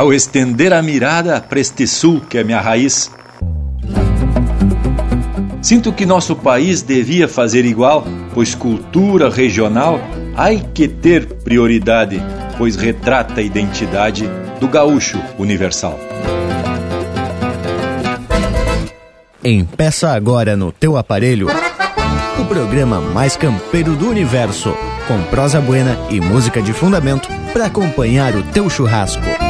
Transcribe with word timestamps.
ao 0.00 0.14
estender 0.14 0.72
a 0.72 0.80
mirada 0.80 1.42
para 1.42 1.60
este 1.60 1.86
sul 1.86 2.22
que 2.22 2.38
é 2.38 2.42
minha 2.42 2.58
raiz. 2.58 3.10
Sinto 5.60 5.92
que 5.92 6.06
nosso 6.06 6.34
país 6.34 6.80
devia 6.80 7.28
fazer 7.28 7.66
igual, 7.66 8.06
pois 8.32 8.54
cultura 8.54 9.28
regional 9.28 10.00
há 10.34 10.54
que 10.54 10.88
ter 10.88 11.26
prioridade, 11.44 12.18
pois 12.56 12.76
retrata 12.76 13.40
a 13.40 13.42
identidade 13.42 14.26
do 14.58 14.68
gaúcho 14.68 15.22
universal. 15.38 16.00
Empeça 19.44 20.12
agora 20.12 20.56
no 20.56 20.72
teu 20.72 20.96
aparelho 20.96 21.46
o 22.40 22.44
programa 22.46 23.02
mais 23.02 23.36
campeiro 23.36 23.94
do 23.96 24.08
universo, 24.08 24.74
com 25.06 25.22
prosa 25.24 25.60
buena 25.60 25.94
e 26.08 26.22
música 26.22 26.62
de 26.62 26.72
fundamento 26.72 27.28
para 27.52 27.66
acompanhar 27.66 28.34
o 28.34 28.42
teu 28.42 28.70
churrasco. 28.70 29.49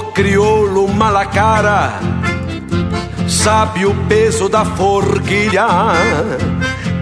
crioulo 0.13 0.87
malacara 0.87 1.99
sabe 3.27 3.85
o 3.85 3.93
peso 4.07 4.47
da 4.49 4.63
forquilha, 4.63 5.67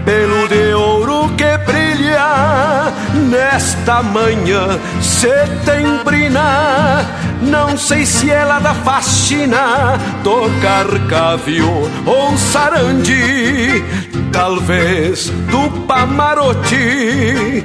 pelo 0.04 0.48
de 0.48 0.74
ouro 0.74 1.28
que 1.36 1.58
brilha 1.70 2.92
nesta 3.28 4.02
manhã 4.02 4.78
setembrina. 5.02 7.04
Não 7.42 7.76
sei 7.76 8.06
se 8.06 8.30
ela 8.30 8.58
da 8.58 8.74
faxina, 8.74 9.98
tocar 10.22 10.86
cavio 11.08 11.90
ou 12.06 12.36
sarandi, 12.38 13.82
talvez 14.30 15.30
do 15.50 15.70
Pamarote, 15.86 17.64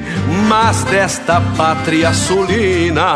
mas 0.50 0.84
desta 0.86 1.42
pátria 1.56 2.14
sulina 2.14 3.16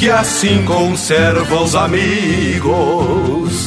que 0.00 0.08
assim 0.08 0.64
conserva 0.64 1.56
os 1.56 1.74
amigos. 1.74 3.66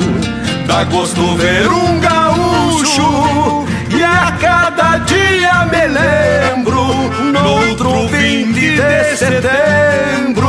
Dá 0.71 0.85
gosto 0.85 1.35
ver 1.35 1.67
um 1.67 1.99
gaúcho. 1.99 3.65
E 3.89 4.01
a 4.01 4.31
cada 4.39 4.99
dia 4.99 5.65
me 5.65 5.85
lembro 5.85 6.85
no 7.33 7.67
outro 7.67 8.07
20 8.07 8.53
de 8.53 9.17
setembro, 9.17 10.47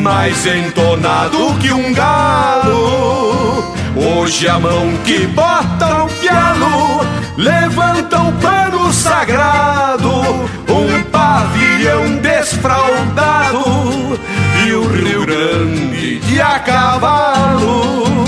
mais 0.00 0.46
entonado 0.46 1.54
que 1.60 1.70
um 1.70 1.92
galo. 1.92 3.74
Hoje 3.94 4.48
a 4.48 4.58
mão 4.58 4.96
que 5.04 5.26
bota 5.26 6.04
o 6.04 6.08
pialo 6.08 7.04
levanta 7.36 8.22
o 8.22 8.32
pano 8.32 8.90
sagrado, 8.94 10.10
um 10.70 11.02
pavilhão 11.10 12.16
desfraldado 12.16 14.18
e 14.66 14.72
o 14.72 14.88
Rio 14.88 15.26
Grande 15.26 16.18
de 16.18 16.40
a 16.40 16.58
cavalo 16.60 18.27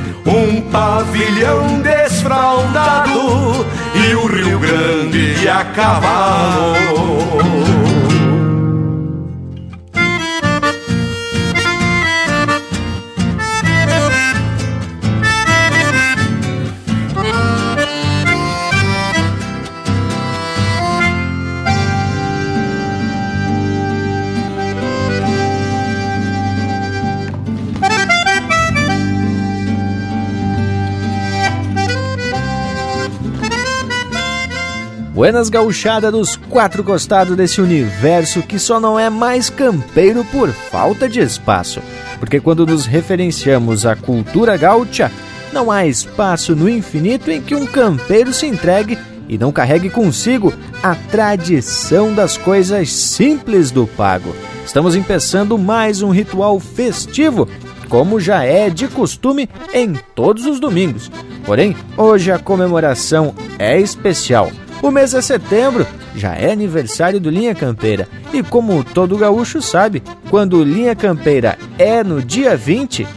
Um 0.33 0.61
pavilhão 0.61 1.81
desfraldado 1.81 3.65
e 3.93 4.15
o 4.15 4.27
Rio 4.27 4.59
Grande 4.59 5.49
a 5.49 5.65
cavalo. 5.65 7.80
Buenas 35.21 35.49
gauchada 35.49 36.11
dos 36.11 36.35
quatro 36.35 36.83
costados 36.83 37.37
desse 37.37 37.61
universo 37.61 38.41
que 38.41 38.57
só 38.57 38.79
não 38.79 38.99
é 38.99 39.07
mais 39.07 39.51
campeiro 39.51 40.25
por 40.25 40.49
falta 40.49 41.07
de 41.07 41.19
espaço. 41.19 41.79
Porque 42.17 42.39
quando 42.39 42.65
nos 42.65 42.87
referenciamos 42.87 43.85
à 43.85 43.95
cultura 43.95 44.57
gaúcha, 44.57 45.11
não 45.53 45.69
há 45.69 45.85
espaço 45.85 46.55
no 46.55 46.67
infinito 46.67 47.29
em 47.29 47.39
que 47.39 47.53
um 47.53 47.67
campeiro 47.67 48.33
se 48.33 48.47
entregue 48.47 48.97
e 49.29 49.37
não 49.37 49.51
carregue 49.51 49.91
consigo 49.91 50.51
a 50.81 50.95
tradição 50.95 52.15
das 52.15 52.35
coisas 52.35 52.91
simples 52.91 53.69
do 53.69 53.85
pago. 53.85 54.35
Estamos 54.65 54.95
empeçando 54.95 55.55
mais 55.55 56.01
um 56.01 56.09
ritual 56.09 56.59
festivo, 56.59 57.47
como 57.87 58.19
já 58.19 58.43
é 58.43 58.71
de 58.71 58.87
costume 58.87 59.47
em 59.71 59.93
todos 60.15 60.47
os 60.47 60.59
domingos. 60.59 61.11
Porém, 61.45 61.75
hoje 61.95 62.31
a 62.31 62.39
comemoração 62.39 63.35
é 63.59 63.79
especial 63.79 64.49
o 64.81 64.89
mês 64.91 65.13
é 65.13 65.21
setembro, 65.21 65.85
já 66.15 66.33
é 66.33 66.51
aniversário 66.51 67.19
do 67.19 67.29
Linha 67.29 67.53
Campeira. 67.53 68.07
E 68.33 68.41
como 68.41 68.83
todo 68.83 69.17
gaúcho 69.17 69.61
sabe, 69.61 70.01
quando 70.29 70.63
Linha 70.63 70.95
Campeira 70.95 71.57
é 71.77 72.03
no 72.03 72.21
dia 72.21 72.57
20, 72.57 73.07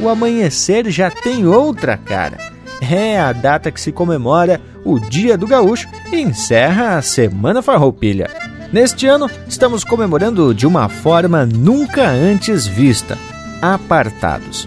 o 0.00 0.08
amanhecer 0.08 0.90
já 0.90 1.10
tem 1.10 1.46
outra 1.46 1.96
cara. 1.96 2.38
É 2.80 3.20
a 3.20 3.32
data 3.32 3.70
que 3.70 3.80
se 3.80 3.92
comemora 3.92 4.60
o 4.82 4.98
Dia 4.98 5.36
do 5.36 5.46
Gaúcho 5.46 5.86
e 6.10 6.18
encerra 6.18 6.96
a 6.96 7.02
Semana 7.02 7.60
Farroupilha. 7.60 8.30
Neste 8.72 9.06
ano, 9.06 9.30
estamos 9.46 9.84
comemorando 9.84 10.54
de 10.54 10.66
uma 10.66 10.88
forma 10.88 11.44
nunca 11.44 12.08
antes 12.08 12.66
vista: 12.66 13.18
apartados 13.60 14.66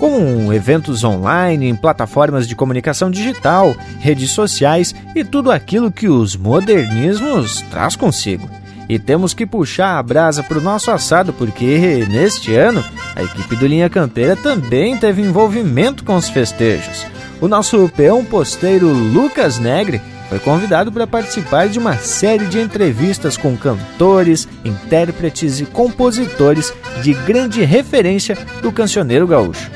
com 0.00 0.50
eventos 0.50 1.04
online, 1.04 1.68
em 1.68 1.76
plataformas 1.76 2.48
de 2.48 2.56
comunicação 2.56 3.10
digital, 3.10 3.76
redes 3.98 4.30
sociais 4.30 4.94
e 5.14 5.22
tudo 5.22 5.52
aquilo 5.52 5.92
que 5.92 6.08
os 6.08 6.34
modernismos 6.34 7.60
traz 7.70 7.96
consigo. 7.96 8.48
E 8.88 8.98
temos 8.98 9.34
que 9.34 9.44
puxar 9.44 9.98
a 9.98 10.02
brasa 10.02 10.42
para 10.42 10.56
o 10.56 10.62
nosso 10.62 10.90
assado, 10.90 11.34
porque 11.34 12.06
neste 12.08 12.54
ano 12.54 12.82
a 13.14 13.22
equipe 13.22 13.54
do 13.54 13.66
Linha 13.66 13.90
Campeira 13.90 14.34
também 14.34 14.96
teve 14.96 15.20
envolvimento 15.20 16.02
com 16.02 16.16
os 16.16 16.30
festejos. 16.30 17.06
O 17.38 17.46
nosso 17.46 17.86
peão 17.94 18.24
posteiro 18.24 18.88
Lucas 18.88 19.58
Negre 19.58 20.00
foi 20.30 20.38
convidado 20.38 20.90
para 20.90 21.06
participar 21.06 21.68
de 21.68 21.78
uma 21.78 21.96
série 21.98 22.46
de 22.46 22.58
entrevistas 22.58 23.36
com 23.36 23.54
cantores, 23.54 24.48
intérpretes 24.64 25.60
e 25.60 25.66
compositores 25.66 26.72
de 27.02 27.12
grande 27.12 27.62
referência 27.64 28.34
do 28.62 28.72
cancioneiro 28.72 29.26
gaúcho. 29.26 29.70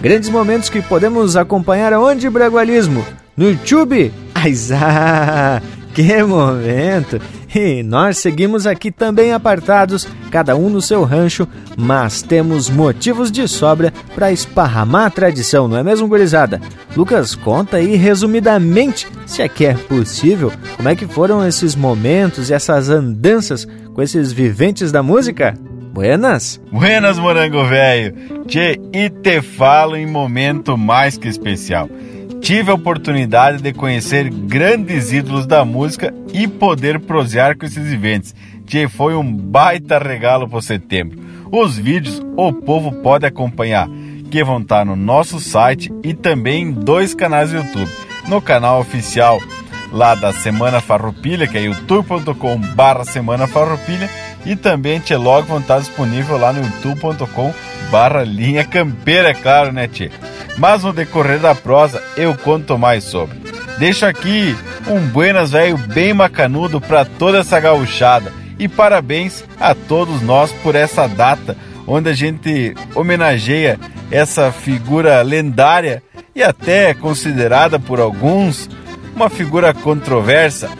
Grandes 0.00 0.30
momentos 0.30 0.70
que 0.70 0.80
podemos 0.80 1.36
acompanhar 1.36 1.92
aonde, 1.92 2.30
Bragualismo? 2.30 3.04
No 3.36 3.50
YouTube? 3.50 4.12
Aizá! 4.34 5.60
Que 5.92 6.22
momento! 6.22 7.20
E 7.52 7.82
nós 7.82 8.18
seguimos 8.18 8.64
aqui 8.64 8.92
também 8.92 9.32
apartados, 9.32 10.06
cada 10.30 10.54
um 10.54 10.70
no 10.70 10.80
seu 10.80 11.02
rancho, 11.02 11.48
mas 11.76 12.22
temos 12.22 12.70
motivos 12.70 13.28
de 13.28 13.48
sobra 13.48 13.92
para 14.14 14.30
esparramar 14.30 15.06
a 15.06 15.10
tradição, 15.10 15.66
não 15.66 15.76
é 15.76 15.82
mesmo, 15.82 16.06
gurizada? 16.06 16.60
Lucas, 16.96 17.34
conta 17.34 17.78
aí 17.78 17.96
resumidamente, 17.96 19.08
se 19.26 19.42
é 19.42 19.48
que 19.48 19.66
é 19.66 19.74
possível, 19.74 20.52
como 20.76 20.88
é 20.88 20.94
que 20.94 21.08
foram 21.08 21.44
esses 21.44 21.74
momentos 21.74 22.50
e 22.50 22.54
essas 22.54 22.88
andanças 22.88 23.66
com 23.92 24.00
esses 24.00 24.30
viventes 24.30 24.92
da 24.92 25.02
música? 25.02 25.58
Buenas? 25.92 26.60
Buenas, 26.70 27.18
morango 27.18 27.64
velho. 27.64 28.14
Tchê, 28.46 28.80
e 28.92 29.10
te 29.10 29.42
falo 29.42 29.96
em 29.96 30.06
momento 30.06 30.78
mais 30.78 31.18
que 31.18 31.28
especial. 31.28 31.88
Tive 32.40 32.70
a 32.70 32.74
oportunidade 32.74 33.62
de 33.62 33.72
conhecer 33.72 34.30
grandes 34.30 35.12
ídolos 35.12 35.46
da 35.46 35.64
música 35.64 36.14
e 36.32 36.46
poder 36.48 37.00
prosear 37.00 37.56
com 37.56 37.66
esses 37.66 37.92
eventos. 37.92 38.34
Tchê, 38.66 38.88
foi 38.88 39.14
um 39.14 39.34
baita 39.34 39.98
regalo 39.98 40.48
para 40.48 40.62
setembro. 40.62 41.18
Os 41.52 41.76
vídeos 41.76 42.22
o 42.36 42.52
povo 42.52 42.92
pode 43.02 43.26
acompanhar, 43.26 43.88
que 44.30 44.44
vão 44.44 44.60
estar 44.60 44.86
no 44.86 44.94
nosso 44.94 45.40
site 45.40 45.92
e 46.04 46.14
também 46.14 46.62
em 46.62 46.72
dois 46.72 47.14
canais 47.14 47.50
do 47.50 47.56
YouTube. 47.56 47.90
No 48.28 48.40
canal 48.40 48.80
oficial 48.80 49.40
lá 49.92 50.14
da 50.14 50.32
Semana 50.32 50.80
Farroupilha, 50.80 51.46
que 51.46 51.58
é 51.58 51.62
youtube.com 51.62 52.58
barra 52.74 53.04
Semana 53.04 53.46
Farroupilha, 53.46 54.08
e 54.44 54.56
também 54.56 55.00
Tchê 55.00 55.16
logo 55.16 55.48
vão 55.48 55.58
estar 55.60 55.78
disponível 55.78 56.38
lá 56.38 56.52
no 56.52 56.62
youtube.com 56.62 57.52
barra 57.90 58.22
linha 58.22 58.64
campeira, 58.64 59.30
é 59.30 59.34
claro, 59.34 59.72
né 59.72 59.88
Tchê? 59.88 60.10
Mas 60.56 60.84
no 60.84 60.92
decorrer 60.92 61.38
da 61.38 61.54
prosa 61.54 62.02
eu 62.16 62.34
conto 62.36 62.78
mais 62.78 63.04
sobre. 63.04 63.38
Deixo 63.78 64.04
aqui 64.04 64.56
um 64.88 65.00
buenas 65.00 65.52
velho 65.52 65.76
bem 65.78 66.12
macanudo 66.12 66.80
para 66.80 67.04
toda 67.04 67.38
essa 67.38 67.58
gauchada 67.58 68.32
e 68.58 68.68
parabéns 68.68 69.42
a 69.58 69.74
todos 69.74 70.20
nós 70.20 70.52
por 70.62 70.74
essa 70.74 71.06
data 71.06 71.56
onde 71.86 72.10
a 72.10 72.12
gente 72.12 72.74
homenageia 72.94 73.78
essa 74.10 74.52
figura 74.52 75.22
lendária 75.22 76.02
e 76.34 76.42
até 76.42 76.94
considerada 76.94 77.78
por 77.78 78.00
alguns 78.00 78.68
uma 79.14 79.28
figura 79.28 79.74
controversa, 79.74 80.70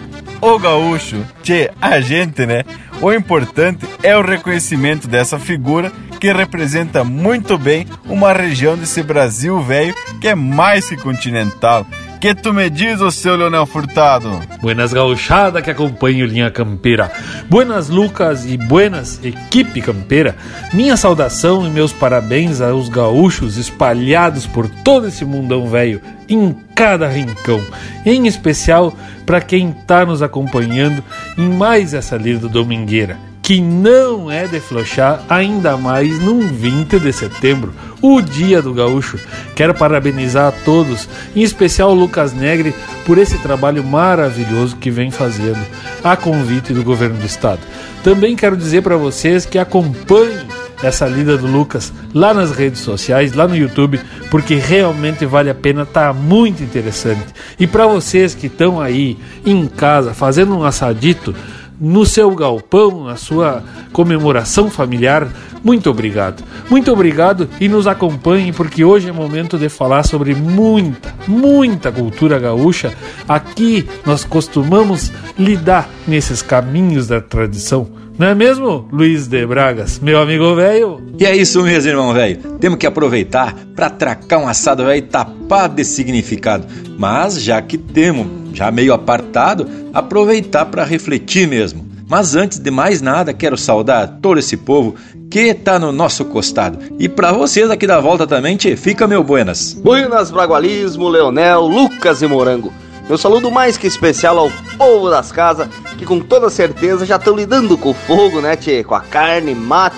o 0.40 0.58
gaúcho, 0.58 1.24
tchê, 1.42 1.70
a 1.80 2.00
gente, 2.00 2.46
né? 2.46 2.64
O 3.02 3.10
importante 3.12 3.86
é 4.02 4.14
o 4.14 4.20
reconhecimento 4.20 5.08
dessa 5.08 5.38
figura 5.38 5.90
que 6.20 6.30
representa 6.30 7.02
muito 7.02 7.56
bem 7.56 7.86
uma 8.04 8.30
região 8.30 8.76
desse 8.76 9.02
Brasil 9.02 9.58
velho 9.62 9.94
que 10.20 10.28
é 10.28 10.34
mais 10.34 10.86
que 10.86 10.98
continental. 10.98 11.86
Que 12.20 12.34
tu 12.34 12.52
me 12.52 12.68
diz, 12.68 13.00
o 13.00 13.10
seu 13.10 13.34
Leonel 13.34 13.64
Furtado? 13.64 14.42
Buenas 14.60 14.92
gauchada 14.92 15.62
que 15.62 15.70
acompanha 15.70 16.22
o 16.22 16.26
Linha 16.26 16.50
Campeira. 16.50 17.10
Buenas 17.48 17.88
Lucas 17.88 18.44
e 18.44 18.58
buenas 18.58 19.18
equipe 19.24 19.80
campeira. 19.80 20.36
Minha 20.74 20.98
saudação 20.98 21.66
e 21.66 21.70
meus 21.70 21.94
parabéns 21.94 22.60
aos 22.60 22.90
gaúchos 22.90 23.56
espalhados 23.56 24.46
por 24.46 24.68
todo 24.68 25.08
esse 25.08 25.24
mundão 25.24 25.66
velho, 25.66 26.02
em 26.28 26.54
cada 26.74 27.08
rincão. 27.08 27.64
Em 28.04 28.26
especial 28.26 28.94
para 29.24 29.40
quem 29.40 29.70
está 29.70 30.04
nos 30.04 30.20
acompanhando 30.20 31.02
em 31.38 31.48
mais 31.48 31.94
essa 31.94 32.18
lida 32.18 32.48
domingueira 32.48 33.29
que 33.50 33.60
não 33.60 34.30
é 34.30 34.46
de 34.46 34.60
flochar, 34.60 35.24
ainda 35.28 35.76
mais 35.76 36.20
num 36.20 36.38
20 36.46 37.00
de 37.00 37.12
setembro, 37.12 37.74
o 38.00 38.22
Dia 38.22 38.62
do 38.62 38.72
Gaúcho. 38.72 39.18
Quero 39.56 39.74
parabenizar 39.74 40.46
a 40.46 40.52
todos, 40.52 41.08
em 41.34 41.42
especial 41.42 41.90
o 41.90 41.94
Lucas 41.94 42.32
Negre, 42.32 42.72
por 43.04 43.18
esse 43.18 43.36
trabalho 43.38 43.82
maravilhoso 43.82 44.76
que 44.76 44.88
vem 44.88 45.10
fazendo 45.10 45.58
a 46.04 46.16
convite 46.16 46.72
do 46.72 46.84
governo 46.84 47.18
do 47.18 47.26
estado. 47.26 47.58
Também 48.04 48.36
quero 48.36 48.56
dizer 48.56 48.82
para 48.82 48.96
vocês 48.96 49.44
que 49.44 49.58
acompanhem 49.58 50.46
essa 50.80 51.08
lida 51.08 51.36
do 51.36 51.48
Lucas 51.48 51.92
lá 52.14 52.32
nas 52.32 52.52
redes 52.52 52.80
sociais, 52.80 53.32
lá 53.32 53.48
no 53.48 53.56
YouTube, 53.56 54.00
porque 54.30 54.54
realmente 54.54 55.26
vale 55.26 55.50
a 55.50 55.54
pena, 55.56 55.84
tá 55.84 56.12
muito 56.12 56.62
interessante. 56.62 57.26
E 57.58 57.66
para 57.66 57.86
vocês 57.88 58.32
que 58.32 58.46
estão 58.46 58.80
aí 58.80 59.18
em 59.44 59.66
casa 59.66 60.14
fazendo 60.14 60.56
um 60.56 60.62
assadito, 60.62 61.34
no 61.80 62.04
seu 62.04 62.34
galpão, 62.34 63.04
na 63.04 63.16
sua 63.16 63.64
comemoração 63.92 64.70
familiar. 64.70 65.28
Muito 65.64 65.90
obrigado. 65.90 66.44
Muito 66.68 66.92
obrigado 66.92 67.48
e 67.60 67.68
nos 67.68 67.86
acompanhe 67.86 68.52
porque 68.52 68.84
hoje 68.84 69.08
é 69.08 69.12
momento 69.12 69.58
de 69.58 69.68
falar 69.68 70.02
sobre 70.02 70.34
muita, 70.34 71.14
muita 71.26 71.90
cultura 71.90 72.38
gaúcha. 72.38 72.92
Aqui 73.26 73.88
nós 74.04 74.24
costumamos 74.24 75.10
lidar 75.38 75.88
nesses 76.06 76.42
caminhos 76.42 77.06
da 77.06 77.20
tradição 77.20 78.00
Não 78.20 78.26
é 78.26 78.34
mesmo, 78.34 78.86
Luiz 78.92 79.26
de 79.26 79.46
Bragas, 79.46 79.98
meu 79.98 80.20
amigo 80.20 80.54
velho? 80.54 81.00
E 81.18 81.24
é 81.24 81.34
isso 81.34 81.62
mesmo, 81.62 81.88
irmão 81.88 82.12
velho. 82.12 82.58
Temos 82.58 82.78
que 82.78 82.86
aproveitar 82.86 83.56
para 83.74 83.86
atracar 83.86 84.38
um 84.38 84.46
assado 84.46 84.84
velho 84.84 85.00
tapado 85.06 85.76
de 85.76 85.86
significado. 85.86 86.66
Mas 86.98 87.42
já 87.42 87.62
que 87.62 87.78
temos, 87.78 88.26
já 88.52 88.70
meio 88.70 88.92
apartado, 88.92 89.66
aproveitar 89.94 90.66
para 90.66 90.84
refletir 90.84 91.48
mesmo. 91.48 91.88
Mas 92.06 92.36
antes 92.36 92.58
de 92.58 92.70
mais 92.70 93.00
nada, 93.00 93.32
quero 93.32 93.56
saudar 93.56 94.18
todo 94.20 94.38
esse 94.38 94.54
povo 94.54 94.96
que 95.30 95.54
tá 95.54 95.78
no 95.78 95.90
nosso 95.90 96.26
costado. 96.26 96.78
E 96.98 97.08
para 97.08 97.32
vocês 97.32 97.70
aqui 97.70 97.86
da 97.86 98.00
volta 98.00 98.26
também, 98.26 98.54
tchê, 98.54 98.76
fica 98.76 99.08
meu 99.08 99.24
buenas. 99.24 99.72
Buenas, 99.72 100.30
Bragualismo, 100.30 101.08
Leonel, 101.08 101.62
Lucas 101.62 102.20
e 102.20 102.26
Morango. 102.26 102.70
Meu 103.08 103.18
saludo 103.18 103.50
mais 103.50 103.76
que 103.76 103.86
especial 103.86 104.38
ao 104.38 104.50
povo 104.78 105.10
das 105.10 105.32
casas, 105.32 105.68
que 105.98 106.06
com 106.06 106.20
toda 106.20 106.48
certeza 106.48 107.04
já 107.04 107.16
estão 107.16 107.34
lidando 107.34 107.76
com 107.76 107.90
o 107.90 107.94
fogo, 107.94 108.40
né, 108.40 108.56
tchê? 108.56 108.84
Com 108.84 108.94
a 108.94 109.00
carne, 109.00 109.54
mate. 109.54 109.96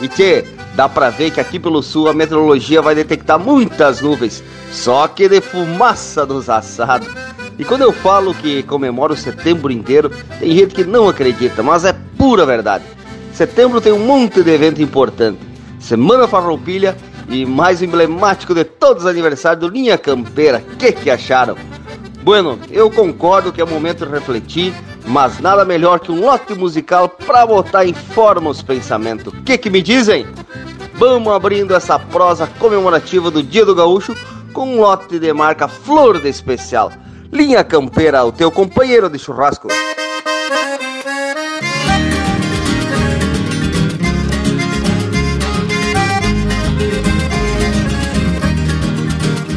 E 0.00 0.08
tchê, 0.08 0.44
dá 0.74 0.88
pra 0.88 1.08
ver 1.08 1.30
que 1.30 1.40
aqui 1.40 1.58
pelo 1.58 1.82
sul 1.82 2.08
a 2.08 2.12
meteorologia 2.12 2.82
vai 2.82 2.94
detectar 2.94 3.38
muitas 3.38 4.00
nuvens, 4.00 4.44
só 4.70 5.08
que 5.08 5.28
de 5.28 5.40
fumaça 5.40 6.26
dos 6.26 6.50
assados. 6.50 7.08
E 7.58 7.64
quando 7.64 7.82
eu 7.82 7.92
falo 7.92 8.34
que 8.34 8.62
comemoro 8.64 9.16
setembro 9.16 9.72
inteiro, 9.72 10.10
tem 10.38 10.50
gente 10.56 10.74
que 10.74 10.84
não 10.84 11.08
acredita, 11.08 11.62
mas 11.62 11.84
é 11.84 11.94
pura 12.18 12.44
verdade. 12.44 12.84
Setembro 13.32 13.80
tem 13.80 13.92
um 13.92 14.06
monte 14.06 14.42
de 14.42 14.50
evento 14.50 14.82
importante. 14.82 15.38
Semana 15.80 16.28
Farroupilha 16.28 16.96
e 17.28 17.46
mais 17.46 17.82
emblemático 17.82 18.54
de 18.54 18.64
todos 18.64 19.04
os 19.04 19.10
aniversários 19.10 19.60
do 19.60 19.68
Linha 19.68 19.96
Campeira. 19.96 20.62
Que 20.78 20.92
que 20.92 21.10
acharam? 21.10 21.56
Bueno, 22.24 22.58
eu 22.70 22.90
concordo 22.90 23.52
que 23.52 23.60
é 23.60 23.64
momento 23.66 24.06
de 24.06 24.10
refletir, 24.10 24.74
mas 25.06 25.40
nada 25.40 25.62
melhor 25.62 26.00
que 26.00 26.10
um 26.10 26.22
lote 26.22 26.54
musical 26.54 27.06
para 27.06 27.44
botar 27.44 27.84
em 27.84 27.92
forma 27.92 28.48
os 28.48 28.62
pensamentos. 28.62 29.30
O 29.30 29.42
que, 29.42 29.58
que 29.58 29.68
me 29.68 29.82
dizem? 29.82 30.26
Vamos 30.94 31.30
abrindo 31.30 31.74
essa 31.74 31.98
prosa 31.98 32.46
comemorativa 32.58 33.30
do 33.30 33.42
Dia 33.42 33.66
do 33.66 33.74
Gaúcho 33.74 34.16
com 34.54 34.66
um 34.66 34.80
lote 34.80 35.18
de 35.18 35.32
marca 35.34 35.68
Flor 35.68 36.18
de 36.18 36.30
Especial. 36.30 36.90
Linha 37.30 37.62
Campeira, 37.62 38.24
o 38.24 38.32
teu 38.32 38.50
companheiro 38.50 39.10
de 39.10 39.18
churrasco. 39.18 39.68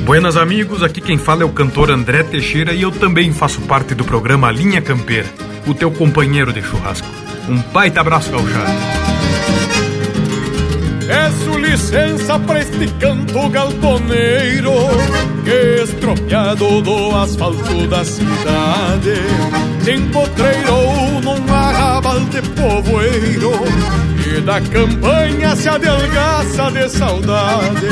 Buenas 0.08 0.38
amigos, 0.38 0.84
aqui 0.84 1.02
quem 1.02 1.18
fala 1.18 1.44
é 1.44 1.46
o 1.46 1.50
cantor 1.50 1.92
André 1.92 2.24
Teixeira 2.24 2.74
e 2.74 2.82
eu 2.82 2.94
também 2.94 3.34
faço 3.34 3.60
parte 3.64 3.94
do 3.94 4.06
programa 4.06 4.50
Linha 4.50 4.82
Campeira, 4.82 5.28
o 5.68 5.74
teu 5.74 5.92
companheiro 5.92 6.54
de 6.54 6.62
churrasco. 6.62 7.06
Um 7.50 7.58
baita 7.74 8.00
abraço, 8.00 8.32
gauchado. 8.32 8.72
Peço 11.06 11.60
licença 11.60 12.40
pra 12.40 12.60
este 12.60 12.88
canto 13.00 13.50
galponeiro 13.50 14.72
Que 15.44 15.84
estropiado 15.84 16.82
do 16.82 17.16
asfalto 17.16 17.88
da 17.88 18.04
cidade 18.04 19.16
Se 19.84 19.92
empotreirou 19.92 21.22
num 21.22 21.54
arrabal 21.54 22.20
de 22.22 22.42
povoeiro 22.42 23.52
Da 24.46 24.62
campanha 24.62 25.56
se 25.56 25.68
adelgaça 25.68 26.72
de 26.72 26.90
saudade 26.90 27.88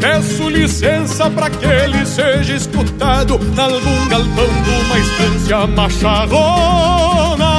Peço 0.00 0.48
licença 0.48 1.28
pra 1.30 1.50
que 1.50 1.66
ele 1.66 2.06
seja 2.06 2.54
escutado 2.54 3.38
Nalgum 3.54 4.08
galpão 4.08 4.46
de 4.62 4.70
uma 4.70 4.98
estância 4.98 5.66
macharrona 5.66 7.52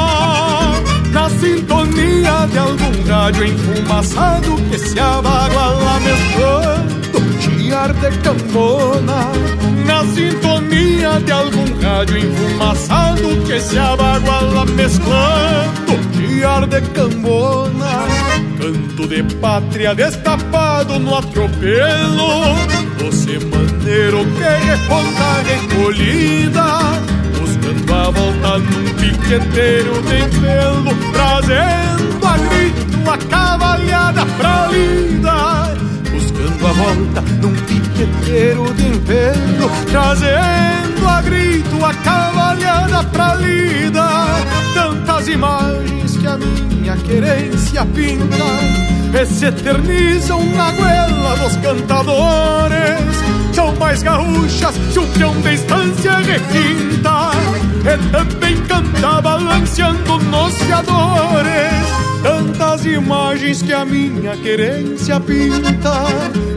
na 1.12 1.30
sintonia 1.30 2.48
de 2.52 2.58
algum 2.58 3.08
rádio 3.08 3.46
enfumaçado 3.46 4.56
que 4.72 4.80
se 4.80 5.00
abaguala 5.00 6.00
mesclando 6.00 7.04
chiar 7.74 7.94
de 7.94 8.18
cambona. 8.20 9.32
Na 9.86 10.04
sintonia 10.06 11.20
de 11.20 11.32
algum 11.32 11.82
rádio 11.82 12.18
enfumaçado 12.18 13.42
que 13.46 13.60
se 13.60 13.78
abaguala 13.78 14.66
mesclando 14.66 16.13
chiar 16.34 16.68
de 16.68 16.82
cambona. 16.82 18.06
Canto 18.60 19.08
de 19.08 19.24
pátria 19.36 19.94
destapado 19.94 21.00
no 21.00 21.18
atropelo, 21.18 22.56
você 22.98 23.40
maneiro 23.40 24.26
que 24.26 24.68
reponta 24.68 25.44
recolhida 25.46 27.04
Dando 27.64 27.94
a 27.94 28.10
volta 28.10 28.58
num 28.58 28.94
piqueteiro 28.96 30.02
de 30.02 30.40
pelo 30.40 30.94
Trazendo 31.14 32.28
a 32.28 32.38
grito 32.38 33.10
a 33.10 33.18
cavalhada 33.18 34.26
pra 34.38 34.68
lida 34.68 35.83
Buscando 36.14 36.68
a 36.68 36.72
volta 36.72 37.22
num 37.42 37.56
piqueteiro 37.56 38.72
de 38.76 39.00
pelo 39.00 39.70
Trazendo 39.90 41.08
a 41.08 41.22
grito 41.22 41.84
a 41.84 41.94
cavalhada 41.96 43.04
pra 43.06 43.36
lida 43.36 44.08
Tantas 44.74 45.28
imagens 45.28 46.18
que 46.18 46.28
a 46.28 46.38
minha 46.38 46.96
querência 46.98 47.86
pinta 47.88 49.20
E 49.20 49.26
se 49.26 49.46
eternizam 49.46 50.44
na 50.56 50.72
goela 50.72 51.36
dos 51.38 51.56
cantadores 51.58 53.18
São 53.54 53.76
mais 53.76 54.04
gaúchas 54.04 54.76
que 54.92 55.00
um 55.00 55.08
peão 55.14 55.42
de 55.42 55.56
estância 55.56 56.18
requinta 56.18 57.43
E 57.84 58.12
também 58.12 58.56
canta 58.66 59.22
balanceando 59.22 60.18
nos 60.20 60.56
fiadores. 60.56 61.84
Tantas 62.24 62.86
imagens 62.86 63.62
que 63.62 63.74
a 63.74 63.84
minha 63.84 64.38
querência 64.38 65.20
pinta. 65.20 66.06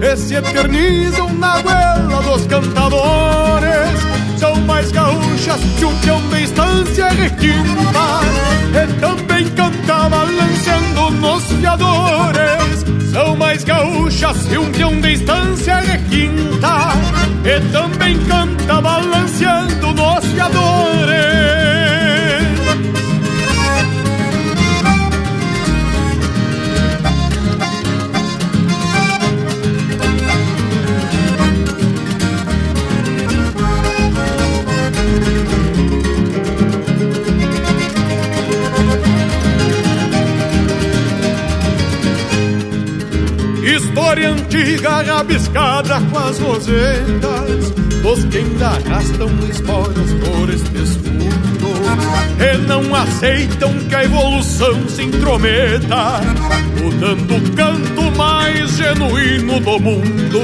E 0.01 0.17
se 0.17 0.35
eternizam 0.35 1.33
na 1.35 1.61
goela 1.61 2.23
dos 2.23 2.47
cantadores. 2.47 4.01
São 4.39 4.55
mais 4.63 4.93
gaúchas 4.93 5.61
que 5.79 5.85
um 5.85 5.97
peão 5.99 6.21
de 6.29 6.45
estância 6.45 7.09
requinta. 7.09 8.21
E 8.73 9.01
também 9.01 9.49
canta 9.51 10.09
balanceando 10.09 11.11
nos 11.11 11.45
fiadores 11.45 12.96
São 13.17 13.35
mais 13.35 13.65
gaúchas 13.65 14.47
que 14.47 14.59
um 14.59 14.71
peão 14.71 15.01
de 15.01 15.15
estância 15.15 15.77
requinta 15.77 16.93
E 17.47 17.73
também 17.73 18.19
canta 18.27 18.79
balanceando 18.79 19.95
nos 19.95 20.25
fiadores 20.27 21.56
História 43.97 44.29
antiga 44.29 45.01
rabiscada 45.01 45.99
com 46.13 46.19
as 46.19 46.39
rosetas 46.39 47.71
Dos 48.03 48.25
que 48.27 48.37
ainda 48.37 48.67
arrastam 48.67 49.31
esporas 49.51 50.13
por 50.13 50.51
estes 50.51 50.97
fundos 50.97 52.37
E 52.39 52.59
não 52.69 52.95
aceitam 52.95 53.73
que 53.89 53.95
a 53.95 54.05
evolução 54.05 54.87
se 54.87 55.03
intrometa 55.03 56.21
Mudando 56.79 57.37
o 57.37 57.57
canto 57.57 58.17
mais 58.19 58.71
genuíno 58.73 59.61
do 59.61 59.81
mundo. 59.81 60.41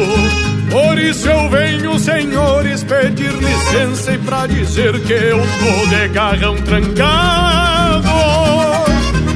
Por 0.71 0.99
isso 0.99 1.28
eu 1.28 1.50
venho, 1.50 1.99
senhores, 1.99 2.82
pedir 2.82 3.35
licença 3.35 4.14
e 4.14 4.18
pra 4.18 4.47
dizer 4.47 4.99
que 5.02 5.12
eu 5.12 5.38
tô 5.38 5.88
de 5.94 6.09
garrão 6.09 6.56
trancado 6.56 8.09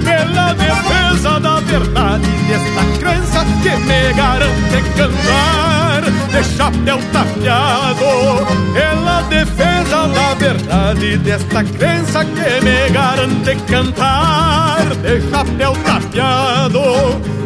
pela 0.02 0.54
defesa 0.54 0.96
da 1.40 1.61
verdade 1.61 2.26
desta 2.49 2.99
crença 2.99 3.45
que 3.62 3.76
me 3.76 4.12
garante 4.14 4.90
cantar 4.97 6.02
de 6.30 6.45
chapéu 6.56 6.99
tapeado. 7.12 8.47
Pela 8.73 9.23
defesa 9.23 10.09
da 10.09 10.35
verdade 10.35 11.18
desta 11.18 11.64
crença 11.64 12.25
que 12.25 12.64
me 12.64 12.90
garante 12.90 13.56
cantar 13.66 14.87
de 15.02 15.30
chapéu 15.30 15.73
tapeado. 15.85 16.80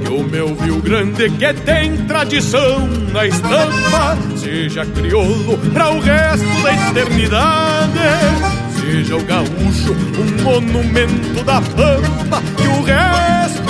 E 0.04 0.08
o 0.08 0.22
meu 0.22 0.54
Rio 0.54 0.80
Grande 0.82 1.30
que 1.30 1.52
tem 1.54 1.96
tradição 2.06 2.86
na 3.12 3.26
estampa, 3.26 4.16
seja 4.36 4.84
crioulo 4.84 5.58
para 5.72 5.90
o 5.90 6.00
resto 6.00 6.62
da 6.62 6.72
eternidade. 6.72 8.60
Seja 8.80 9.16
o 9.16 9.24
gaúcho 9.24 9.92
um 10.18 10.42
monumento 10.42 11.44
da 11.44 11.60
pampa 11.60 12.42
E 12.58 12.66
o 12.66 12.82
resto 12.82 13.69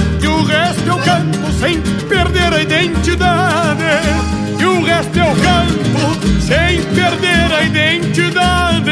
o 0.41 0.43
resto 0.43 0.87
eu 0.87 0.97
canto 0.97 1.51
sem 1.59 1.79
perder 2.07 2.53
a 2.53 2.61
identidade. 2.61 3.83
E 4.59 4.65
o 4.65 4.83
resto 4.83 5.19
eu 5.19 5.35
canto 5.35 6.41
sem 6.41 6.81
perder 6.95 7.53
a 7.53 7.63
identidade. 7.63 8.91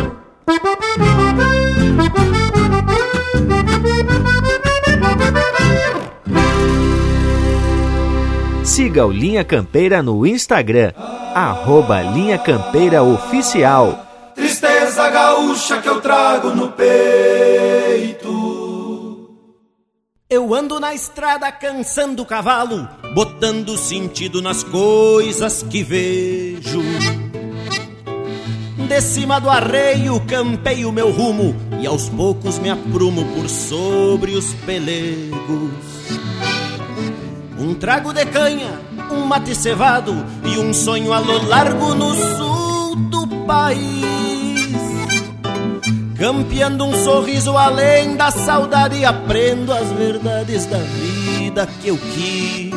Siga 8.91 9.05
o 9.05 9.11
Linha 9.11 9.45
Campeira 9.45 10.03
no 10.03 10.27
Instagram, 10.27 10.91
arroba 11.33 12.01
Linha 12.01 12.37
Campeira 12.37 13.01
Oficial. 13.01 14.05
Tristeza 14.35 15.09
gaúcha 15.09 15.81
que 15.81 15.87
eu 15.87 16.01
trago 16.01 16.49
no 16.49 16.73
peito. 16.73 16.99
Eu 20.29 20.53
ando 20.53 20.77
na 20.77 20.93
estrada 20.93 21.49
cansando 21.53 22.23
o 22.23 22.25
cavalo, 22.25 22.85
botando 23.15 23.77
sentido 23.77 24.41
nas 24.41 24.61
coisas 24.61 25.63
que 25.63 25.83
vejo. 25.83 26.81
De 28.89 29.01
cima 29.01 29.39
do 29.39 29.49
arreio 29.49 30.19
campei 30.27 30.83
o 30.83 30.91
meu 30.91 31.11
rumo 31.11 31.55
e 31.81 31.87
aos 31.87 32.09
poucos 32.09 32.59
me 32.59 32.69
aprumo 32.69 33.23
por 33.35 33.47
sobre 33.47 34.35
os 34.35 34.53
pelegos. 34.65 36.00
Um 37.61 37.75
trago 37.75 38.11
de 38.11 38.25
canha, 38.25 38.71
um 39.11 39.23
mate 39.23 39.53
cevado 39.53 40.15
e 40.43 40.57
um 40.57 40.73
sonho 40.73 41.13
a 41.13 41.19
lo 41.19 41.47
largo 41.47 41.93
no 41.93 42.11
sul 42.15 42.95
do 42.95 43.27
país. 43.45 44.01
Campeando 46.17 46.85
um 46.85 47.03
sorriso 47.03 47.55
além 47.55 48.15
da 48.17 48.31
saudade, 48.31 49.05
aprendo 49.05 49.71
as 49.71 49.91
verdades 49.91 50.65
da 50.65 50.79
vida 50.79 51.69
que 51.79 51.89
eu 51.89 51.99
quis. 51.99 52.71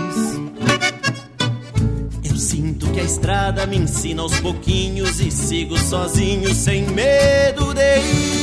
Eu 2.23 2.37
sinto 2.37 2.87
que 2.91 3.01
a 3.01 3.05
estrada 3.05 3.67
me 3.67 3.79
ensina 3.79 4.21
aos 4.21 4.39
pouquinhos 4.41 5.19
e 5.19 5.31
sigo 5.31 5.79
sozinho 5.79 6.55
sem 6.55 6.83
medo 6.89 7.73
de 7.73 8.01
ir. 8.01 8.34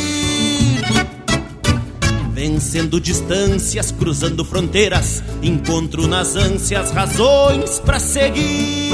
Vencendo 2.41 2.99
distâncias, 2.99 3.91
cruzando 3.91 4.43
fronteiras, 4.43 5.21
encontro 5.43 6.07
nas 6.07 6.35
ânsias 6.35 6.89
razões 6.89 7.79
para 7.79 7.99
seguir. 7.99 8.91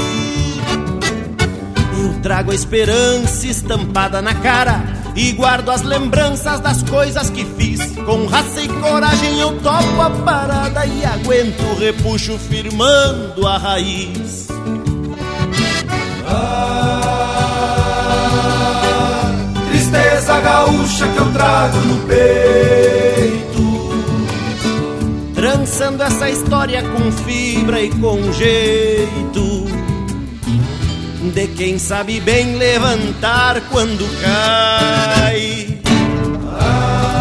Eu 1.98 2.20
trago 2.20 2.50
a 2.52 2.54
esperança 2.54 3.46
estampada 3.46 4.20
na 4.20 4.34
cara 4.34 4.84
e 5.16 5.32
guardo 5.32 5.70
as 5.70 5.80
lembranças 5.80 6.60
das 6.60 6.82
coisas 6.82 7.30
que 7.30 7.46
fiz. 7.56 7.80
Com 8.04 8.26
raça 8.26 8.60
e 8.60 8.68
coragem 8.68 9.40
eu 9.40 9.58
topo 9.62 9.98
a 9.98 10.10
parada 10.10 10.84
e 10.84 11.02
aguento 11.06 11.62
o 11.72 11.78
repuxo 11.78 12.36
firmando 12.36 13.46
a 13.46 13.56
raiz. 13.56 14.48
Ah, 16.26 17.00
tristeza 19.70 20.38
gaúcha 20.38 21.08
que 21.08 21.16
eu 21.16 21.32
trago 21.32 21.78
no 21.78 22.06
peito. 22.06 22.87
Trançando 25.50 26.02
essa 26.02 26.28
história 26.28 26.82
com 26.82 27.10
fibra 27.10 27.80
e 27.80 27.88
com 27.88 28.30
jeito 28.34 29.64
de 31.32 31.46
quem 31.56 31.78
sabe 31.78 32.20
bem 32.20 32.56
levantar 32.56 33.58
quando 33.70 34.06
cai. 34.20 35.80
Ah, 36.60 37.14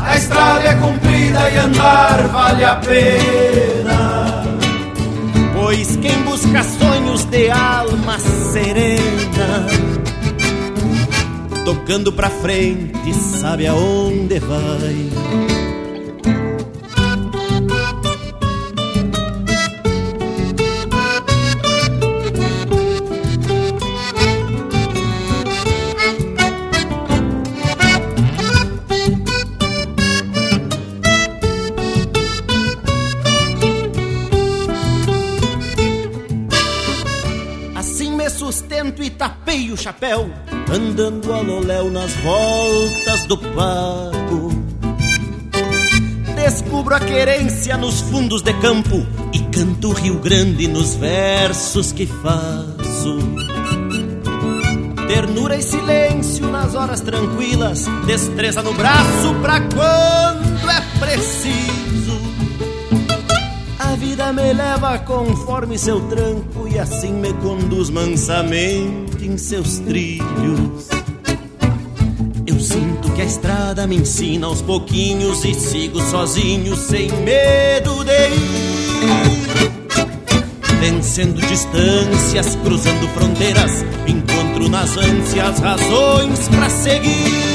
a 0.00 0.16
estrada 0.16 0.68
é 0.70 0.74
comprida 0.74 1.48
e 1.48 1.56
andar 1.58 2.26
vale 2.32 2.64
a 2.64 2.74
pena. 2.74 4.42
Pois 5.54 5.94
quem 5.94 6.20
busca 6.22 6.64
sonhos 6.64 7.22
de 7.26 7.48
alma 7.48 8.18
serena, 8.18 9.68
tocando 11.64 12.12
pra 12.12 12.28
frente, 12.28 13.14
sabe 13.14 13.66
aonde 13.66 14.38
vai. 14.38 15.44
o 39.74 39.76
chapéu, 39.76 40.30
andando 40.72 41.32
a 41.32 41.40
loléu 41.40 41.90
nas 41.90 42.12
voltas 42.14 43.22
do 43.24 43.36
pago. 43.36 44.50
Descubro 46.36 46.94
a 46.94 47.00
querência 47.00 47.76
nos 47.76 48.00
fundos 48.02 48.42
de 48.42 48.52
campo 48.54 49.06
e 49.32 49.38
canto 49.50 49.92
Rio 49.92 50.18
Grande 50.18 50.68
nos 50.68 50.94
versos 50.94 51.92
que 51.92 52.06
faço. 52.06 53.18
Ternura 55.06 55.56
e 55.56 55.62
silêncio 55.62 56.46
nas 56.50 56.74
horas 56.74 57.00
tranquilas, 57.00 57.86
destreza 58.06 58.62
no 58.62 58.72
braço 58.74 59.34
pra 59.40 59.60
quando 59.60 60.70
é 60.70 60.80
preciso. 60.98 62.20
A 63.78 63.96
vida 63.96 64.32
me 64.32 64.52
leva 64.52 64.98
conforme 64.98 65.78
seu 65.78 66.00
tranco 66.08 66.63
e 66.74 66.78
assim 66.78 67.12
me 67.12 67.32
conduz 67.34 67.88
mansamente 67.88 69.24
em 69.24 69.38
seus 69.38 69.78
trilhos. 69.78 70.88
Eu 72.44 72.58
sinto 72.58 73.12
que 73.12 73.22
a 73.22 73.24
estrada 73.24 73.86
me 73.86 73.96
ensina 73.96 74.48
aos 74.48 74.60
pouquinhos 74.60 75.44
e 75.44 75.54
sigo 75.54 76.00
sozinho, 76.02 76.76
sem 76.76 77.08
medo 77.22 78.04
de 78.04 78.28
ir. 78.28 79.74
Vencendo 80.80 81.40
distâncias, 81.46 82.56
cruzando 82.56 83.08
fronteiras, 83.08 83.84
encontro 84.08 84.68
nas 84.68 84.96
ânsias 84.96 85.60
razões 85.60 86.48
para 86.48 86.68
seguir. 86.68 87.54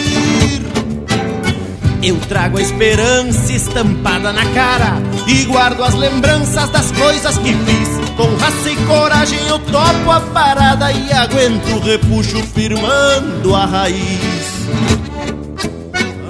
Eu 2.01 2.17
trago 2.21 2.58
a 2.58 2.62
esperança 2.62 3.51
estampada 3.51 4.32
na 4.32 4.45
cara 4.53 5.09
e 5.30 5.46
guardo 5.46 5.84
as 5.84 5.94
lembranças 5.94 6.70
das 6.72 6.92
coisas 6.92 7.38
que 7.38 7.54
fiz 7.54 7.89
com 8.18 8.36
raça 8.36 8.72
e 8.72 8.76
coragem 8.88 9.48
eu 9.48 9.60
topo 9.60 10.10
a 10.10 10.20
parada 10.20 10.92
e 10.92 11.12
aguento 11.12 11.68
o 11.76 11.80
repuxo 11.80 12.42
firmando 12.48 13.56
a 13.56 13.65
raiz. 13.65 14.68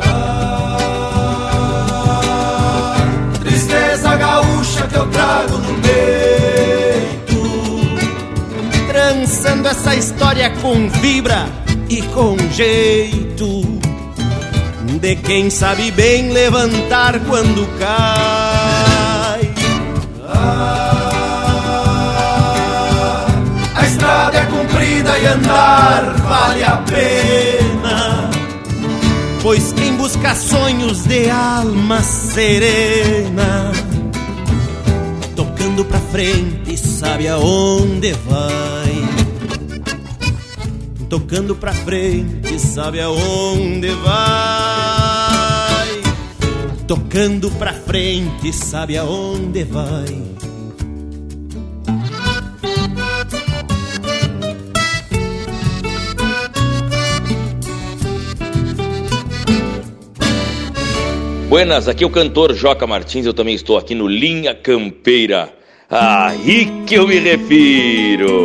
Ah, 0.01 0.97
tristeza 3.41 4.17
gaúcha 4.17 4.85
que 4.87 4.95
eu 4.95 5.07
trago 5.07 5.57
no 5.59 5.73
peito. 5.81 7.39
Trançando 8.87 9.69
essa 9.69 9.95
história 9.95 10.49
com 10.61 10.89
vibra 10.89 11.47
e 11.89 12.01
com 12.01 12.35
jeito. 12.51 13.79
De 14.99 15.15
quem 15.15 15.49
sabe 15.49 15.89
bem 15.91 16.31
levantar 16.31 17.17
quando 17.21 17.65
cai. 17.79 18.48
E 25.21 25.25
andar 25.25 26.13
vale 26.21 26.63
a 26.63 26.77
pena. 26.77 28.29
Pois 29.41 29.73
quem 29.73 29.95
busca 29.95 30.35
sonhos 30.35 31.03
de 31.03 31.29
alma 31.29 32.01
serena, 32.01 33.71
tocando 35.35 35.83
pra 35.85 35.99
frente, 35.99 36.77
sabe 36.77 37.27
aonde 37.27 38.13
vai. 38.27 39.09
Tocando 41.09 41.55
pra 41.55 41.73
frente, 41.73 42.59
sabe 42.59 43.01
aonde 43.01 43.89
vai. 43.89 44.89
Tocando 46.85 47.49
pra 47.51 47.73
frente, 47.73 48.53
sabe 48.53 48.97
aonde 48.97 49.63
vai. 49.63 50.28
Buenas, 61.49 61.87
aqui 61.87 62.03
é 62.03 62.07
o 62.07 62.11
cantor 62.11 62.53
Joca 62.53 62.85
Martins, 62.85 63.25
eu 63.25 63.33
também 63.33 63.55
estou 63.55 63.75
aqui 63.75 63.95
no 63.95 64.07
Linha 64.07 64.53
Campeira. 64.53 65.51
Aí 65.89 66.83
que 66.85 66.93
eu 66.93 67.07
me 67.07 67.17
refiro. 67.17 68.43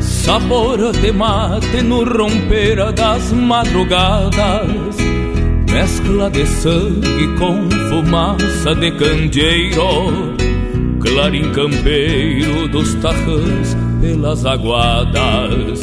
Sabor 0.00 0.92
de 0.92 1.12
mate 1.12 1.82
no 1.82 2.04
romper 2.04 2.92
das 2.92 3.32
madrugadas, 3.32 4.96
mescla 5.70 6.30
de 6.30 6.46
sangue 6.46 7.26
com 7.38 7.68
fumaça 7.88 8.74
de 8.74 8.92
candeeiro, 8.92 10.36
clarim 11.00 11.50
campeiro 11.52 12.68
dos 12.68 12.94
tarrãs 12.94 13.76
pelas 14.00 14.46
aguadas. 14.46 15.80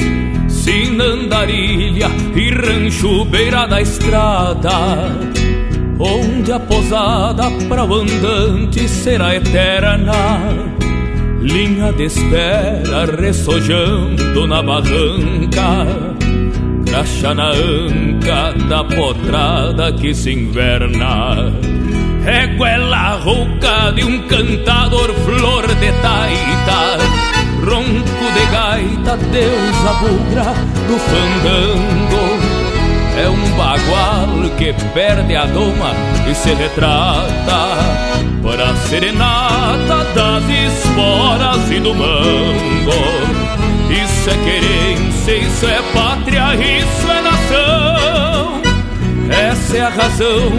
Sinandarilha 0.47 2.09
e 2.35 2.49
rancho 2.51 3.25
beira 3.25 3.65
da 3.67 3.81
estrada. 3.81 5.15
Onde 5.99 6.51
a 6.51 6.59
posada 6.59 7.51
para 7.67 7.83
o 7.83 7.93
andante 7.93 8.87
será 8.87 9.35
eterna 9.35 10.78
linha 11.49 11.91
de 11.91 12.05
espera 12.05 13.05
ressojando 13.19 14.47
na 14.47 14.61
barranca, 14.61 15.85
graxa 16.85 17.33
na 17.33 17.49
anca 17.49 18.53
da 18.69 18.83
potrada 18.83 19.91
que 19.93 20.13
se 20.13 20.31
inverna. 20.31 21.53
É 22.25 22.47
goela 22.55 23.15
rouca 23.15 23.91
de 23.95 24.03
um 24.03 24.27
cantador 24.27 25.11
flor 25.25 25.67
de 25.67 25.91
taita, 26.03 26.81
ronco 27.65 28.25
de 28.35 28.45
gaita, 28.51 29.17
deusa 29.31 29.93
bugra 30.01 30.53
do 30.87 30.99
fandango. 30.99 32.59
é 33.17 33.27
um 33.27 33.57
bagual 33.57 34.55
que 34.57 34.73
perde 34.93 35.35
a 35.35 35.45
doma 35.45 35.91
e 36.29 36.35
se 36.35 36.53
retrata 36.53 38.29
a 38.61 38.75
serenata 38.87 40.03
das 40.13 40.43
esporas 40.49 41.71
e 41.71 41.79
do 41.79 41.95
mango. 41.95 42.91
Isso 43.89 44.29
é 44.29 44.37
querência, 44.43 45.37
isso 45.37 45.65
é 45.65 45.81
pátria, 45.93 46.55
isso 46.55 47.11
é 47.11 47.21
nação. 47.21 48.61
Essa 49.29 49.77
é 49.77 49.81
a 49.81 49.89
razão 49.89 50.51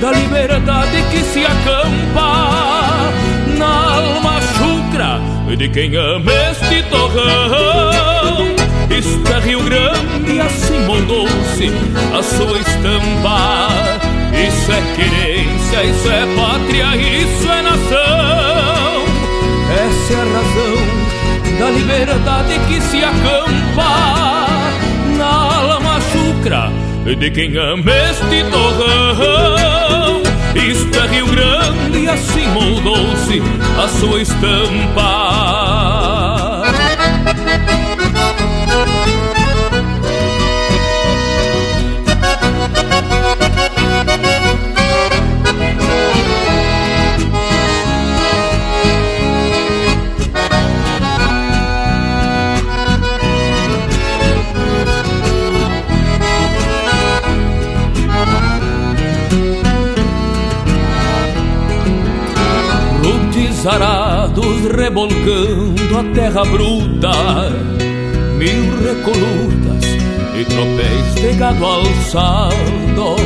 da 0.00 0.12
liberdade 0.12 1.02
que 1.10 1.18
se 1.18 1.44
acampa 1.44 3.10
na 3.56 3.94
alma 3.94 4.40
chucra 4.40 5.20
de 5.56 5.68
quem 5.68 5.94
ama 5.96 6.32
este 6.50 6.82
torrão. 6.84 8.56
Isto 8.90 9.32
é 9.32 9.40
Rio 9.40 9.62
Grande, 9.62 10.40
assim 10.40 10.80
moldou-se 10.86 11.70
a 12.16 12.22
sua 12.22 12.58
estampa. 12.58 14.07
Isso 14.46 14.72
é 14.72 14.80
querência, 14.94 15.84
isso 15.84 16.10
é 16.10 16.26
pátria, 16.36 16.96
isso 16.96 17.50
é 17.50 17.62
nação. 17.62 19.04
Essa 19.70 20.12
é 20.12 20.16
a 20.16 20.24
razão 20.24 21.08
da 21.58 21.70
liberdade 21.70 22.58
que 22.68 22.80
se 22.80 23.02
acampa 23.02 24.46
na 25.16 25.26
alma 25.26 26.00
chucra 26.12 26.70
de 27.16 27.30
quem 27.30 27.56
ama 27.56 27.90
este 27.90 28.44
torrão. 28.50 30.22
Isto 30.54 30.98
é 30.98 31.06
Rio 31.08 31.26
Grande, 31.26 32.08
assim 32.08 32.46
moldou-se 32.48 33.42
a 33.82 33.88
sua 33.88 34.22
estampa. 34.22 35.48
Arados 63.68 64.64
rebolcando 64.74 65.98
a 65.98 66.04
terra 66.14 66.42
bruta, 66.44 67.12
mil 68.38 68.64
recolutas 68.82 69.84
e 70.34 70.44
tropéis 70.44 71.14
de 71.16 71.38
gado 71.38 71.64
alçado, 71.64 73.16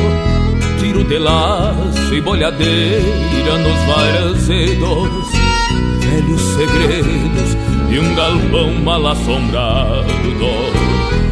tiro 0.80 1.04
de 1.04 1.18
laço 1.18 2.14
e 2.14 2.20
bolhadeira 2.20 3.58
nos 3.58 3.78
varzedos, 3.84 5.32
velhos 6.00 6.40
segredos 6.56 7.56
e 7.90 7.98
um 8.00 8.14
galpão 8.16 8.74
mal 8.82 9.06
assombrado. 9.06 10.06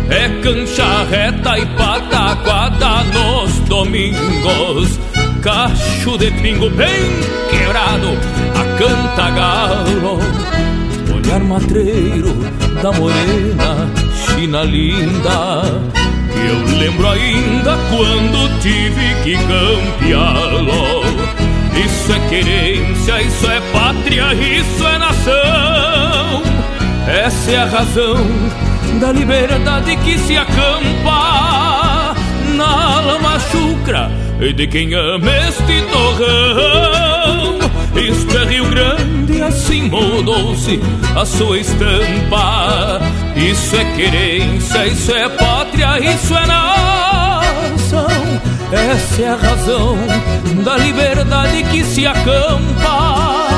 É 0.09 0.29
cancha 0.41 1.05
reta 1.05 1.59
e 1.59 1.67
pataquada 1.67 3.05
nos 3.05 3.59
domingos 3.69 4.99
cacho 5.43 6.19
de 6.19 6.31
pingo 6.43 6.69
bem 6.71 7.11
quebrado 7.51 8.09
a 8.55 8.79
canta-galo 8.79 10.19
Olhar 11.15 11.41
matreiro 11.41 12.35
da 12.83 12.93
morena, 12.93 13.91
china 14.15 14.63
linda. 14.63 15.63
Eu 16.35 16.79
lembro 16.79 17.09
ainda 17.09 17.77
quando 17.91 18.61
tive 18.61 19.15
que 19.23 19.37
campeá-lo. 19.37 21.05
Isso 21.85 22.13
é 22.13 22.29
querência, 22.29 23.23
isso 23.23 23.51
é 23.51 23.61
pátria, 23.73 24.33
isso 24.35 24.87
é 24.87 24.99
nação. 24.99 26.43
Essa 27.07 27.51
é 27.51 27.57
a 27.59 27.67
razão 27.67 28.17
da 28.99 29.13
liberdade 29.13 29.97
que 29.97 30.19
se 30.19 30.37
acampa. 30.37 32.15
Na 32.57 33.01
lama 33.01 33.39
chucra 33.51 34.20
de 34.41 34.67
quem 34.67 34.95
ama 34.95 35.31
este 35.49 35.83
torrão. 35.93 37.59
Isto 37.95 38.39
é 38.39 38.45
Rio 38.47 38.65
Grande, 38.71 39.43
assim 39.43 39.89
moldou-se 39.89 40.81
a 41.15 41.25
sua 41.27 41.59
estampa. 41.59 43.01
Isso 43.37 43.77
é 43.77 43.85
querência, 43.97 44.87
isso 44.87 45.13
é 45.13 45.29
pátria, 45.29 45.99
isso 46.01 46.35
é 46.35 46.47
nação. 46.47 48.09
Essa 48.73 49.23
é 49.23 49.29
a 49.29 49.37
razão 49.37 49.99
da 50.65 50.79
liberdade 50.79 51.63
que 51.65 51.85
se 51.85 52.07
acampa 52.07 53.49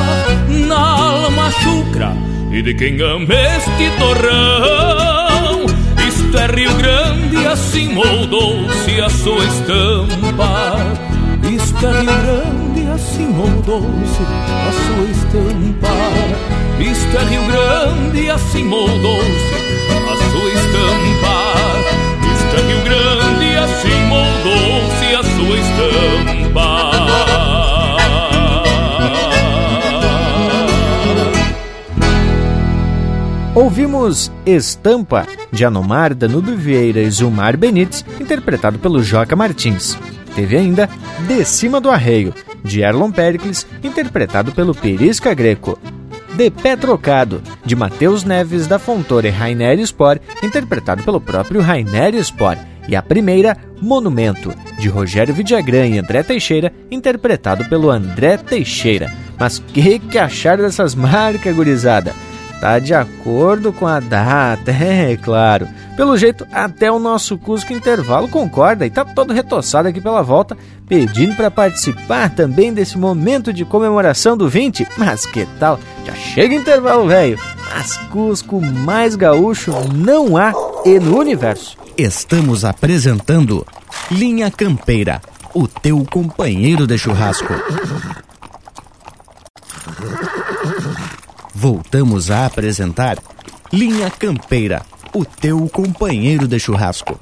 na 0.48 0.78
alma 0.78 1.50
chucra 1.50 2.12
e 2.50 2.60
de 2.60 2.74
quem 2.74 3.00
ama 3.00 3.34
este 3.34 3.90
torrão. 3.98 5.66
Isto 6.08 6.38
é 6.38 6.46
Rio 6.46 6.74
Grande, 6.74 7.21
assim 7.62 7.94
moldou-se 7.94 9.00
a 9.00 9.08
sua 9.08 9.44
estampa. 9.44 10.76
É 11.44 11.48
Rio 11.48 11.60
Grande, 12.04 12.88
assim 12.92 13.26
moldou-se 13.26 14.22
a 14.68 14.72
sua 14.72 15.04
estampa. 15.10 15.88
É 16.80 16.84
Rio 17.24 17.44
Grande, 17.46 18.30
assim 18.30 18.64
moldou-se 18.64 19.54
a 20.10 20.16
sua 20.16 20.50
estampa. 20.50 21.52
É 22.54 22.60
Rio 22.66 22.82
Grande, 22.82 23.56
assim 23.56 23.98
moldou-se 24.08 25.14
a 25.14 25.22
sua 25.22 25.56
estampa. 25.58 27.61
Ouvimos 33.62 34.28
Estampa, 34.44 35.24
de 35.52 35.64
Anomar 35.64 36.16
Danube 36.16 36.56
Vieira 36.56 37.00
e 37.00 37.08
Zumar 37.08 37.56
Benites, 37.56 38.04
interpretado 38.20 38.76
pelo 38.76 39.00
Joca 39.00 39.36
Martins. 39.36 39.96
Teve 40.34 40.56
ainda 40.56 40.90
De 41.28 41.44
Cima 41.44 41.80
do 41.80 41.88
Arreio, 41.88 42.34
de 42.64 42.80
Erlon 42.82 43.12
Pericles, 43.12 43.64
interpretado 43.80 44.50
pelo 44.50 44.74
Perisca 44.74 45.32
Greco. 45.32 45.78
De 46.34 46.50
Pé 46.50 46.74
Trocado, 46.74 47.40
de 47.64 47.76
Matheus 47.76 48.24
Neves 48.24 48.66
da 48.66 48.80
Fontoura 48.80 49.28
e 49.28 49.30
Rainer 49.30 49.78
Spor, 49.86 50.18
interpretado 50.42 51.04
pelo 51.04 51.20
próprio 51.20 51.60
Rainer 51.60 52.16
Spor. 52.16 52.56
E 52.88 52.96
a 52.96 53.00
primeira, 53.00 53.56
Monumento, 53.80 54.52
de 54.76 54.88
Rogério 54.88 55.32
Vidagrã 55.32 55.86
e 55.86 56.00
André 56.00 56.24
Teixeira, 56.24 56.72
interpretado 56.90 57.64
pelo 57.66 57.92
André 57.92 58.38
Teixeira. 58.38 59.08
Mas 59.38 59.60
que 59.60 60.00
que 60.00 60.18
acharam 60.18 60.64
dessas 60.64 60.96
marcas, 60.96 61.54
gurizada? 61.54 62.12
Tá 62.62 62.78
de 62.78 62.94
acordo 62.94 63.72
com 63.72 63.88
a 63.88 63.98
data, 63.98 64.70
é 64.70 65.16
claro. 65.16 65.66
Pelo 65.96 66.16
jeito, 66.16 66.46
até 66.52 66.92
o 66.92 67.00
nosso 67.00 67.36
Cusco 67.36 67.72
Intervalo 67.72 68.28
concorda 68.28 68.86
e 68.86 68.90
tá 68.90 69.04
todo 69.04 69.32
retoçado 69.32 69.88
aqui 69.88 70.00
pela 70.00 70.22
volta, 70.22 70.56
pedindo 70.88 71.34
para 71.34 71.50
participar 71.50 72.30
também 72.30 72.72
desse 72.72 72.96
momento 72.96 73.52
de 73.52 73.64
comemoração 73.64 74.36
do 74.36 74.48
20. 74.48 74.86
Mas 74.96 75.26
que 75.26 75.44
tal? 75.58 75.80
Já 76.06 76.14
chega 76.14 76.54
intervalo, 76.54 77.08
velho. 77.08 77.36
Mas 77.74 77.96
Cusco 78.12 78.60
mais 78.60 79.16
gaúcho 79.16 79.72
não 79.92 80.36
há 80.36 80.52
e 80.84 81.00
no 81.00 81.18
universo. 81.18 81.76
Estamos 81.98 82.64
apresentando 82.64 83.66
Linha 84.08 84.52
Campeira, 84.52 85.20
o 85.52 85.66
teu 85.66 86.06
companheiro 86.08 86.86
de 86.86 86.96
churrasco 86.96 87.54
voltamos 91.62 92.28
a 92.28 92.44
apresentar 92.44 93.18
Linha 93.72 94.10
Campeira, 94.10 94.82
o 95.14 95.24
teu 95.24 95.68
companheiro 95.68 96.48
de 96.48 96.58
churrasco. 96.58 97.16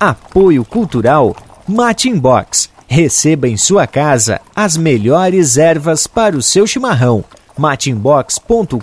Apoio 0.00 0.64
Cultural 0.64 1.36
Matin 1.68 2.18
Box. 2.18 2.68
Receba 2.88 3.46
em 3.46 3.56
sua 3.56 3.86
casa 3.86 4.40
as 4.54 4.76
melhores 4.76 5.56
ervas 5.56 6.08
para 6.08 6.36
o 6.36 6.42
seu 6.42 6.66
chimarrão. 6.66 7.24
matinbox.com.br 7.56 8.82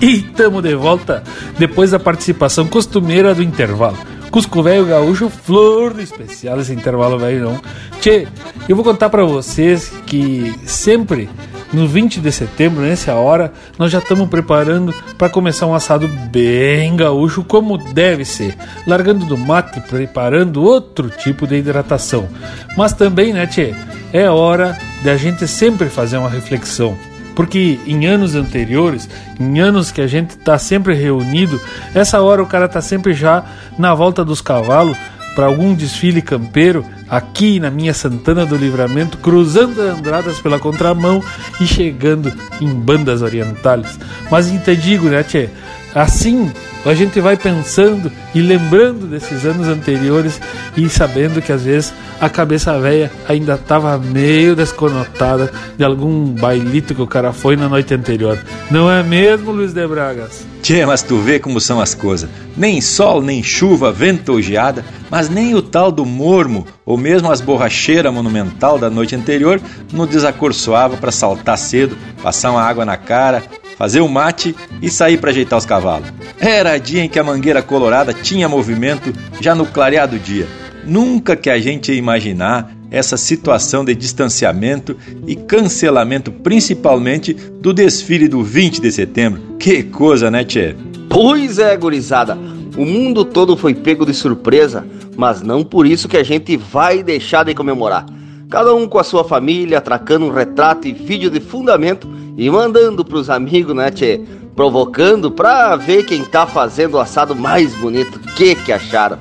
E 0.00 0.22
tamo 0.22 0.62
de 0.62 0.76
volta 0.76 1.24
depois 1.58 1.90
da 1.90 1.98
participação 1.98 2.68
costumeira 2.68 3.34
do 3.34 3.42
intervalo. 3.42 3.98
Cusco 4.30 4.62
Velho 4.62 4.86
Gaúcho, 4.86 5.28
flor 5.28 5.92
do 5.92 6.00
especial 6.00 6.60
esse 6.60 6.72
intervalo 6.72 7.18
velho 7.18 7.44
não. 7.44 7.60
Tchê, 8.00 8.28
eu 8.68 8.76
vou 8.76 8.84
contar 8.84 9.10
para 9.10 9.24
vocês 9.24 9.92
que 10.06 10.54
sempre 10.64 11.28
no 11.72 11.88
20 11.88 12.20
de 12.20 12.30
setembro, 12.30 12.82
nessa 12.82 13.14
hora, 13.14 13.52
nós 13.78 13.90
já 13.90 13.98
estamos 13.98 14.28
preparando 14.28 14.94
para 15.16 15.30
começar 15.30 15.66
um 15.66 15.74
assado 15.74 16.06
bem 16.06 16.94
gaúcho, 16.94 17.42
como 17.42 17.78
deve 17.78 18.24
ser, 18.24 18.54
largando 18.86 19.24
do 19.24 19.38
mate, 19.38 19.80
preparando 19.80 20.62
outro 20.62 21.08
tipo 21.08 21.46
de 21.46 21.56
hidratação. 21.56 22.28
Mas 22.76 22.92
também, 22.92 23.32
né, 23.32 23.46
tchê, 23.46 23.74
é 24.12 24.28
hora 24.28 24.78
de 25.02 25.08
a 25.08 25.16
gente 25.16 25.48
sempre 25.48 25.88
fazer 25.88 26.18
uma 26.18 26.28
reflexão. 26.28 26.96
Porque 27.34 27.80
em 27.86 28.06
anos 28.06 28.34
anteriores, 28.34 29.08
em 29.40 29.58
anos 29.58 29.90
que 29.90 30.02
a 30.02 30.06
gente 30.06 30.36
tá 30.36 30.58
sempre 30.58 30.94
reunido, 30.94 31.58
essa 31.94 32.20
hora 32.20 32.42
o 32.42 32.46
cara 32.46 32.68
tá 32.68 32.82
sempre 32.82 33.14
já 33.14 33.42
na 33.78 33.94
volta 33.94 34.22
dos 34.22 34.42
cavalos 34.42 34.96
para 35.34 35.46
algum 35.46 35.74
desfile 35.74 36.20
campeiro 36.22 36.84
aqui 37.08 37.58
na 37.60 37.70
minha 37.70 37.94
Santana 37.94 38.44
do 38.44 38.56
Livramento, 38.56 39.18
cruzando 39.18 39.80
Andradas 39.80 40.38
pela 40.38 40.58
contramão 40.58 41.22
e 41.60 41.66
chegando 41.66 42.32
em 42.60 42.68
bandas 42.68 43.22
orientais. 43.22 43.98
Mas 44.30 44.50
te 44.64 44.76
digo, 44.76 45.08
né, 45.08 45.22
tchê? 45.22 45.48
Assim 45.94 46.50
a 46.84 46.94
gente 46.94 47.20
vai 47.20 47.36
pensando 47.36 48.10
e 48.34 48.40
lembrando 48.40 49.06
desses 49.06 49.44
anos 49.44 49.68
anteriores 49.68 50.40
e 50.76 50.88
sabendo 50.88 51.40
que 51.40 51.52
às 51.52 51.62
vezes 51.62 51.94
a 52.20 52.28
cabeça 52.28 52.78
velha 52.78 53.10
ainda 53.28 53.54
estava 53.54 53.96
meio 53.98 54.56
desconotada 54.56 55.52
de 55.76 55.84
algum 55.84 56.26
bailito 56.26 56.94
que 56.94 57.02
o 57.02 57.06
cara 57.06 57.32
foi 57.32 57.56
na 57.56 57.68
noite 57.68 57.94
anterior. 57.94 58.38
Não 58.70 58.90
é 58.90 59.02
mesmo, 59.02 59.52
Luiz 59.52 59.72
de 59.72 59.86
Bragas? 59.86 60.44
Tchê, 60.62 60.86
mas 60.86 61.02
tu 61.02 61.18
vê 61.18 61.38
como 61.38 61.60
são 61.60 61.80
as 61.80 61.94
coisas. 61.94 62.30
Nem 62.56 62.80
sol, 62.80 63.20
nem 63.20 63.42
chuva, 63.42 63.90
vento 63.90 64.32
ou 64.32 64.40
geada, 64.40 64.84
mas 65.10 65.28
nem 65.28 65.54
o 65.54 65.62
tal 65.62 65.90
do 65.90 66.06
mormo, 66.06 66.66
ou 66.86 66.96
mesmo 66.96 67.30
as 67.30 67.40
borracheiras 67.40 68.12
monumental 68.12 68.78
da 68.78 68.88
noite 68.88 69.16
anterior, 69.16 69.60
nos 69.92 70.08
desacorçoava 70.08 70.96
para 70.96 71.10
saltar 71.10 71.58
cedo, 71.58 71.96
passar 72.22 72.52
uma 72.52 72.62
água 72.62 72.84
na 72.84 72.96
cara, 72.96 73.42
fazer 73.82 74.00
o 74.00 74.04
um 74.04 74.08
mate 74.08 74.54
e 74.80 74.88
sair 74.88 75.18
para 75.18 75.30
ajeitar 75.30 75.58
os 75.58 75.66
cavalos. 75.66 76.06
Era 76.38 76.78
dia 76.78 77.02
em 77.02 77.08
que 77.08 77.18
a 77.18 77.24
mangueira 77.24 77.60
colorada 77.60 78.14
tinha 78.14 78.48
movimento 78.48 79.12
já 79.40 79.56
no 79.56 79.66
clareado 79.66 80.20
dia. 80.20 80.46
Nunca 80.86 81.34
que 81.34 81.50
a 81.50 81.58
gente 81.58 81.90
ia 81.90 81.98
imaginar 81.98 82.72
essa 82.92 83.16
situação 83.16 83.84
de 83.84 83.92
distanciamento 83.96 84.96
e 85.26 85.34
cancelamento, 85.34 86.30
principalmente 86.30 87.34
do 87.34 87.74
desfile 87.74 88.28
do 88.28 88.40
20 88.40 88.80
de 88.80 88.92
setembro. 88.92 89.42
Que 89.58 89.82
coisa, 89.82 90.30
né, 90.30 90.44
Tchê? 90.44 90.76
Pois 91.08 91.58
é, 91.58 91.76
gurizada. 91.76 92.38
O 92.76 92.84
mundo 92.84 93.24
todo 93.24 93.56
foi 93.56 93.74
pego 93.74 94.06
de 94.06 94.14
surpresa, 94.14 94.86
mas 95.16 95.42
não 95.42 95.64
por 95.64 95.88
isso 95.88 96.06
que 96.06 96.16
a 96.16 96.22
gente 96.22 96.56
vai 96.56 97.02
deixar 97.02 97.44
de 97.44 97.52
comemorar. 97.52 98.06
Cada 98.52 98.74
um 98.74 98.86
com 98.86 98.98
a 98.98 99.02
sua 99.02 99.24
família, 99.24 99.78
atracando 99.78 100.26
um 100.26 100.30
retrato 100.30 100.86
e 100.86 100.92
vídeo 100.92 101.30
de 101.30 101.40
fundamento 101.40 102.06
e 102.36 102.50
mandando 102.50 103.02
pros 103.02 103.30
amigos, 103.30 103.74
né, 103.74 103.90
tchê? 103.90 104.20
Provocando 104.54 105.30
pra 105.30 105.74
ver 105.74 106.04
quem 106.04 106.22
tá 106.22 106.46
fazendo 106.46 106.98
o 106.98 107.00
assado 107.00 107.34
mais 107.34 107.74
bonito. 107.74 108.20
Que 108.36 108.54
que 108.54 108.70
acharam? 108.70 109.18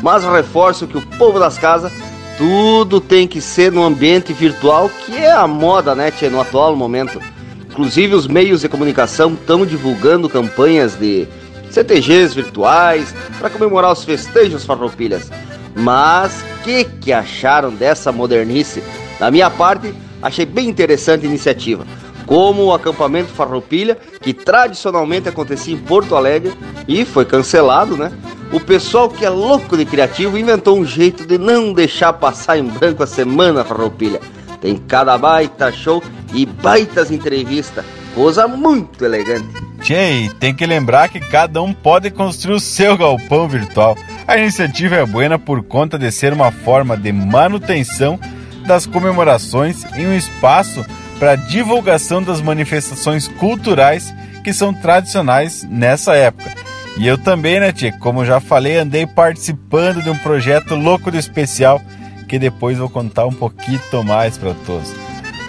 Mas 0.00 0.22
reforço 0.22 0.86
que 0.86 0.96
o 0.96 1.04
povo 1.18 1.40
das 1.40 1.58
casas, 1.58 1.92
tudo 2.36 3.00
tem 3.00 3.26
que 3.26 3.40
ser 3.40 3.72
no 3.72 3.82
ambiente 3.82 4.32
virtual, 4.32 4.88
que 5.04 5.16
é 5.16 5.32
a 5.32 5.48
moda, 5.48 5.92
né, 5.96 6.12
tchê, 6.12 6.30
no 6.30 6.40
atual 6.40 6.76
momento. 6.76 7.20
Inclusive 7.68 8.14
os 8.14 8.28
meios 8.28 8.60
de 8.60 8.68
comunicação 8.68 9.32
estão 9.32 9.66
divulgando 9.66 10.28
campanhas 10.28 10.94
de 10.94 11.26
CTGs 11.68 12.32
virtuais 12.32 13.12
para 13.40 13.50
comemorar 13.50 13.92
os 13.92 14.04
festejos 14.04 14.64
farroupilhas. 14.64 15.32
Mas 15.78 16.44
que 16.64 16.84
que 16.84 17.12
acharam 17.12 17.70
dessa 17.70 18.10
modernice? 18.10 18.82
Da 19.18 19.30
minha 19.30 19.48
parte, 19.48 19.94
achei 20.20 20.44
bem 20.44 20.68
interessante 20.68 21.24
a 21.24 21.28
iniciativa 21.28 21.86
como 22.28 22.64
o 22.64 22.74
acampamento 22.74 23.32
Farroupilha, 23.32 23.96
que 24.20 24.34
tradicionalmente 24.34 25.30
acontecia 25.30 25.72
em 25.72 25.78
Porto 25.78 26.14
Alegre 26.14 26.52
e 26.86 27.02
foi 27.06 27.24
cancelado, 27.24 27.96
né? 27.96 28.12
O 28.52 28.60
pessoal 28.60 29.08
que 29.08 29.24
é 29.24 29.30
louco 29.30 29.78
de 29.78 29.86
criativo 29.86 30.36
inventou 30.36 30.78
um 30.78 30.84
jeito 30.84 31.26
de 31.26 31.38
não 31.38 31.72
deixar 31.72 32.12
passar 32.12 32.58
em 32.58 32.64
branco 32.64 33.02
a 33.02 33.06
semana 33.06 33.64
Farroupilha. 33.64 34.20
Tem 34.60 34.76
cada 34.76 35.16
baita 35.16 35.72
show 35.72 36.02
e 36.34 36.44
baitas 36.44 37.10
entrevistas, 37.10 37.84
coisa 38.14 38.46
muito 38.46 39.06
elegante. 39.06 39.67
Tchê, 39.82 40.30
tem 40.40 40.54
que 40.54 40.66
lembrar 40.66 41.08
que 41.08 41.20
cada 41.20 41.62
um 41.62 41.72
pode 41.72 42.10
construir 42.10 42.54
o 42.54 42.60
seu 42.60 42.96
galpão 42.96 43.48
virtual. 43.48 43.96
A 44.26 44.36
iniciativa 44.36 44.96
é 44.96 45.06
buena 45.06 45.38
por 45.38 45.62
conta 45.62 45.98
de 45.98 46.10
ser 46.10 46.32
uma 46.32 46.50
forma 46.50 46.96
de 46.96 47.12
manutenção 47.12 48.18
das 48.66 48.86
comemorações 48.86 49.84
em 49.96 50.06
um 50.06 50.14
espaço 50.14 50.84
para 51.18 51.36
divulgação 51.36 52.22
das 52.22 52.40
manifestações 52.40 53.26
culturais 53.26 54.12
que 54.44 54.52
são 54.52 54.74
tradicionais 54.74 55.64
nessa 55.64 56.14
época. 56.14 56.52
E 56.96 57.06
eu 57.06 57.16
também, 57.16 57.60
né, 57.60 57.72
tia? 57.72 57.92
Como 57.92 58.24
já 58.24 58.40
falei, 58.40 58.76
andei 58.76 59.06
participando 59.06 60.02
de 60.02 60.10
um 60.10 60.18
projeto 60.18 60.74
louco 60.74 61.10
de 61.10 61.18
especial 61.18 61.80
que 62.28 62.38
depois 62.38 62.76
vou 62.76 62.90
contar 62.90 63.24
um 63.26 63.32
pouquinho 63.32 63.80
mais 64.04 64.36
para 64.36 64.52
todos. 64.66 64.92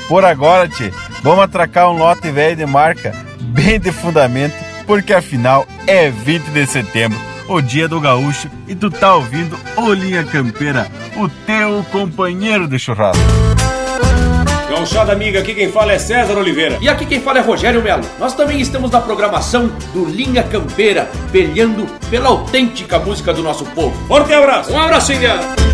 Por 0.08 0.24
agora, 0.24 0.68
tia, 0.68 0.92
vamos 1.22 1.44
atracar 1.44 1.89
um 1.89 1.98
lote 1.98 2.32
velho 2.32 2.56
de 2.56 2.65
marca 2.65 3.13
bem 3.39 3.80
de 3.80 3.91
fundamento, 3.91 4.54
porque 4.86 5.13
afinal 5.13 5.65
é 5.88 6.10
20 6.10 6.43
de 6.45 6.65
setembro, 6.65 7.19
o 7.47 7.62
dia 7.62 7.88
do 7.88 7.99
gaúcho, 7.99 8.49
e 8.67 8.75
tu 8.75 8.89
tá 8.89 9.15
ouvindo 9.15 9.58
o 9.78 9.93
Linha 9.93 10.23
Campeira, 10.23 10.88
o 11.15 11.28
teu 11.45 11.84
companheiro 11.91 12.67
de 12.67 12.78
churrasco. 12.78 13.23
Gauchada 14.69 15.12
amiga, 15.12 15.39
aqui 15.39 15.56
quem 15.56 15.71
fala 15.71 15.93
é 15.93 15.99
César 15.99 16.38
Oliveira. 16.38 16.78
E 16.80 16.88
aqui 16.88 17.06
quem 17.06 17.19
fala 17.19 17.39
é 17.39 17.41
Rogério 17.41 17.82
Melo. 17.82 18.04
Nós 18.19 18.36
também 18.36 18.62
estamos 18.62 18.91
na 18.91 19.02
programação 19.02 19.67
do 19.93 20.06
Linha 20.06 20.43
Campeira, 20.43 21.10
peleando 21.32 21.86
pela 22.10 22.30
autêntica 22.30 22.99
música 22.99 23.34
do 23.34 23.41
nosso 23.41 23.65
povo. 23.65 23.95
Forte 24.08 24.32
abraço! 24.32 24.71
Um 24.71 24.80
abraço, 24.80 25.12
India! 25.12 25.68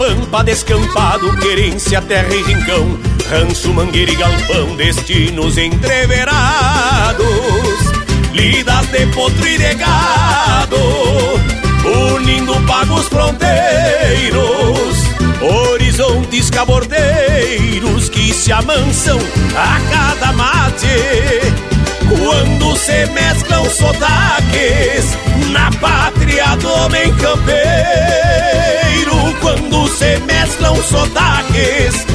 Pampa 0.00 0.42
descampado, 0.42 1.36
querência, 1.36 2.00
terra 2.00 2.34
e 2.34 2.42
rincão 2.42 2.98
Rancho, 3.28 3.74
mangueira 3.74 4.10
e 4.10 4.16
galpão, 4.16 4.74
destinos 4.74 5.58
entreverados 5.58 7.26
Lidas 8.32 8.86
de 8.86 9.06
potro 9.08 9.46
e 9.46 9.58
de 9.58 9.74
gado 9.74 10.78
Unindo 12.14 12.54
pagos 12.62 13.08
fronteiros 13.08 13.50
Horizontes 15.42 16.48
cabordeiros 16.48 18.08
que 18.08 18.32
se 18.32 18.50
amansam 18.52 19.18
a 19.54 19.80
cada 19.90 20.32
mate 20.32 20.86
quando 22.24 22.76
se 22.76 23.06
mesclam 23.06 23.64
sotaques 23.70 25.16
na 25.50 25.70
pátria 25.72 26.56
do 26.56 26.68
homem 26.68 27.14
campeiro. 27.14 27.60
Quando 29.40 29.88
se 29.88 30.18
mesclam 30.20 30.76
sotaques 30.76 32.06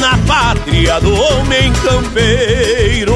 na 0.00 0.18
pátria 0.26 1.00
do 1.00 1.14
homem 1.14 1.72
campeiro. 1.72 3.14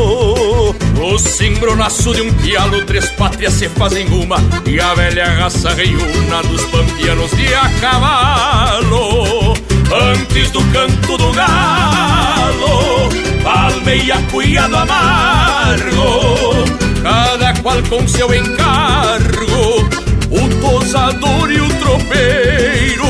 O 1.00 1.18
cimbronaço 1.18 2.14
de 2.14 2.22
um 2.22 2.32
pialo, 2.34 2.84
três 2.84 3.10
pátrias 3.10 3.54
se 3.54 3.68
fazem 3.68 4.06
uma 4.08 4.36
E 4.66 4.80
a 4.80 4.94
velha 4.94 5.26
raça 5.26 5.70
reúna 5.70 6.42
dos 6.42 6.64
pampianos 6.64 7.30
de 7.30 7.54
a 7.54 7.70
cavalo 7.80 9.47
Antes 9.90 10.50
do 10.50 10.60
canto 10.66 11.16
do 11.16 11.32
galo 11.32 13.08
Palmeia 13.42 14.16
cuiado 14.30 14.76
amargo 14.76 16.64
Cada 17.02 17.54
qual 17.62 17.82
com 17.88 18.06
seu 18.06 18.34
encargo 18.34 19.88
O 20.30 20.60
tosador 20.60 21.50
e 21.50 21.60
o 21.60 21.68
tropeiro 21.78 23.06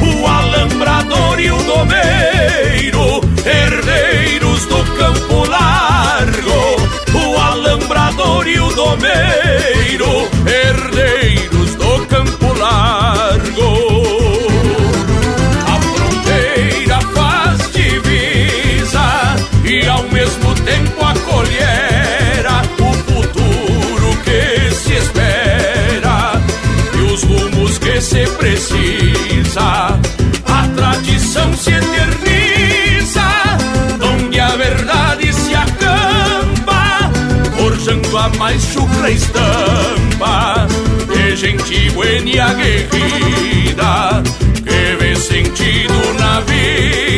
O 0.00 0.26
alambrador 0.26 1.40
e 1.40 1.50
o 1.50 1.58
domeiro 1.58 3.20
Herdeiros 3.44 4.64
do 4.66 4.84
campo 4.96 5.44
largo 5.50 6.76
O 7.18 7.40
alambrador 7.40 8.46
e 8.46 8.60
o 8.60 8.72
domeiro 8.72 9.81
se 31.62 31.70
eterniza, 31.70 33.22
onde 34.02 34.40
a 34.40 34.56
verdade 34.56 35.32
se 35.32 35.54
acampa, 35.54 37.08
forjando 37.56 38.18
a 38.18 38.28
mais 38.30 38.60
chucra 38.60 39.08
estampa 39.08 40.66
de 41.06 41.36
gente 41.36 41.88
buena 41.90 42.28
e 42.28 42.40
aguerrida 42.40 44.22
que 44.56 44.96
vê 44.98 45.14
sentido 45.14 46.14
na 46.18 46.40
vida 46.40 47.11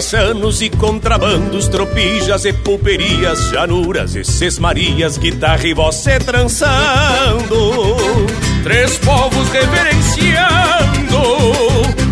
Paisanos 0.00 0.62
e 0.62 0.70
contrabandos, 0.70 1.68
tropijas 1.68 2.46
e 2.46 2.54
pulperias, 2.54 3.50
januras 3.50 4.14
e 4.14 4.24
sesmarias, 4.24 5.18
guitarra 5.18 5.66
e 5.66 5.92
se 5.92 6.18
trançando. 6.20 7.96
Três 8.62 8.96
povos 8.96 9.46
reverenciando 9.50 11.18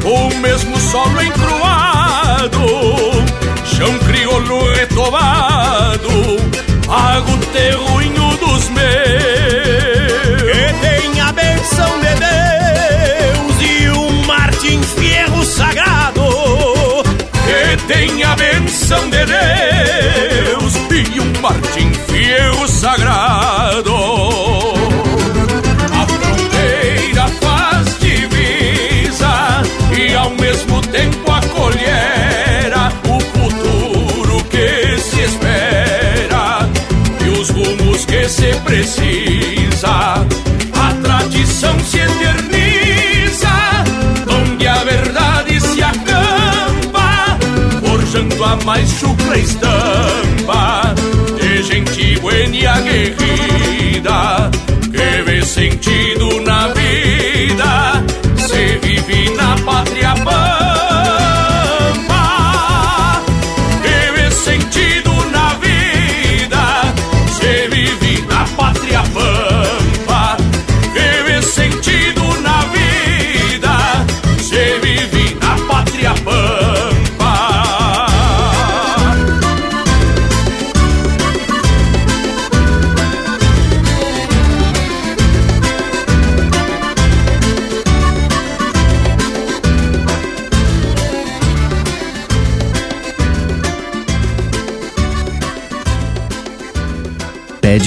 o 0.04 0.34
mesmo 0.42 0.78
solo 0.78 1.22
encruado, 1.22 2.60
chão 3.64 3.98
crioulo 4.00 4.70
retovado, 4.74 6.10
pago 6.86 7.38
terruinho 7.54 8.36
dos 8.36 8.68
meus. 8.68 9.37
Tem 17.88 18.22
a 18.22 18.36
benção 18.36 19.08
de 19.08 19.24
Deus 19.24 20.74
e 20.92 21.20
um 21.20 21.40
Martim 21.40 21.90
Fierro 22.06 22.68
sagrado. 22.68 23.94
A 25.94 26.06
fronteira 26.06 27.28
faz 27.40 27.98
divisa 27.98 29.62
e 29.96 30.14
ao 30.14 30.30
mesmo 30.30 30.82
tempo 30.82 31.32
acolhera 31.32 32.92
o 33.08 33.18
futuro 33.20 34.44
que 34.50 35.00
se 35.00 35.20
espera 35.22 36.68
e 37.24 37.28
os 37.40 37.48
rumos 37.48 38.04
que 38.04 38.28
se 38.28 38.54
precisa. 38.64 39.07
A 48.48 48.56
mais 48.64 48.88
chucra 48.88 49.38
estampa 49.38 50.94
de 51.38 51.62
gente 51.62 52.18
buena 52.20 52.56
e 52.56 52.66
aguerrida 52.66 54.50
que 54.90 55.22
vê 55.22 55.42
sentido 55.44 56.40
na 56.40 56.68
vida, 56.68 56.77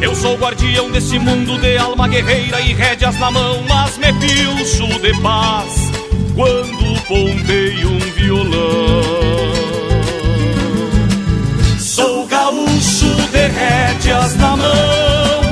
Eu 0.00 0.14
sou 0.14 0.34
guardião 0.36 0.90
desse 0.90 1.18
mundo 1.18 1.58
de 1.58 1.76
alma 1.76 2.08
guerreira 2.08 2.60
e 2.60 2.72
rédeas 2.72 3.18
na 3.18 3.30
mão, 3.30 3.62
mas 3.68 3.98
me 3.98 4.12
pilcho 4.14 4.86
de 5.00 5.20
paz 5.20 5.90
quando 6.34 7.00
ponteio 7.06 7.90
um 7.90 7.98
violão. 7.98 9.02
Sou 11.78 12.26
gaúcho 12.26 13.14
de 13.30 13.46
rédeas 13.48 14.36
na 14.36 14.56
mão, 14.56 15.42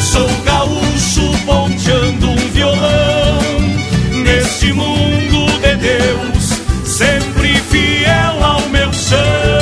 sou 0.00 0.28
gaúcho 0.44 1.30
ponteando 1.46 2.30
um 2.30 2.48
violão. 2.50 3.38
Neste 4.24 4.72
mundo 4.72 5.46
de 5.60 5.76
Deus, 5.76 6.60
sempre 6.84 7.54
fiel 7.70 8.44
ao 8.44 8.68
meu 8.68 8.92
chão. 8.92 9.61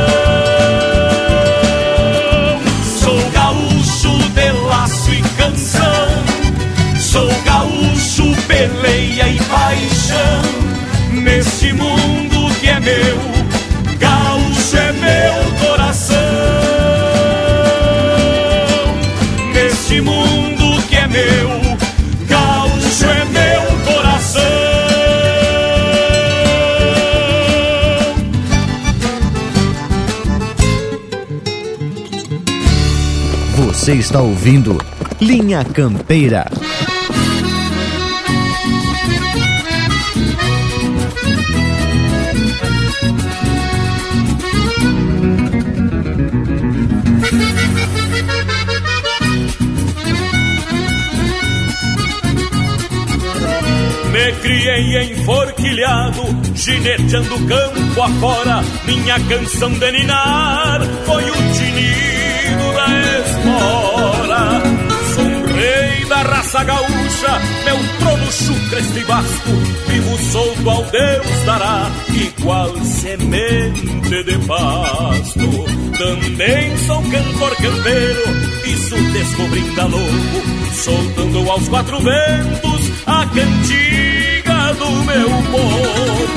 Você 33.91 33.97
está 33.97 34.21
ouvindo 34.21 34.77
Linha 35.19 35.65
Campeira. 35.65 36.45
Me 54.09 54.31
criei 54.41 55.11
enforquilhado, 55.11 56.21
gineteando 56.55 57.45
campo 57.45 58.01
afora. 58.01 58.63
Minha 58.85 59.19
canção 59.19 59.69
de 59.73 59.91
ninar 59.91 60.79
foi 61.05 61.29
o 61.29 61.33
tinido 61.33 62.20
espora. 63.41 64.61
Sou 65.15 65.55
rei 65.55 66.05
da 66.05 66.21
raça 66.21 66.63
gaúcha, 66.63 67.41
meu 67.65 67.77
trono 67.99 68.31
chucre 68.31 68.79
este 68.79 69.03
basto. 69.05 69.49
Vivo 69.87 70.17
solto 70.31 70.69
ao 70.69 70.83
Deus 70.83 71.45
dará, 71.45 71.91
igual 72.13 72.73
semente 72.83 74.23
de 74.23 74.37
pasto. 74.47 75.81
Também 75.97 76.77
sou 76.87 77.01
cantor 77.03 77.55
campeiro, 77.57 78.23
isso 78.65 78.95
descobrindo 79.11 79.81
a 79.81 79.85
louco, 79.85 80.41
soltando 80.73 81.51
aos 81.51 81.67
quatro 81.67 81.99
ventos 81.99 82.91
a 83.05 83.25
cantiga 83.27 84.73
do 84.73 84.91
meu 85.03 85.29
povo. 85.51 86.31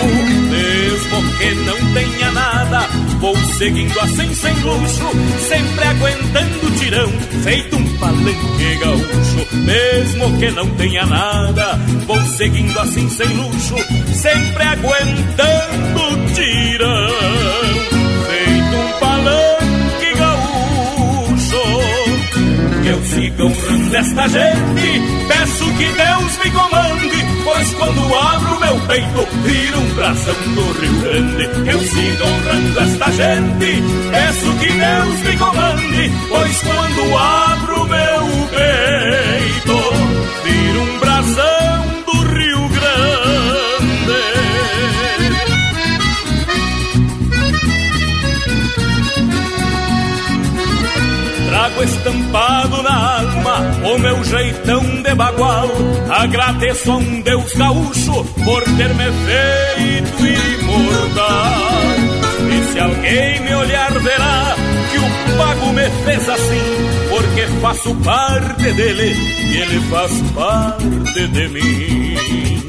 Mesmo 0.50 1.38
que 1.38 1.54
não 1.54 1.94
tenha 1.94 2.32
nada, 2.32 2.88
vou 3.20 3.36
seguindo 3.58 3.98
assim 4.00 4.34
sem 4.34 4.54
luxo, 4.54 5.10
sempre 5.48 5.84
aguentando 5.84 6.70
tirão, 6.78 7.08
feito 7.42 7.76
um 7.76 7.98
palanque 7.98 8.78
gaúcho. 8.80 9.56
Mesmo 9.56 10.38
que 10.38 10.50
não 10.50 10.68
tenha 10.76 11.06
nada, 11.06 11.76
vou 12.06 12.20
seguindo 12.26 12.78
assim 12.80 13.08
sem 13.08 13.28
luxo, 13.28 13.76
sempre 14.14 14.62
aguentando 14.62 16.34
tirão, 16.34 17.08
feito 18.26 18.76
um 18.76 18.98
palanque 19.00 19.73
Que 22.84 22.90
eu 22.90 23.02
siga 23.02 23.44
honrando 23.46 23.96
esta 23.96 24.28
gente, 24.28 25.02
peço 25.26 25.64
que 25.72 25.86
Deus 25.86 26.38
me 26.44 26.50
comande, 26.50 27.24
pois 27.42 27.74
quando 27.76 28.14
abro 28.14 28.60
meu 28.60 28.78
peito, 28.86 29.26
vira 29.42 29.78
um 29.78 29.94
bração 29.94 30.34
do 30.54 30.72
Rio 30.78 31.00
Grande. 31.00 31.70
Eu 31.70 31.80
siga 31.80 32.24
honrando 32.26 32.80
esta 32.80 33.10
gente, 33.12 33.82
peço 34.10 34.52
que 34.58 34.70
Deus 34.70 35.20
me 35.22 35.36
comande, 35.38 36.12
pois 36.28 36.62
quando 36.62 37.16
abro 37.16 37.88
meu 37.88 38.48
peito, 38.48 38.93
estampado 51.84 52.82
na 52.82 53.18
alma 53.18 53.56
o 53.92 53.98
meu 53.98 54.24
jeitão 54.24 54.82
de 55.02 55.14
bagual. 55.14 55.68
Agradeço 56.10 56.90
a 56.90 56.96
um 56.96 57.20
Deus 57.20 57.52
gaúcho 57.54 58.24
por 58.44 58.62
ter 58.62 58.94
me 58.94 59.10
feito 59.26 60.26
imortal. 60.26 61.54
E 62.50 62.72
se 62.72 62.80
alguém 62.80 63.40
me 63.40 63.54
olhar, 63.54 63.92
verá 64.00 64.56
que 64.90 64.98
o 64.98 65.36
pago 65.38 65.72
me 65.72 65.90
fez 66.04 66.28
assim, 66.28 67.08
porque 67.10 67.46
faço 67.60 67.94
parte 67.96 68.72
dele 68.72 69.14
e 69.14 69.56
ele 69.58 69.80
faz 69.90 70.12
parte 70.34 71.28
de 71.28 71.48
mim. 71.48 72.64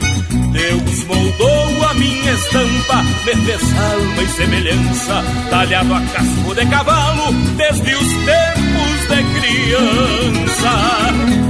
Deus 0.52 1.04
moldou 1.06 1.90
a 1.90 1.94
minha 1.96 2.32
estampa, 2.32 3.04
me 3.26 3.46
fez 3.46 3.62
alma 3.78 4.24
e 4.24 4.28
semelhança, 4.28 5.24
talhado 5.50 5.94
a 5.94 6.02
casco 6.02 6.56
de 6.56 6.66
cavalo, 6.68 7.34
desde 7.58 7.94
os 7.94 8.08
tempos 8.26 8.95
de 9.08 9.24
criança. 9.40 10.74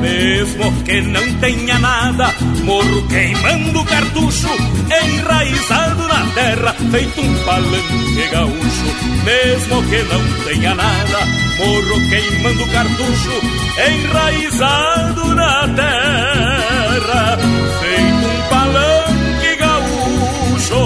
Mesmo 0.01 0.71
que 0.83 1.01
não 1.01 1.33
tenha 1.39 1.79
nada, 1.79 2.33
morro 2.63 3.07
queimando 3.07 3.83
cartucho, 3.85 4.49
enraizado 5.03 6.07
na 6.07 6.25
terra, 6.33 6.75
feito 6.91 7.21
um 7.21 7.35
palanque 7.45 8.27
gaúcho. 8.31 8.95
Mesmo 9.23 9.83
que 9.83 10.03
não 10.03 10.23
tenha 10.45 10.75
nada, 10.75 11.19
morro 11.57 12.09
queimando 12.09 12.67
cartucho, 12.67 13.41
enraizado 13.89 15.35
na 15.35 15.67
terra, 15.69 17.37
feito 17.81 18.27
um 18.27 18.49
palanque 18.49 19.55
gaúcho. 19.59 20.81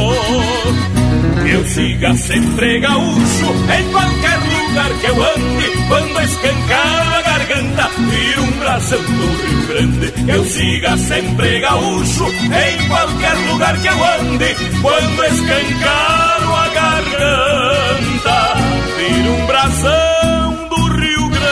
Eu 1.51 1.67
siga 1.67 2.15
sempre 2.15 2.80
gaúcho 2.80 3.47
em 3.78 3.91
qualquer 3.91 4.48
lugar 4.80 4.93
que 4.99 5.07
eu 5.07 5.23
ande. 5.23 5.88
Quando 5.88 6.21
escancar 6.21 7.17
a 7.17 7.21
garganta, 7.21 7.89
vira 8.09 8.41
um 8.41 8.51
brasão 8.59 9.01
do 9.01 9.27
Rio 9.43 9.67
Grande. 9.67 10.13
Eu 10.32 10.45
siga 10.45 10.97
sempre 10.97 11.59
gaúcho 11.59 12.25
em 12.25 12.88
qualquer 12.88 13.36
lugar 13.51 13.77
que 13.82 13.88
eu 13.88 14.03
ande. 14.03 14.55
Quando 14.82 15.25
escancar 15.25 16.39
a 16.53 16.69
garganta, 16.69 18.55
vira 18.95 19.32
um 19.32 19.45
brasão 19.47 20.67
do 20.69 20.75
Rio 20.95 21.30
Grande. 21.30 21.49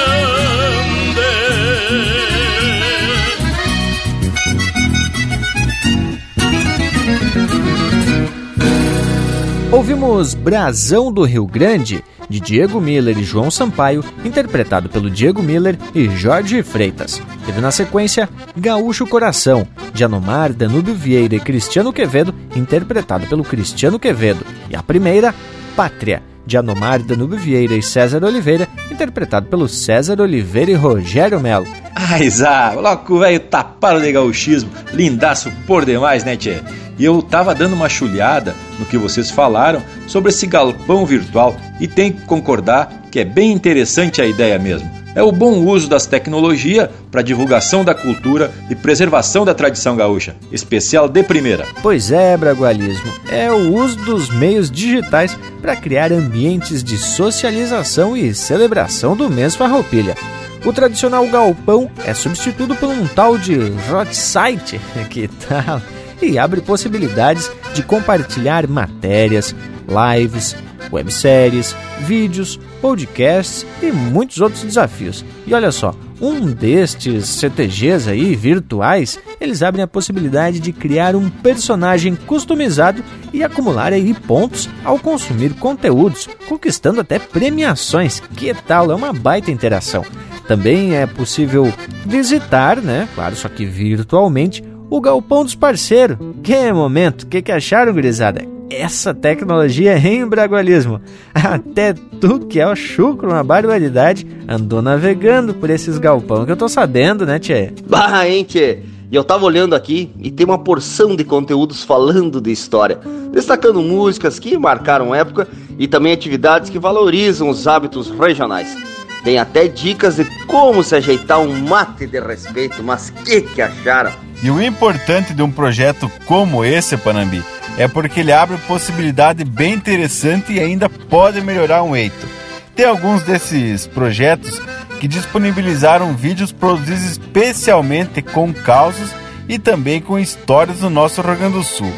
Ouvimos 9.72 10.34
Brasão 10.34 11.12
do 11.12 11.26
Rio 11.26 11.46
Grande, 11.46 12.04
de 12.30 12.40
Diego 12.40 12.80
Miller 12.80 13.18
e 13.18 13.24
João 13.24 13.50
Sampaio, 13.50 14.04
interpretado 14.24 14.90
pelo 14.90 15.10
Diego 15.10 15.42
Miller 15.42 15.78
e 15.94 16.10
Jorge 16.10 16.62
Freitas. 16.64 17.22
Teve 17.46 17.62
na 17.62 17.72
sequência 17.72 18.30
Gaúcho 18.56 19.08
Coração, 19.08 19.68
de 19.94 20.04
Anomar, 20.04 20.54
Danúbio 20.54 20.94
Vieira 20.94 21.36
e 21.36 21.40
Cristiano 21.40 21.94
Quevedo, 21.94 22.34
interpretado 22.56 23.28
pelo 23.28 23.44
Cristiano 23.44 24.00
Quevedo. 24.00 24.46
E 24.70 24.76
a 24.76 24.84
primeira, 24.84 25.34
Pátria, 25.76 26.22
de 26.46 26.58
Anomar, 26.58 27.02
Danúbio 27.02 27.38
Vieira 27.38 27.76
e 27.76 27.84
César 27.84 28.24
Oliveira, 28.24 28.68
interpretado 28.90 29.48
pelo 29.48 29.68
César 29.68 30.22
Oliveira 30.22 30.72
e 30.72 30.76
Rogério 30.76 31.40
Melo. 31.40 31.68
Ai, 31.94 32.30
Zá, 32.30 32.72
logo 32.72 33.20
velho 33.20 33.40
tapado 33.42 34.00
de 34.00 34.12
gauchismo, 34.12 34.72
lindaço 34.94 35.52
por 35.68 35.84
demais, 35.84 36.24
né, 36.24 36.38
tchê? 36.38 36.62
E 36.98 37.06
eu 37.06 37.22
tava 37.22 37.54
dando 37.54 37.74
uma 37.74 37.90
chulhada 37.90 38.56
no 38.80 38.86
que 38.86 38.98
vocês 38.98 39.30
falaram 39.30 39.82
sobre 40.08 40.32
esse 40.32 40.48
galpão 40.48 41.06
virtual 41.06 41.56
e 41.80 41.88
tenho 41.88 42.14
que 42.14 42.22
concordar 42.22 43.04
que 43.12 43.20
é 43.20 43.26
bem 43.26 43.52
interessante 43.52 44.22
a 44.22 44.26
ideia 44.26 44.58
mesmo. 44.58 44.98
É 45.18 45.24
o 45.24 45.32
bom 45.32 45.66
uso 45.66 45.90
das 45.90 46.06
tecnologias 46.06 46.90
para 47.10 47.24
divulgação 47.24 47.84
da 47.84 47.96
cultura 47.96 48.52
e 48.70 48.76
preservação 48.76 49.44
da 49.44 49.56
tradição 49.56 49.96
gaúcha, 49.96 50.36
especial 50.52 51.10
de 51.10 51.24
primeira. 51.24 51.66
Pois 51.82 52.12
é, 52.12 52.38
Bragualismo, 52.38 53.12
é 53.28 53.52
o 53.52 53.74
uso 53.74 53.98
dos 53.98 54.30
meios 54.30 54.70
digitais 54.70 55.36
para 55.60 55.76
criar 55.76 56.12
ambientes 56.12 56.84
de 56.84 57.00
socialização 57.00 58.16
e 58.16 58.32
celebração 58.36 59.18
do 59.18 59.28
mês 59.28 59.56
Farroupilha. 59.56 60.16
O 60.64 60.72
tradicional 60.72 61.26
galpão 61.28 61.90
é 62.06 62.14
substituído 62.14 62.76
por 62.76 62.90
um 62.90 63.08
tal 63.08 63.40
de 63.40 63.58
hot 63.92 64.16
site, 64.16 64.80
que 65.10 65.28
tal? 65.28 65.82
E 66.22 66.38
abre 66.38 66.62
possibilidades 66.62 67.52
de 67.74 67.84
compartilhar 67.84 68.68
matérias, 68.68 69.56
lives, 69.88 70.56
webséries, 70.92 71.76
vídeos, 72.00 72.60
podcasts 72.82 73.66
e 73.82 73.92
muitos 73.92 74.40
outros 74.40 74.64
desafios. 74.64 75.24
E 75.46 75.54
olha 75.54 75.72
só, 75.72 75.94
um 76.20 76.52
destes 76.52 77.28
CTGs 77.28 78.10
aí 78.10 78.36
virtuais, 78.36 79.20
eles 79.40 79.62
abrem 79.62 79.84
a 79.84 79.88
possibilidade 79.88 80.60
de 80.60 80.72
criar 80.72 81.16
um 81.16 81.30
personagem 81.30 82.16
customizado 82.16 83.04
e 83.32 83.44
acumular 83.44 83.94
aí 83.94 84.14
pontos 84.14 84.70
ao 84.84 84.98
consumir 84.98 85.54
conteúdos, 85.56 86.28
conquistando 86.48 87.02
até 87.02 87.20
premiações. 87.20 88.20
Que 88.36 88.54
tal? 88.54 88.92
É 88.92 88.96
uma 88.96 89.14
baita 89.14 89.52
interação. 89.52 90.04
Também 90.48 90.96
é 90.96 91.06
possível 91.06 91.72
visitar, 92.06 92.78
né? 92.78 93.08
Claro, 93.14 93.36
só 93.36 93.50
que 93.50 93.66
virtualmente, 93.66 94.64
o 94.90 95.02
galpão 95.02 95.44
dos 95.44 95.56
parceiros. 95.56 96.18
Que 96.44 96.72
momento! 96.72 97.24
O 97.24 97.28
que, 97.28 97.42
que 97.42 97.52
acharam, 97.52 97.94
gurizada? 97.94 98.46
Essa 98.70 99.14
tecnologia 99.14 99.94
é 99.94 100.16
embragualismo. 100.16 101.02
Até 101.34 101.94
tu 101.94 102.40
que 102.40 102.60
é 102.60 102.68
o 102.68 102.76
chucro, 102.76 103.30
uma 103.30 103.44
barbaridade, 103.44 104.28
andou 104.48 104.82
navegando 104.82 105.54
por 105.54 105.70
esses 105.70 105.98
galpão 105.98 106.46
que 106.46 106.52
eu 106.52 106.58
tô 106.58 106.68
sabendo, 106.68 107.26
né, 107.26 107.40
Tchê? 107.40 107.74
Bah, 107.88 108.28
hein, 108.28 108.44
Tchê? 108.44 108.80
E 109.10 109.16
eu 109.16 109.24
tava 109.24 109.46
olhando 109.46 109.74
aqui 109.74 110.12
e 110.20 110.30
tem 110.30 110.46
uma 110.46 110.60
porção 110.60 111.16
de 111.16 111.24
conteúdos 111.24 111.82
falando 111.82 112.42
de 112.42 112.52
história, 112.52 113.00
destacando 113.32 113.82
músicas 113.82 114.38
que 114.38 114.58
marcaram 114.58 115.16
época 115.16 115.48
e 115.80 115.88
também 115.88 116.12
atividades 116.12 116.70
que 116.70 116.78
valorizam 116.78 117.48
os 117.48 117.68
hábitos 117.68 118.10
regionais. 118.10 118.97
Tem 119.28 119.38
até 119.38 119.68
dicas 119.68 120.16
de 120.16 120.24
como 120.46 120.82
se 120.82 120.96
ajeitar 120.96 121.42
um 121.42 121.54
mate 121.68 122.08
de 122.08 122.18
respeito, 122.18 122.82
mas 122.82 123.10
que 123.10 123.42
que 123.42 123.62
acharam? 123.62 124.14
E 124.42 124.50
o 124.50 124.64
importante 124.64 125.34
de 125.34 125.44
um 125.44 125.52
projeto 125.52 126.10
como 126.26 126.64
esse, 126.64 126.96
Panambi, 126.96 127.44
é 127.78 127.90
porque 127.90 128.22
ele 128.22 128.32
abre 128.32 128.58
possibilidade 128.60 129.44
bem 129.44 129.74
interessante 129.74 130.54
e 130.54 130.62
ainda 130.62 130.88
pode 130.88 131.42
melhorar 131.42 131.84
um 131.84 131.94
eito. 131.94 132.26
Tem 132.74 132.86
alguns 132.86 133.22
desses 133.24 133.86
projetos 133.86 134.62
que 134.98 135.10
disponibilizaram 135.10 136.16
vídeos 136.16 136.54
produzidos 136.54 137.04
especialmente 137.04 138.22
com 138.22 138.54
causos 138.54 139.10
e 139.50 139.60
também 139.60 140.00
com 140.00 140.18
histórias 140.18 140.80
do 140.80 140.90
nosso 140.90 141.22
Rio 141.22 141.36
Grande 141.36 141.58
do 141.58 141.64
Sul. 141.64 141.92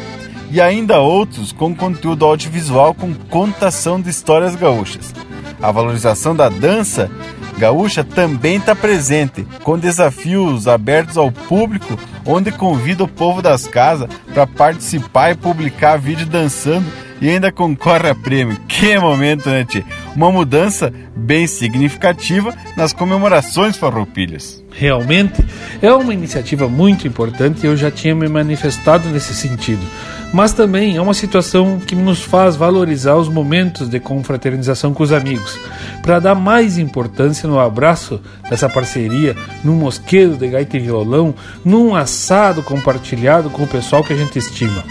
E 0.50 0.60
ainda 0.60 0.98
outros 0.98 1.52
com 1.52 1.76
conteúdo 1.76 2.24
audiovisual 2.24 2.92
com 2.92 3.14
contação 3.14 4.00
de 4.00 4.10
histórias 4.10 4.56
gaúchas. 4.56 5.14
A 5.62 5.70
valorização 5.70 6.34
da 6.34 6.48
dança 6.48 7.10
gaúcha 7.58 8.02
também 8.02 8.56
está 8.56 8.74
presente, 8.74 9.46
com 9.62 9.78
desafios 9.78 10.66
abertos 10.66 11.18
ao 11.18 11.30
público, 11.30 11.98
onde 12.24 12.50
convida 12.50 13.04
o 13.04 13.08
povo 13.08 13.42
das 13.42 13.66
casas 13.66 14.08
para 14.32 14.46
participar 14.46 15.32
e 15.32 15.34
publicar 15.34 15.98
vídeo 15.98 16.24
dançando 16.26 16.86
e 17.20 17.28
ainda 17.28 17.52
concorre 17.52 18.08
a 18.08 18.14
prêmio. 18.14 18.58
Que 18.66 18.98
momento, 18.98 19.50
né, 19.50 19.64
tia? 19.64 19.84
Uma 20.14 20.30
mudança 20.30 20.92
bem 21.14 21.46
significativa 21.46 22.54
nas 22.76 22.92
comemorações 22.92 23.76
farroupilhas. 23.76 24.62
Realmente 24.72 25.44
é 25.82 25.92
uma 25.92 26.14
iniciativa 26.14 26.68
muito 26.68 27.06
importante 27.06 27.62
e 27.62 27.66
eu 27.66 27.76
já 27.76 27.90
tinha 27.90 28.14
me 28.14 28.28
manifestado 28.28 29.08
nesse 29.08 29.34
sentido. 29.34 29.84
Mas 30.32 30.52
também 30.52 30.96
é 30.96 31.02
uma 31.02 31.14
situação 31.14 31.80
que 31.80 31.94
nos 31.94 32.22
faz 32.22 32.54
valorizar 32.54 33.16
os 33.16 33.28
momentos 33.28 33.88
de 33.88 33.98
confraternização 33.98 34.94
com 34.94 35.02
os 35.02 35.12
amigos, 35.12 35.58
para 36.02 36.20
dar 36.20 36.36
mais 36.36 36.78
importância 36.78 37.48
no 37.48 37.58
abraço 37.58 38.20
dessa 38.48 38.68
parceria, 38.68 39.36
num 39.64 39.74
mosquedo 39.74 40.36
de 40.36 40.46
gaita 40.48 40.76
e 40.76 40.80
violão, 40.80 41.34
num 41.64 41.96
assado 41.96 42.62
compartilhado 42.62 43.50
com 43.50 43.64
o 43.64 43.68
pessoal 43.68 44.04
que 44.04 44.12
a 44.12 44.16
gente 44.16 44.38
estima. 44.38 44.84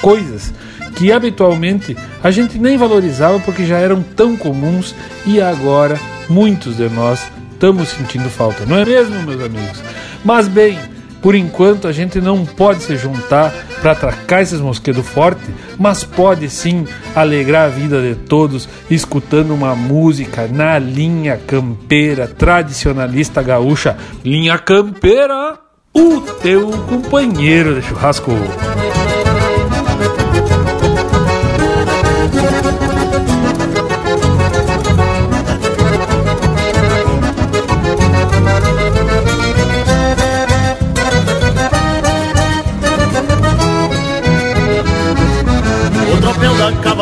Coisas 0.00 0.52
que 0.96 1.12
habitualmente 1.12 1.96
a 2.22 2.30
gente 2.30 2.58
nem 2.58 2.76
valorizava 2.76 3.38
porque 3.40 3.64
já 3.64 3.78
eram 3.78 4.02
tão 4.02 4.36
comuns 4.36 4.94
e 5.24 5.40
agora 5.40 6.00
muitos 6.28 6.78
de 6.78 6.88
nós 6.88 7.30
estamos 7.52 7.90
sentindo 7.90 8.28
falta, 8.28 8.66
não 8.66 8.78
é 8.78 8.84
mesmo, 8.84 9.22
meus 9.22 9.42
amigos? 9.42 9.82
Mas 10.24 10.48
bem, 10.48 10.78
por 11.22 11.34
enquanto 11.34 11.86
a 11.86 11.92
gente 11.92 12.20
não 12.20 12.44
pode 12.44 12.82
se 12.82 12.96
juntar 12.96 13.52
para 13.80 13.92
atracar 13.92 14.40
esses 14.40 14.60
mosquedos 14.60 15.06
fortes, 15.06 15.48
mas 15.78 16.02
pode 16.02 16.48
sim 16.48 16.86
alegrar 17.14 17.66
a 17.66 17.68
vida 17.68 18.00
de 18.00 18.14
todos 18.14 18.68
escutando 18.90 19.52
uma 19.52 19.74
música 19.74 20.46
na 20.46 20.78
linha 20.78 21.38
campeira 21.46 22.26
tradicionalista 22.26 23.42
gaúcha. 23.42 23.96
Linha 24.24 24.58
campeira, 24.58 25.58
o 25.94 26.20
teu 26.42 26.70
companheiro 26.70 27.74
de 27.74 27.82
churrasco. 27.86 28.32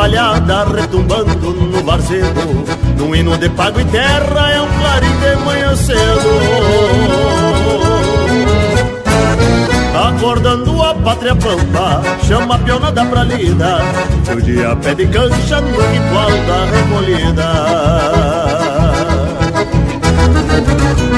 Cavalhada 0.05 0.65
retumbando 0.65 1.53
no 1.53 1.83
varzedo 1.83 2.65
Num 2.99 3.15
hino 3.15 3.39
de 3.39 3.49
pago 3.51 3.81
e 3.81 3.85
terra 3.87 4.51
é 4.53 4.61
um 4.61 4.69
clarim 4.79 5.17
de 5.19 5.37
manhã 5.45 5.75
cedo. 5.77 6.31
Acordando 10.09 10.83
a 10.83 10.95
pátria 10.95 11.35
pampa, 11.35 12.03
chama 12.27 12.57
a 12.57 12.59
pionada 12.59 13.05
pra 13.07 13.25
lida. 13.25 13.79
O 14.35 14.41
dia 14.41 14.77
pede 14.77 15.07
cancha 15.07 15.61
no 15.61 15.71
ritual 15.71 16.31
da 16.47 16.65
recolhida. 16.71 17.51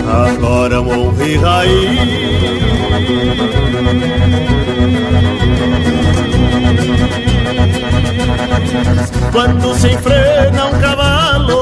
Agora 0.08 0.80
honre 0.80 1.36
raiz 1.36 2.66
quando 9.36 9.74
se 9.74 9.88
enfrena 9.88 10.64
um 10.64 10.80
cavalo 10.80 11.60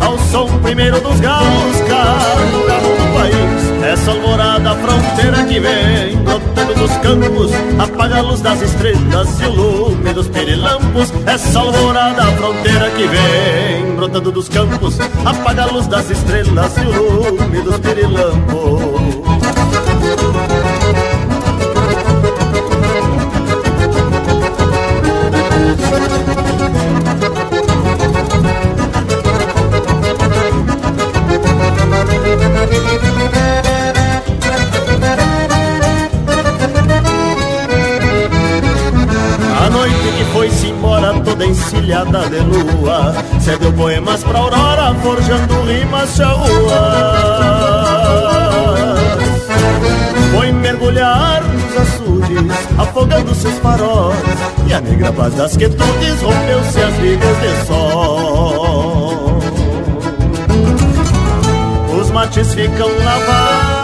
ao 0.00 0.18
som 0.18 0.48
primeiro 0.58 1.00
dos 1.00 1.20
galos 1.20 1.76
no 1.78 1.86
carro 1.86 2.96
do 2.96 3.14
país 3.14 3.84
essa 3.84 4.10
alvorada 4.10 4.74
fronteira 4.74 5.44
que 5.44 5.60
vem 5.60 6.16
brotando 6.16 6.74
dos 6.74 6.90
campos 6.96 7.52
apaga 7.78 8.16
a 8.16 8.20
luz 8.20 8.40
das 8.40 8.60
estrelas 8.62 9.40
e 9.40 9.44
o 9.44 9.50
lume 9.52 10.12
dos 10.12 10.26
pirilampos 10.26 11.12
essa 11.24 11.60
alvorada 11.60 12.24
fronteira 12.32 12.90
que 12.90 13.06
vem 13.06 13.94
brotando 13.94 14.32
dos 14.32 14.48
campos 14.48 14.98
apaga 15.24 15.62
a 15.62 15.66
luz 15.66 15.86
das 15.86 16.10
estrelas 16.10 16.76
e 16.78 16.80
o 16.80 17.30
lume 17.30 17.60
dos 17.60 17.78
pirilampos 17.78 19.12
foi-se 40.32 40.68
embora 40.68 41.12
toda 41.20 41.44
encilhada 41.46 42.28
de 42.28 42.40
lua 42.40 43.14
Cedeu 43.38 43.72
poemas 43.72 44.24
pra 44.24 44.38
aurora, 44.38 44.94
forjando 45.02 45.62
rimas 45.62 46.16
charruas 46.16 47.52
Foi 50.34 50.50
mergulhar 50.52 51.42
nos 51.44 51.76
açudes, 51.76 52.78
afogando 52.78 53.34
seus 53.34 53.58
faróis. 53.58 54.18
E 54.66 54.74
a 54.74 54.80
negra 54.80 55.12
paz 55.12 55.34
das 55.34 55.56
quietudes 55.56 56.22
rompeu-se 56.22 56.82
as 56.82 56.94
vigas 56.94 57.36
de 57.40 57.66
sol. 57.66 59.38
Os 62.00 62.10
mates 62.10 62.54
ficam 62.54 62.88
lavados 63.04 63.82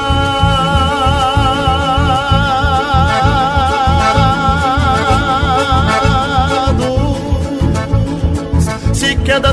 queda 9.29 9.53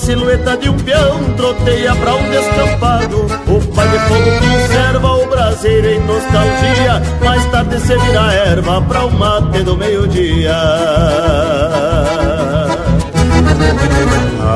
silhueta 0.00 0.56
de 0.56 0.68
um 0.70 0.76
peão 0.78 1.34
troteia 1.36 1.94
pra 1.94 2.14
um 2.14 2.30
descampado. 2.30 3.26
O 3.46 3.60
pai 3.74 3.86
de 3.88 3.98
fogo 4.00 4.30
conserva 4.40 5.12
o 5.12 5.26
braseiro 5.28 5.88
em 5.88 6.00
nostalgia. 6.00 7.02
Mais 7.22 7.44
tarde 7.50 7.78
se 7.80 7.96
vira 7.98 8.32
erva 8.32 8.80
pra 8.82 9.04
o 9.04 9.12
mate 9.12 9.62
do 9.62 9.76
meio-dia. 9.76 10.56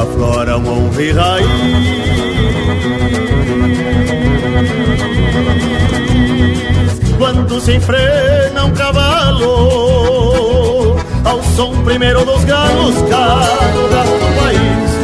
Aflora 0.01 0.57
um 0.59 0.89
honre 0.89 1.13
raiz. 1.13 2.05
Quando 7.17 7.61
se 7.61 7.75
enfrena 7.77 8.65
um 8.65 8.73
cavalo 8.73 9.47
Ao 11.25 11.41
som 11.43 11.73
primeiro 11.85 12.25
dos 12.25 12.45
galos, 12.45 12.97
gato 13.03 13.89
do 13.89 13.89
país 14.43 15.04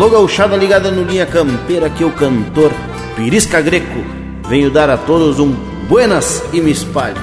Alô, 0.00 0.08
gauchada 0.08 0.56
ligada 0.56 0.90
no 0.90 1.02
Linha 1.02 1.26
Campeira, 1.26 1.88
aqui 1.88 2.02
é 2.02 2.06
o 2.06 2.10
cantor 2.10 2.72
Pirisca 3.16 3.60
Greco. 3.60 4.02
Venho 4.48 4.70
dar 4.70 4.88
a 4.88 4.96
todos 4.96 5.38
um 5.38 5.52
buenas 5.90 6.42
e 6.54 6.60
me 6.62 6.70
espalho. 6.70 7.16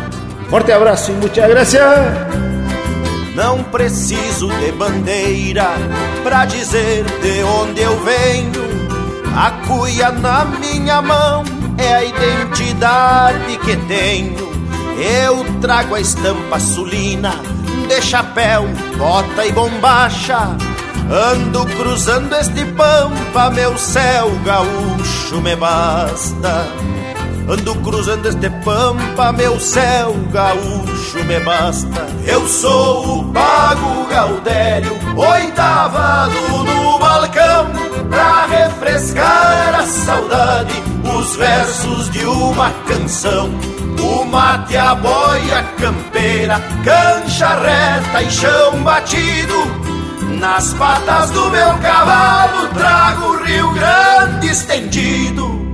Forte 0.48 0.72
abraço 0.72 1.10
e 1.10 1.16
muita 1.16 1.48
graça. 1.48 1.80
Não 3.34 3.64
preciso 3.64 4.48
de 4.60 4.72
bandeira 4.74 5.70
pra 6.22 6.46
dizer 6.46 7.04
de 7.04 7.42
onde 7.42 7.82
eu 7.82 7.98
venho. 8.04 8.62
A 9.36 9.50
cuia 9.66 10.12
na 10.12 10.46
minha 10.46 11.02
mão 11.02 11.44
é 11.80 11.96
a 11.96 12.04
identidade 12.04 13.58
que 13.58 13.76
tenho. 13.88 14.38
Eu 15.26 15.44
trago 15.62 15.96
a 15.96 16.00
estampa 16.00 16.60
sulina 16.60 17.42
de 17.88 18.00
chapéu, 18.04 18.68
bota 19.00 19.48
e 19.48 19.52
bombacha 19.52 20.56
Ando 21.10 21.66
cruzando 21.66 22.36
este 22.36 22.66
pampa, 22.66 23.50
meu 23.52 23.78
céu 23.78 24.30
gaúcho 24.44 25.42
me 25.42 25.56
basta. 25.56 26.68
Ando 27.48 27.76
cruzando 27.76 28.28
este 28.28 28.50
pampa, 28.50 29.32
meu 29.32 29.58
céu 29.58 30.14
gaúcho 30.34 31.24
me 31.24 31.40
basta. 31.40 32.06
Eu 32.26 32.46
sou 32.46 33.20
o 33.20 33.32
Pago 33.32 34.06
Gaudério, 34.10 34.92
oitavado 35.16 36.34
no 36.66 37.00
balcão, 37.00 37.68
pra 38.10 38.46
refrescar 38.48 39.76
a 39.80 39.86
saudade, 39.86 40.74
os 41.18 41.38
versos 41.38 42.10
de 42.10 42.26
uma 42.26 42.70
canção. 42.86 43.50
O 44.02 44.26
mate, 44.26 44.76
a 44.76 44.94
boia 44.94 45.64
campeira, 45.80 46.62
cancha 46.84 47.48
reta 47.48 48.24
e 48.24 48.30
chão 48.30 48.84
batido 48.84 49.87
nas 50.40 50.74
patas 50.74 51.32
do 51.32 51.50
meu 51.50 51.78
cavalo 51.80 52.68
trago 52.70 53.26
o 53.26 53.44
Rio 53.44 53.74
Grande 53.74 54.48
estendido. 54.48 55.68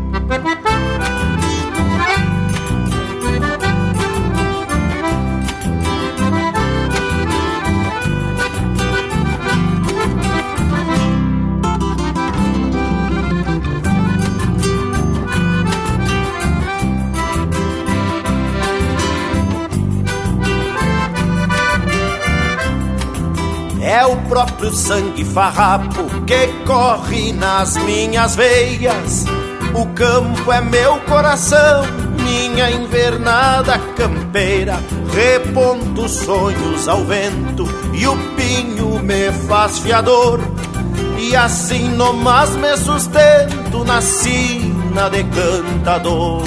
Próprio 24.33 24.73
sangue 24.73 25.23
farrapo 25.23 26.05
que 26.25 26.47
corre 26.65 27.31
nas 27.33 27.77
minhas 27.77 28.35
veias. 28.35 29.25
O 29.75 29.85
campo 29.93 30.51
é 30.51 30.59
meu 30.59 30.99
coração, 31.01 31.83
minha 32.17 32.71
invernada 32.71 33.77
campeira. 33.95 34.79
Reponto 35.13 36.09
sonhos 36.09 36.87
ao 36.87 37.05
vento 37.05 37.63
e 37.93 38.07
o 38.07 38.17
pinho 38.35 39.03
me 39.03 39.31
faz 39.47 39.77
fiador. 39.77 40.39
E 41.19 41.35
assim 41.35 41.89
nomás 41.89 42.55
me 42.55 42.75
sustento 42.75 43.85
na 43.85 44.01
sina 44.01 45.09
de 45.11 45.23
cantador. 45.25 46.41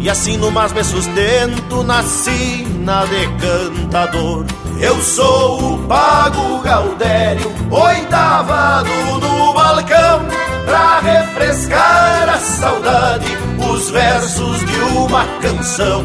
E 0.00 0.10
assim 0.10 0.36
nomás 0.36 0.70
me 0.74 0.84
sustento 0.84 1.82
na 1.82 2.02
sina 2.02 3.06
de 3.06 3.26
cantador. 3.40 4.44
Eu 4.82 5.00
sou 5.00 5.74
o 5.74 5.78
Pago 5.86 6.60
Gaudério, 6.60 7.52
oitavado 7.70 8.90
no 9.20 9.54
balcão, 9.54 10.26
pra 10.66 10.98
refrescar 10.98 12.28
a 12.28 12.36
saudade, 12.38 13.38
os 13.70 13.90
versos 13.90 14.58
de 14.58 14.78
uma 14.96 15.24
canção. 15.40 16.04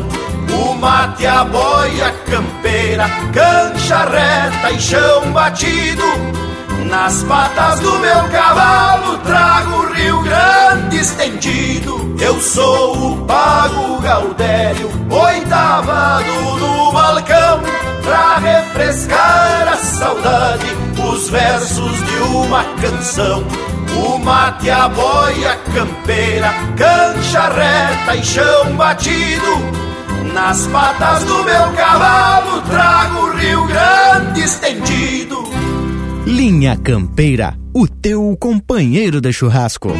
O 0.61 0.75
mate, 0.75 1.25
a 1.25 1.43
boia 1.43 2.13
campeira, 2.29 3.09
cancha 3.33 4.05
reta 4.05 4.69
e 4.69 4.79
chão 4.79 5.31
batido. 5.31 6.03
Nas 6.85 7.23
patas 7.23 7.79
do 7.79 7.97
meu 7.97 8.29
cavalo 8.29 9.17
trago 9.25 9.71
o 9.71 9.93
Rio 9.93 10.21
Grande 10.21 10.97
estendido. 10.97 12.15
Eu 12.21 12.39
sou 12.39 13.13
o 13.13 13.25
Pago 13.25 13.99
Gaudério, 14.01 14.91
oitavado 15.09 16.31
no 16.59 16.91
balcão 16.91 17.86
pra 18.07 18.37
refrescar 18.37 19.67
a 19.67 19.75
saudade, 19.75 20.65
os 21.11 21.29
versos 21.29 22.03
de 22.05 22.15
uma 22.35 22.63
canção. 22.81 23.43
O 24.01 24.17
mate, 24.19 24.69
a 24.69 24.87
boia 24.87 25.57
campeira, 25.73 26.49
cancha 26.77 27.49
reta 27.49 28.15
e 28.15 28.23
chão 28.23 28.75
batido. 28.75 29.87
Nas 30.33 30.67
patas 30.67 31.23
do 31.23 31.43
meu 31.43 31.73
cavalo 31.73 32.61
trago 32.61 33.19
o 33.27 33.35
Rio 33.35 33.67
Grande 33.67 34.41
estendido. 34.41 35.43
Linha 36.25 36.77
Campeira, 36.77 37.55
o 37.73 37.87
teu 37.87 38.37
companheiro 38.39 39.19
de 39.19 39.33
churrasco. 39.33 39.91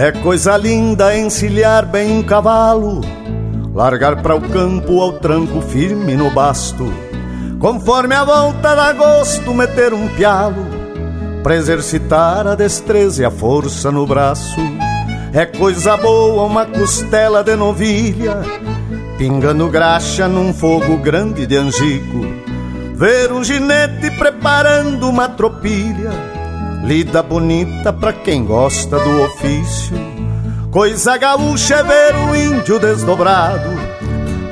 É 0.00 0.10
coisa 0.12 0.56
linda 0.56 1.14
encilhar 1.14 1.84
bem 1.84 2.10
um 2.10 2.22
cavalo, 2.22 3.02
largar 3.74 4.22
para 4.22 4.34
o 4.34 4.40
campo 4.40 4.98
ao 4.98 5.18
tranco 5.18 5.60
firme 5.60 6.16
no 6.16 6.30
basto. 6.30 6.90
Conforme 7.58 8.14
a 8.14 8.24
volta 8.24 8.74
da 8.74 8.94
gosto, 8.94 9.52
meter 9.52 9.92
um 9.92 10.08
pialo, 10.08 10.64
pra 11.42 11.54
exercitar 11.54 12.46
a 12.46 12.54
destreza 12.54 13.20
e 13.20 13.26
a 13.26 13.30
força 13.30 13.92
no 13.92 14.06
braço. 14.06 14.58
É 15.34 15.44
coisa 15.44 15.98
boa 15.98 16.44
uma 16.44 16.64
costela 16.64 17.44
de 17.44 17.54
novilha, 17.54 18.38
pingando 19.18 19.68
graxa 19.68 20.26
num 20.26 20.54
fogo 20.54 20.96
grande 20.96 21.44
de 21.44 21.58
angico. 21.58 22.20
Ver 22.94 23.30
um 23.32 23.44
ginete 23.44 24.10
preparando 24.12 25.10
uma 25.10 25.28
tropilha 25.28 26.39
Lida 26.82 27.22
bonita 27.22 27.92
pra 27.92 28.12
quem 28.12 28.44
gosta 28.44 28.98
do 28.98 29.22
ofício. 29.22 29.96
Coisa 30.70 31.16
gaúcha 31.16 31.76
é 31.76 31.82
ver 31.82 32.14
o 32.16 32.34
índio 32.34 32.78
desdobrado. 32.78 33.68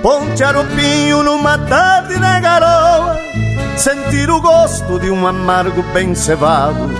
Ponte 0.02 0.44
arupinho 0.44 1.22
numa 1.22 1.56
tarde 1.58 2.18
na 2.18 2.38
garoa. 2.38 3.18
Sentir 3.76 4.30
o 4.30 4.40
gosto 4.40 5.00
de 5.00 5.10
um 5.10 5.26
amargo 5.26 5.82
bem 5.94 6.14
cevado. 6.14 6.90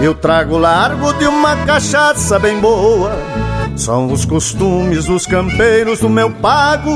Eu 0.00 0.14
trago 0.14 0.56
largo 0.56 1.12
de 1.14 1.26
uma 1.26 1.56
cachaça 1.64 2.38
bem 2.38 2.58
boa. 2.58 3.12
São 3.76 4.10
os 4.12 4.24
costumes 4.24 5.04
dos 5.04 5.26
campeiros 5.26 6.00
do 6.00 6.08
meu 6.08 6.30
pago. 6.30 6.90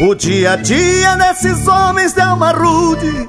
O 0.00 0.14
dia 0.14 0.52
a 0.52 0.56
dia 0.56 1.16
desses 1.16 1.66
homens 1.66 2.12
de 2.12 2.20
alma 2.20 2.52
rude 2.52 3.28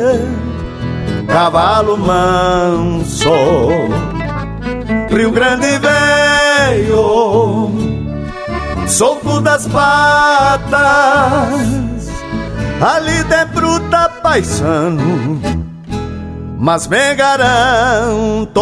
cavalo 1.31 1.97
manso, 1.97 3.31
Rio 5.09 5.31
Grande 5.31 5.79
veio, 5.79 7.71
solto 8.85 9.39
das 9.39 9.65
patas, 9.67 10.71
ali 12.81 13.23
de 13.23 13.45
bruta 13.45 14.09
paisano, 14.21 15.39
mas 16.59 16.87
me 16.87 17.15
garanto 17.15 18.61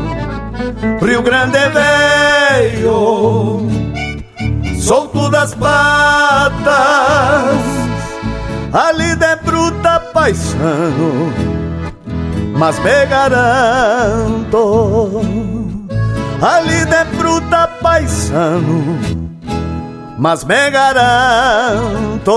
Rio 1.01 1.23
Grande 1.23 1.57
veio, 1.73 3.67
solto 4.79 5.29
das 5.31 5.55
patas, 5.55 6.61
ali 8.71 9.15
de 9.15 9.35
bruta 9.37 9.99
paisano, 10.13 11.33
mas 12.55 12.77
me 12.79 13.05
garanto, 13.07 14.61
ali 16.39 16.85
de 16.85 17.03
bruta 17.17 17.67
paisano, 17.81 18.99
mas 20.19 20.43
me 20.43 20.69
garanto. 20.69 22.31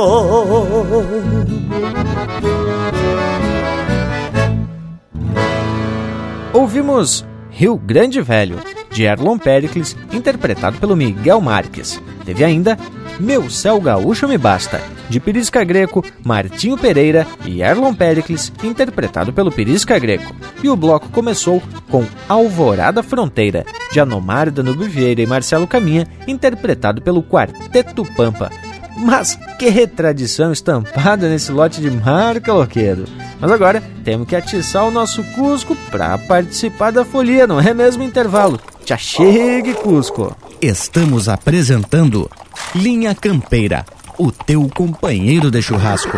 Ouvimos 6.55 7.27
Rio 7.65 7.79
Grande 7.79 8.21
Velho, 8.21 8.59
de 8.91 9.05
Erlon 9.05 9.39
Pericles, 9.39 9.97
interpretado 10.13 10.77
pelo 10.77 10.95
Miguel 10.95 11.41
Marques. 11.41 11.99
Teve 12.23 12.45
ainda 12.45 12.77
Meu 13.19 13.49
Céu 13.49 13.81
Gaúcho 13.81 14.29
Me 14.29 14.37
Basta, 14.37 14.83
de 15.09 15.19
Pirisca 15.19 15.65
Greco, 15.65 16.05
Martinho 16.23 16.77
Pereira 16.77 17.27
e 17.47 17.63
Erlon 17.63 17.95
Pericles, 17.95 18.53
interpretado 18.63 19.33
pelo 19.33 19.51
Pirisca 19.51 19.99
Greco. 19.99 20.37
E 20.63 20.69
o 20.69 20.77
bloco 20.77 21.09
começou 21.09 21.63
com 21.89 22.05
Alvorada 22.29 23.03
Fronteira, 23.03 23.65
de 23.91 23.99
Anomar 23.99 24.51
Danube 24.51 24.87
Vieira 24.87 25.23
e 25.23 25.27
Marcelo 25.27 25.67
Caminha, 25.67 26.07
interpretado 26.29 27.01
pelo 27.01 27.23
Quarteto 27.23 28.05
Pampa. 28.15 28.51
Mas 28.97 29.39
que 29.59 29.69
retradição 29.69 30.53
estampada 30.53 31.29
nesse 31.29 31.51
lote 31.51 31.81
de 31.81 31.91
marca, 31.91 32.53
loqueiro! 32.53 33.05
Mas 33.41 33.51
agora 33.51 33.83
temos 34.05 34.27
que 34.29 34.37
atiçar 34.37 34.85
o 34.85 34.91
nosso 34.91 35.23
Cusco 35.35 35.75
para 35.91 36.17
participar 36.19 36.93
da 36.93 37.05
folia, 37.05 37.47
não 37.47 37.61
é 37.61 37.75
mesmo 37.75 38.03
intervalo? 38.03 38.61
Te 38.85 38.97
chegue, 38.97 39.75
Cusco! 39.75 40.37
Estamos 40.63 41.29
apresentando 41.29 42.31
Linha 42.75 43.15
Campeira, 43.15 43.85
o 44.17 44.31
teu 44.31 44.69
companheiro 44.69 45.51
de 45.51 45.61
churrasco. 45.61 46.17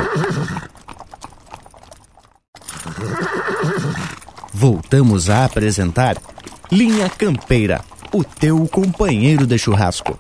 Voltamos 4.53 5.29
a 5.31 5.45
apresentar 5.45 6.17
Linha 6.71 7.09
Campeira, 7.09 7.81
o 8.13 8.23
teu 8.23 8.67
companheiro 8.69 9.47
de 9.47 9.59
churrasco. 9.59 10.17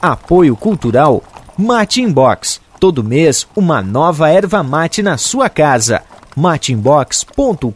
Apoio 0.00 0.56
Cultural 0.56 1.22
Mate 1.60 2.00
Inbox. 2.00 2.60
Todo 2.78 3.02
mês, 3.02 3.44
uma 3.56 3.82
nova 3.82 4.28
erva 4.28 4.62
mate 4.62 5.02
na 5.02 5.18
sua 5.18 5.48
casa. 5.48 6.02
mateinbox.com.br 6.36 7.74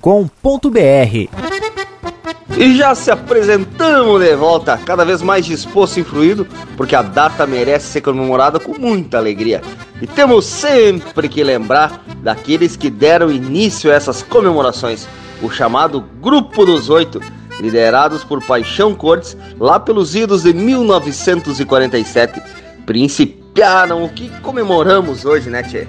E 2.56 2.76
já 2.76 2.94
se 2.94 3.10
apresentamos 3.10 4.20
de 4.22 4.36
volta, 4.36 4.78
cada 4.78 5.04
vez 5.04 5.20
mais 5.20 5.44
disposto 5.44 5.96
e 5.96 6.02
influído, 6.02 6.46
porque 6.76 6.94
a 6.94 7.02
data 7.02 7.44
merece 7.44 7.86
ser 7.86 8.02
comemorada 8.02 8.60
com 8.60 8.78
muita 8.78 9.18
alegria. 9.18 9.60
E 10.00 10.06
temos 10.06 10.44
sempre 10.44 11.28
que 11.28 11.42
lembrar 11.42 12.04
daqueles 12.22 12.76
que 12.76 12.88
deram 12.88 13.32
início 13.32 13.90
a 13.90 13.94
essas 13.94 14.22
comemorações, 14.22 15.08
o 15.42 15.50
chamado 15.50 16.04
Grupo 16.20 16.64
dos 16.64 16.88
Oito, 16.88 17.20
liderados 17.58 18.22
por 18.22 18.40
Paixão 18.44 18.94
Cortes, 18.94 19.36
lá 19.58 19.80
pelos 19.80 20.14
idos 20.14 20.44
de 20.44 20.54
1947, 20.54 22.40
principiaram 23.52 24.02
o 24.02 24.08
que 24.08 24.30
comemoramos 24.40 25.24
hoje, 25.24 25.50
né, 25.50 25.62
Tchê? 25.62 25.86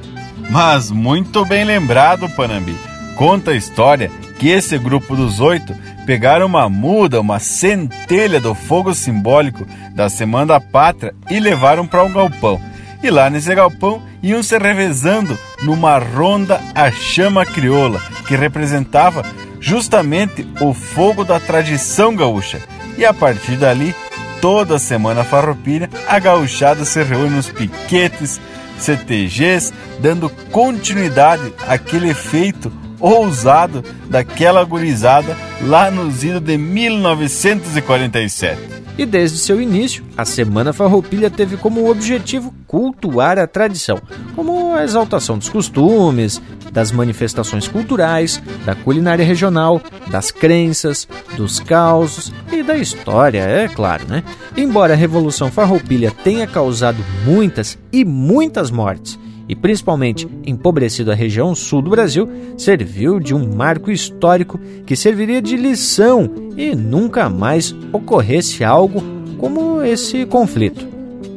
Mas 0.49 0.91
muito 0.91 1.45
bem 1.45 1.64
lembrado, 1.64 2.30
Panambi. 2.30 2.76
Conta 3.16 3.51
a 3.51 3.55
história 3.55 4.11
que 4.38 4.49
esse 4.49 4.78
grupo 4.78 5.16
dos 5.16 5.39
oito 5.39 5.74
pegaram 6.05 6.45
uma 6.45 6.68
muda, 6.70 7.22
uma 7.22 7.39
centelha 7.39 8.41
do 8.41 8.53
fogo 8.53 8.93
simbólico 8.93 9.66
da 9.95 10.09
Semana 10.09 10.47
da 10.47 10.59
Pátria 10.59 11.16
e 11.30 11.39
levaram 11.39 11.88
para 11.88 12.03
um 12.03 12.11
galpão. 12.11 12.59
E 13.01 13.09
lá 13.09 13.30
nesse 13.30 13.53
galpão 13.55 14.01
iam 14.22 14.43
se 14.43 14.57
revezando 14.57 15.38
numa 15.61 15.97
ronda 15.97 16.59
a 16.76 16.91
chama 16.91 17.45
crioula, 17.45 18.01
que 18.28 18.36
representava 18.36 19.24
justamente 19.59 20.45
o 20.59 20.74
fogo 20.74 21.24
da 21.24 21.39
tradição 21.39 22.16
gaúcha. 22.16 22.59
E 22.97 23.05
a 23.05 23.14
partir 23.14 23.55
dali, 23.55 23.95
toda 24.44 24.78
semana 24.78 25.24
farroupilha, 25.24 25.89
a 26.06 26.20
gauchada 26.20 26.84
se 26.84 27.02
reúne 27.02 27.38
nos 27.38 27.50
piquetes, 27.50 28.41
CTGs, 28.78 29.72
dando 30.02 30.30
continuidade 30.52 31.54
àquele 31.66 32.10
efeito 32.10 32.70
ousado 33.04 33.84
daquela 34.10 34.64
gurizada 34.64 35.36
lá 35.62 35.91
nos 35.91 36.24
idos 36.24 36.41
de 36.41 36.58
1947. 36.58 38.62
E 38.97 39.06
desde 39.06 39.39
seu 39.39 39.60
início, 39.60 40.06
a 40.16 40.24
Semana 40.24 40.72
Farroupilha 40.72 41.30
teve 41.30 41.58
como 41.58 41.89
objetivo 41.89 42.54
cultuar 42.66 43.38
a 43.38 43.47
tradição, 43.47 43.99
como 44.36 44.74
a 44.74 44.84
exaltação 44.84 45.38
dos 45.38 45.49
costumes, 45.49 46.41
das 46.72 46.91
manifestações 46.91 47.68
culturais, 47.68 48.41
da 48.66 48.74
culinária 48.74 49.26
regional, 49.26 49.82
das 50.08 50.32
crenças, 50.32 51.08
dos 51.36 51.60
causos 51.60 52.32
e 52.51 52.64
da 52.64 52.78
história, 52.78 53.41
é 53.41 53.68
claro, 53.68 54.06
né? 54.08 54.24
Embora 54.56 54.93
a 54.93 54.97
Revolução 54.97 55.51
Farroupilha 55.51 56.12
tenha 56.24 56.47
causado 56.47 57.04
muitas 57.26 57.78
e 57.91 58.06
muitas 58.06 58.72
mortes, 58.72 59.20
e 59.48 59.56
principalmente 59.56 60.28
empobrecido 60.46 61.12
a 61.12 61.16
região 61.16 61.54
sul 61.54 61.82
do 61.82 61.89
Brasil, 61.89 62.30
serviu 62.58 63.20
de 63.20 63.34
um 63.34 63.54
marco 63.56 63.91
histórico 63.91 64.60
que 64.86 64.96
serviria 64.96 65.41
de 65.41 65.58
lição 65.58 66.30
e 66.56 66.76
nunca 66.76 67.30
mais 67.30 67.76
ocorresse 67.91 68.64
algo 68.64 69.04
como 69.38 69.82
esse 69.82 70.26
conflito. 70.26 70.94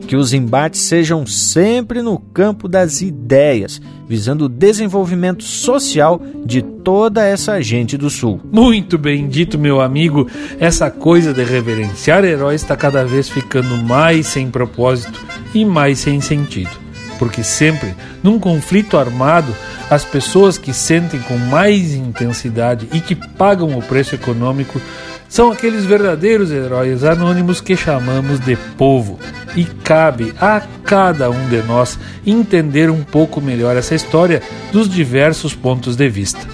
que 0.06 0.16
os 0.16 0.32
embates 0.32 0.80
sejam 0.82 1.26
sempre 1.26 2.00
no 2.00 2.18
campo 2.18 2.68
das 2.68 3.00
ideias, 3.02 3.80
visando 4.08 4.44
o 4.44 4.48
desenvolvimento 4.48 5.42
social 5.42 6.22
de 6.44 6.62
toda 6.62 7.24
essa 7.24 7.60
gente 7.60 7.96
do 7.96 8.08
Sul. 8.08 8.40
Muito 8.52 8.96
bem 8.96 9.28
dito, 9.28 9.58
meu 9.58 9.80
amigo. 9.80 10.28
Essa 10.60 10.90
coisa 10.90 11.34
de 11.34 11.42
reverenciar 11.42 12.24
heróis 12.24 12.62
está 12.62 12.76
cada 12.76 13.04
vez 13.04 13.28
ficando 13.28 13.76
mais 13.82 14.28
sem 14.28 14.48
propósito 14.48 15.20
e 15.52 15.64
mais 15.64 15.98
sem 15.98 16.20
sentido. 16.20 16.85
Porque 17.18 17.42
sempre, 17.42 17.94
num 18.22 18.38
conflito 18.38 18.96
armado, 18.98 19.54
as 19.90 20.04
pessoas 20.04 20.58
que 20.58 20.72
sentem 20.72 21.20
com 21.20 21.36
mais 21.36 21.94
intensidade 21.94 22.88
e 22.92 23.00
que 23.00 23.14
pagam 23.14 23.76
o 23.76 23.82
preço 23.82 24.14
econômico 24.14 24.80
são 25.28 25.50
aqueles 25.50 25.84
verdadeiros 25.84 26.50
heróis 26.50 27.04
anônimos 27.04 27.60
que 27.60 27.76
chamamos 27.76 28.40
de 28.40 28.56
povo. 28.76 29.18
E 29.56 29.64
cabe 29.64 30.34
a 30.40 30.62
cada 30.84 31.30
um 31.30 31.48
de 31.48 31.62
nós 31.62 31.98
entender 32.26 32.90
um 32.90 33.02
pouco 33.02 33.40
melhor 33.40 33.76
essa 33.76 33.94
história 33.94 34.42
dos 34.72 34.88
diversos 34.88 35.54
pontos 35.54 35.96
de 35.96 36.08
vista. 36.08 36.46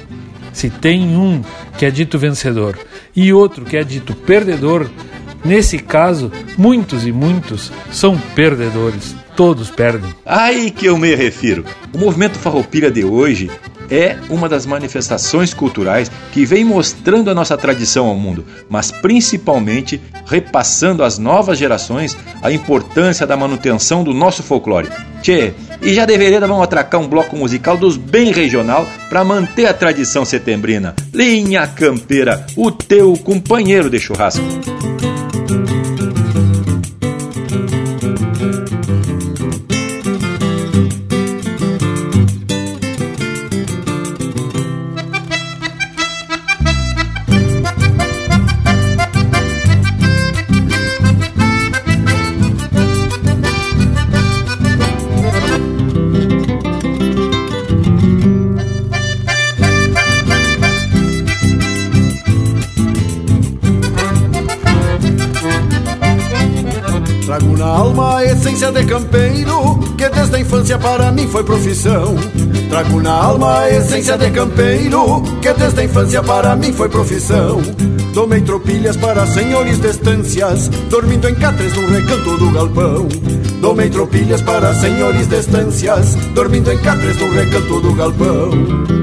Se 0.52 0.70
tem 0.70 1.16
um 1.16 1.42
que 1.76 1.86
é 1.86 1.90
dito 1.90 2.18
vencedor 2.18 2.78
e 3.14 3.32
outro 3.32 3.64
que 3.64 3.76
é 3.76 3.84
dito 3.84 4.14
perdedor, 4.14 4.88
nesse 5.44 5.78
caso, 5.78 6.30
muitos 6.56 7.06
e 7.06 7.12
muitos 7.12 7.72
são 7.90 8.16
perdedores. 8.34 9.21
Todos 9.36 9.70
perdem. 9.70 10.14
Aí 10.24 10.70
que 10.70 10.86
eu 10.86 10.98
me 10.98 11.14
refiro. 11.14 11.64
O 11.94 11.98
movimento 11.98 12.38
farroupilha 12.38 12.90
de 12.90 13.04
hoje 13.04 13.50
é 13.90 14.16
uma 14.30 14.48
das 14.48 14.64
manifestações 14.64 15.52
culturais 15.52 16.10
que 16.32 16.46
vem 16.46 16.64
mostrando 16.64 17.30
a 17.30 17.34
nossa 17.34 17.56
tradição 17.58 18.06
ao 18.06 18.16
mundo, 18.16 18.44
mas 18.68 18.90
principalmente 18.90 20.00
repassando 20.26 21.04
às 21.04 21.18
novas 21.18 21.58
gerações 21.58 22.16
a 22.42 22.50
importância 22.50 23.26
da 23.26 23.36
manutenção 23.36 24.02
do 24.02 24.14
nosso 24.14 24.42
folclore. 24.42 24.88
Tchê, 25.20 25.52
e 25.82 25.92
já 25.92 26.06
deveria 26.06 26.40
vamos 26.40 26.62
atracar 26.62 27.00
um 27.00 27.08
bloco 27.08 27.36
musical 27.36 27.76
dos 27.76 27.96
bem 27.96 28.32
regional 28.32 28.86
para 29.08 29.24
manter 29.24 29.66
a 29.66 29.74
tradição 29.74 30.24
setembrina. 30.24 30.94
Linha 31.12 31.66
Campeira, 31.66 32.46
o 32.56 32.70
teu 32.70 33.14
companheiro 33.18 33.90
de 33.90 34.00
churrasco. 34.00 34.42
Foi 71.32 71.42
profissão. 71.42 72.14
Trago 72.68 73.00
na 73.00 73.10
alma 73.10 73.60
a 73.60 73.70
essência 73.70 74.18
de 74.18 74.30
campeiro 74.30 75.22
que 75.40 75.52
desde 75.54 75.80
a 75.80 75.84
infância 75.84 76.22
para 76.22 76.54
mim 76.54 76.74
foi 76.74 76.90
profissão. 76.90 77.60
Tomei 78.12 78.42
tropilhas 78.42 78.98
para 78.98 79.24
senhores 79.26 79.80
de 79.80 79.88
estâncias, 79.88 80.68
dormindo 80.90 81.26
em 81.26 81.34
catres 81.34 81.74
no 81.74 81.88
recanto 81.88 82.36
do 82.36 82.50
galpão. 82.52 83.08
Tomei 83.62 83.88
tropilhas 83.88 84.42
para 84.42 84.74
senhores 84.74 85.26
de 85.26 85.36
estâncias, 85.36 86.14
dormindo 86.34 86.70
em 86.70 86.78
catres 86.78 87.16
no 87.18 87.30
recanto 87.30 87.80
do 87.80 87.94
galpão. 87.94 89.01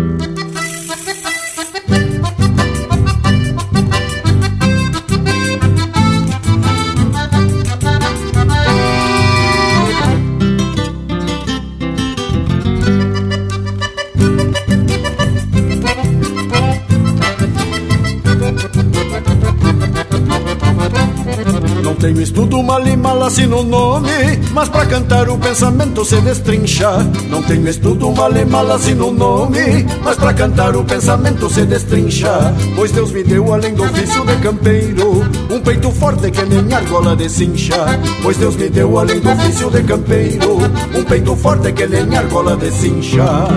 Tenho 22.70 22.70
estudo 22.70 22.70
mal 22.70 22.88
e 22.88 22.95
mal 22.95 23.24
assim 23.24 23.47
no 23.47 23.63
nome 23.63 24.11
Mas 24.53 24.70
pra 24.70 24.86
cantar 24.86 25.30
o 25.30 25.38
pensamento 25.38 26.05
se 26.05 26.22
destrincha. 26.22 26.89
Não 27.30 27.41
tenho 27.41 27.67
estudo 27.67 28.11
mal 28.11 28.72
assim 28.72 28.93
no 28.93 29.11
nome 29.11 29.86
Mas 30.03 30.17
pra 30.17 30.34
cantar 30.34 30.76
o 30.76 30.84
pensamento 30.84 31.49
se 31.49 31.65
destrincha. 31.65 32.53
Pois 32.76 32.91
Deus 32.91 33.11
me 33.11 33.24
deu 33.24 33.51
além 33.53 33.74
do 33.74 33.84
ofício 33.84 34.26
de 34.26 34.36
campeiro 34.38 35.26
Um 35.49 35.59
peito 35.59 35.91
forte 35.91 36.30
que 36.30 36.45
nem 36.45 36.74
argola 36.74 37.15
de 37.15 37.30
cincha. 37.30 37.99
Pois 38.22 38.38
Deus 38.38 38.55
me 38.55 38.70
deu 38.70 38.99
além 38.99 39.20
do 39.20 39.32
ofício 39.32 39.70
de 39.72 39.84
campeiro 39.84 40.57
Um 40.95 41.03
peito 41.03 41.36
forte 41.36 41.72
que 41.72 41.88
nem 41.88 42.15
argola 42.15 42.55
de 42.55 42.72
cincha 42.72 43.47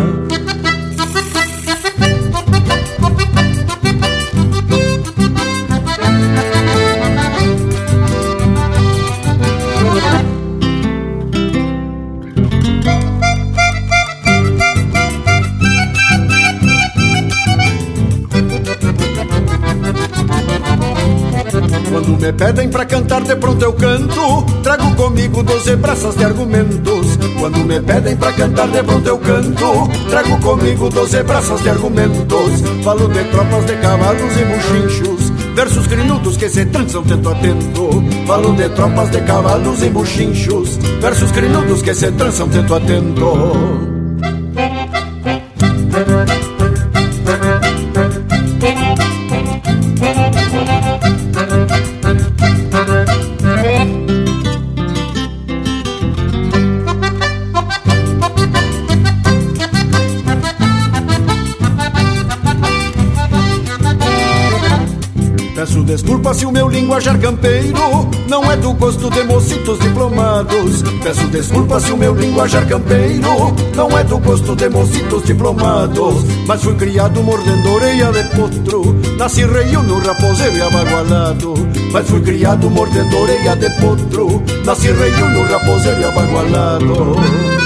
pedem 22.32 22.68
pra 22.68 22.84
cantar, 22.84 23.22
de 23.22 23.36
pronto 23.36 23.62
eu 23.62 23.72
canto. 23.72 24.42
Trago 24.62 24.94
comigo 24.94 25.42
doze 25.42 25.76
braças 25.76 26.16
de 26.16 26.24
argumentos. 26.24 27.18
Quando 27.38 27.58
me 27.58 27.80
pedem 27.80 28.16
pra 28.16 28.32
cantar, 28.32 28.68
de 28.68 28.82
pronto 28.82 29.06
eu 29.06 29.18
canto. 29.18 29.88
Trago 30.10 30.38
comigo 30.40 30.88
doze 30.90 31.22
braças 31.22 31.62
de 31.62 31.70
argumentos. 31.70 32.62
Falo 32.82 33.08
de 33.08 33.24
tropas 33.24 33.66
de 33.66 33.76
cavalos 33.76 34.36
e 34.36 34.44
buchinchos. 34.44 35.32
Versos 35.54 35.86
crinudos 35.86 36.36
que 36.36 36.48
se 36.48 36.64
trançam 36.66 37.02
tento 37.02 37.28
a 37.28 37.34
tento. 37.34 38.04
Falo 38.26 38.54
de 38.54 38.68
tropas 38.70 39.10
de 39.10 39.20
cavalos 39.20 39.82
e 39.82 39.90
buchinchos. 39.90 40.76
Versos 41.00 41.30
crinudos 41.30 41.82
que 41.82 41.94
se 41.94 42.10
trançam 42.12 42.48
tento 42.48 42.74
a 42.74 42.80
tento. 42.80 43.91
Linguajar 66.72 67.18
campeiro 67.18 68.08
não 68.28 68.50
é 68.50 68.56
do 68.56 68.72
gosto 68.72 69.10
de 69.10 69.22
mocitos 69.24 69.78
diplomados. 69.78 70.82
Peço 71.02 71.26
desculpa 71.28 71.78
se 71.78 71.92
o 71.92 71.96
meu 71.96 72.14
linguajar 72.14 72.66
campeiro 72.66 73.54
não 73.76 73.96
é 73.96 74.02
do 74.02 74.18
gosto 74.18 74.56
de 74.56 74.68
mocitos 74.70 75.22
diplomados. 75.24 76.24
Mas 76.46 76.64
fui 76.64 76.74
criado 76.74 77.22
mordendo 77.22 77.72
orelha 77.74 78.10
de 78.10 78.24
potro, 78.34 78.96
nasci 79.18 79.44
reio 79.44 79.82
no 79.82 79.98
raposeiro 79.98 80.56
e 80.56 80.62
abagualado. 80.62 81.54
Mas 81.92 82.08
fui 82.08 82.20
criado 82.22 82.70
mordendo 82.70 83.18
orelha 83.18 83.54
de 83.54 83.68
potro, 83.78 84.42
nasci 84.64 84.90
reio 84.90 85.28
no 85.28 85.42
raposeiro 85.44 86.00
e 86.00 86.04
abagualado. 86.04 87.61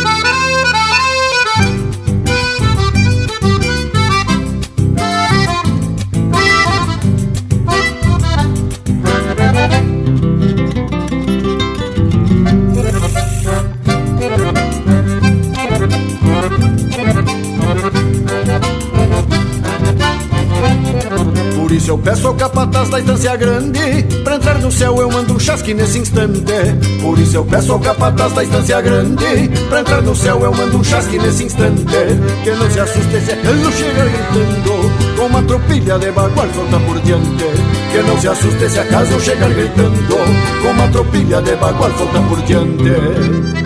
Peço 22.06 22.28
ao 22.28 22.34
capataz 22.34 22.88
da 22.88 23.00
estância 23.00 23.34
grande 23.34 24.04
Pra 24.22 24.36
entrar 24.36 24.60
no 24.60 24.70
céu 24.70 24.96
eu 25.00 25.10
mando 25.10 25.34
um 25.34 25.40
chasque 25.40 25.74
nesse 25.74 25.98
instante. 25.98 26.40
Por 27.02 27.18
isso 27.18 27.36
eu 27.36 27.44
peço 27.44 27.72
ao 27.72 27.80
capataz 27.80 28.32
da 28.32 28.44
estância 28.44 28.80
grande 28.80 29.48
Pra 29.68 29.80
entrar 29.80 30.02
no 30.02 30.14
céu 30.14 30.40
eu 30.40 30.54
mando 30.54 30.78
um 30.78 30.84
chasque 30.84 31.18
nesse 31.18 31.44
instante. 31.44 31.84
Que 32.44 32.50
não 32.52 32.70
se 32.70 32.78
assuste 32.78 33.20
se 33.20 33.32
acaso 33.32 33.72
chegar 33.72 34.06
gritando 34.06 35.16
Com 35.16 35.26
uma 35.26 35.42
tropilha 35.42 35.98
de 35.98 36.12
bagual 36.12 36.48
solta 36.54 36.78
por 36.78 37.00
diante. 37.00 37.44
Que 37.90 38.02
não 38.02 38.20
se 38.20 38.28
assuste 38.28 38.70
se 38.70 38.78
acaso 38.78 39.20
chegar 39.20 39.50
gritando 39.50 40.16
Com 40.62 40.68
uma 40.68 40.88
tropilha 40.88 41.42
de 41.42 41.56
bagual 41.56 41.90
solta 41.98 42.20
por 42.20 42.40
diante 42.42 43.65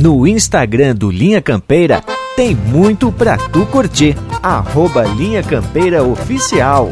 No 0.00 0.26
Instagram 0.26 0.94
do 0.94 1.10
Linha 1.10 1.42
Campeira 1.42 2.02
tem 2.34 2.54
muito 2.54 3.12
pra 3.12 3.36
tu 3.36 3.66
curtir. 3.66 4.16
Arroba 4.42 5.02
Linha 5.02 5.42
Campeira 5.42 6.02
Oficial. 6.02 6.88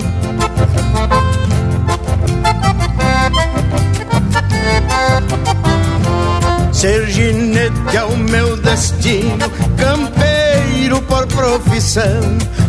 Ser 6.71 7.07
ginete 7.07 7.97
é 7.97 8.05
o 8.05 8.15
meu 8.15 8.59
destino, 8.59 9.39
campeiro 9.79 11.01
por 11.09 11.27
profissão. 11.29 12.21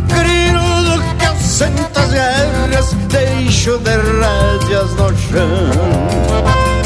Crinudo 0.08 1.04
que 1.20 1.26
eu 1.26 1.36
sento 1.36 2.00
as 2.00 2.12
guerras, 2.14 2.94
deixo 3.10 3.78
de 3.80 3.92
rédeas 3.92 4.92
no 4.92 5.18
chão. 5.18 6.79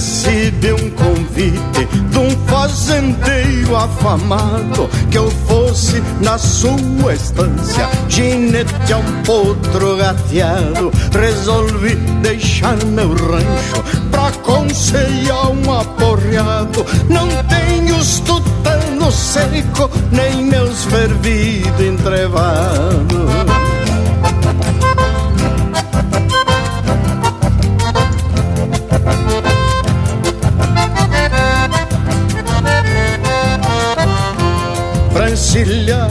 Recebi 0.00 0.72
um 0.72 0.90
convite 0.92 1.84
de 2.10 2.18
um 2.18 2.30
fazendeiro 2.46 3.76
afamado 3.76 4.88
que 5.10 5.18
eu 5.18 5.30
fosse 5.46 6.02
na 6.22 6.38
sua 6.38 7.12
estância 7.12 7.86
ginete 8.08 8.94
a 8.94 8.96
um 8.96 9.22
potro 9.22 9.98
gateado. 9.98 10.90
Resolvi 11.12 11.96
deixar 12.22 12.82
meu 12.86 13.10
rancho 13.10 13.84
pra 14.10 14.32
conselhar 14.42 15.50
um 15.50 15.70
aporreado. 15.70 16.86
Não 17.10 17.28
tenho 17.44 17.98
os 17.98 18.20
tutanos 18.20 19.14
seco, 19.14 19.90
nem 20.10 20.46
meus 20.46 20.82
fervidos 20.86 21.78
entrevados. 21.78 23.59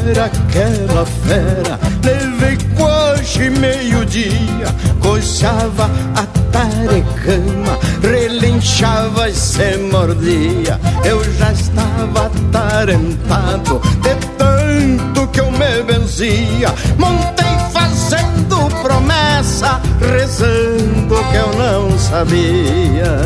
Encilhar 0.09 0.25
aquela 0.25 1.05
fera. 1.05 1.79
Levei 2.03 2.57
quase 2.75 3.49
meio-dia. 3.49 4.67
Coçava 5.01 5.89
a 6.15 6.25
tarecama 6.51 7.77
Relinchava 8.01 9.29
e 9.29 9.33
se 9.33 9.77
mordia. 9.91 10.79
Eu 11.03 11.23
já 11.35 11.51
estava 11.51 12.25
atarentado 12.25 13.81
De 14.01 14.15
tanto 14.37 15.27
que 15.27 15.39
eu 15.39 15.51
me 15.51 15.83
benzia. 15.83 16.73
Montei 16.97 17.45
fazendo 17.71 18.69
promessa 18.81 19.81
Rezando 19.99 21.15
que 21.31 21.35
eu 21.35 21.53
não 21.57 21.97
sabia 21.97 23.19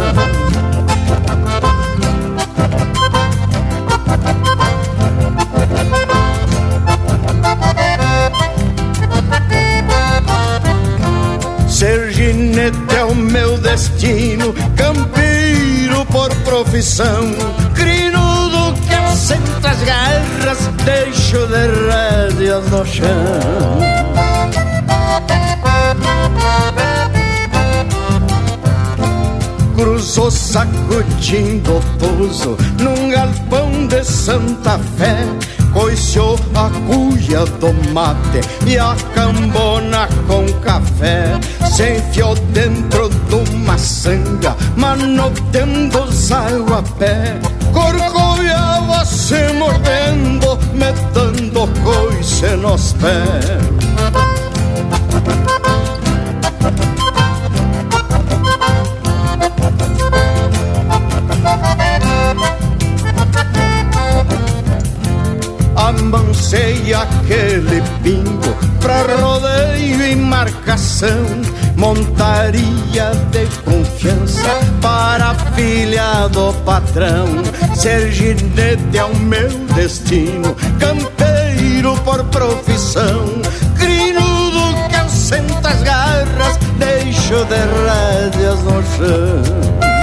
Ginete 12.53 12.77
é 12.95 13.03
o 13.03 13.15
meu 13.15 13.57
destino, 13.57 14.53
campeiro 14.75 16.05
por 16.05 16.29
profissão, 16.43 17.33
crinudo 17.73 18.79
que 18.87 18.93
assenta 18.93 19.71
as 19.71 19.81
garras, 19.81 20.59
deixo 20.85 21.47
de 21.47 21.65
rédeas 21.89 22.69
no 22.69 22.85
chão. 22.85 23.07
Cruzou 29.75 30.29
sacudindo 30.29 31.77
o 31.77 31.81
pouso 31.97 32.55
num 32.79 33.09
galpão 33.09 33.87
de 33.87 34.03
Santa 34.03 34.79
Fé 34.95 35.25
coiciou 35.73 36.39
a 36.55 36.69
cuia 36.87 37.45
do 37.59 37.73
mate 37.93 38.41
e 38.65 38.77
a 38.77 38.95
cambona 39.13 40.07
com 40.27 40.45
café. 40.61 41.25
Se 41.71 41.97
enfiou 41.97 42.35
dentro 42.53 43.09
de 43.09 43.35
uma 43.35 43.77
sanga, 43.77 44.55
manotendo 44.77 46.03
os 46.03 46.29
pé. 46.99 47.39
Corcoviava 47.73 49.03
se 49.03 49.51
mordendo, 49.53 50.57
metendo 50.73 51.67
coice 51.83 52.55
nos 52.57 52.93
pés. 52.93 53.72
Do 76.33 76.51
patrão. 76.65 77.27
Ser 77.75 78.11
ginete 78.11 78.97
é 78.97 79.03
o 79.03 79.15
meu 79.15 79.49
destino, 79.75 80.55
campeiro 80.79 81.95
por 82.03 82.23
profissão. 82.25 83.25
Grinudo 83.77 84.89
que 84.89 84.95
eu 84.95 85.09
sento 85.09 85.65
as 85.65 85.81
garras, 85.83 86.57
deixo 86.77 87.45
de 87.45 87.55
rédeas 87.55 88.59
no 88.63 88.83
chão. 88.97 90.02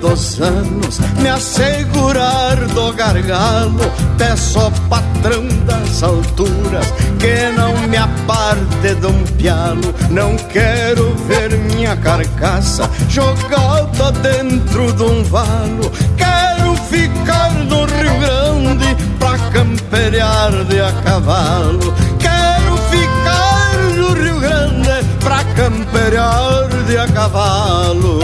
Dos 0.00 0.40
anos 0.40 0.98
me 1.20 1.28
assegurar 1.28 2.56
do 2.68 2.92
gargalo, 2.94 3.80
peço 4.16 4.58
ao 4.58 4.70
patrão 4.88 5.46
das 5.66 6.02
alturas 6.02 6.86
que 7.18 7.50
não 7.56 7.76
me 7.88 7.96
aparte 7.96 8.94
de 8.94 9.06
um 9.06 9.22
pialo. 9.36 9.94
Não 10.10 10.36
quero 10.36 11.14
ver 11.28 11.56
minha 11.74 11.96
carcaça 11.96 12.90
jogada 13.08 14.10
dentro 14.22 14.92
de 14.92 15.02
um 15.02 15.22
valo. 15.24 15.92
Quero 16.16 16.74
ficar 16.88 17.52
no 17.52 17.84
Rio 17.84 18.18
Grande 18.18 18.96
pra 19.18 19.38
camperear 19.50 20.64
de 20.64 20.80
a 20.80 20.92
cavalo. 21.02 21.94
Quero 22.18 22.76
ficar 22.88 23.76
no 23.96 24.14
Rio 24.14 24.40
Grande 24.40 25.06
pra 25.20 25.44
camperear 25.54 26.68
de 26.86 26.96
a 26.96 27.06
cavalo. 27.08 28.20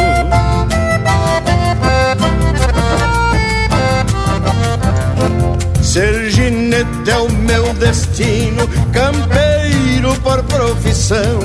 Destino, 7.87 8.67
campeiro 8.93 10.13
por 10.21 10.43
profissão. 10.45 11.39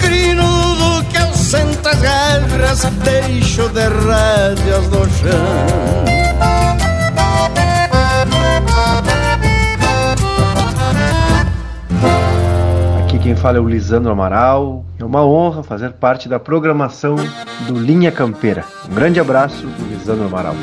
Crinudo 0.00 1.04
que 1.10 1.16
eu 1.16 1.32
sento 1.34 1.88
as 1.88 2.00
guerras, 2.00 2.84
deixo 3.04 3.68
de 3.68 3.88
rédeas 3.88 4.88
no 4.88 5.08
chão. 5.10 6.14
quem 13.22 13.34
fala 13.34 13.56
é 13.56 13.60
o 13.60 13.66
Lisandro 13.66 14.12
Amaral. 14.12 14.84
É 14.98 15.04
uma 15.04 15.24
honra 15.24 15.62
fazer 15.62 15.94
parte 15.94 16.28
da 16.28 16.38
programação 16.38 17.16
do 17.66 17.72
Linha 17.72 18.12
Campeira. 18.12 18.64
Um 18.86 18.94
grande 18.94 19.18
abraço, 19.18 19.66
Lisandro 19.88 20.26
Amaral. 20.26 20.54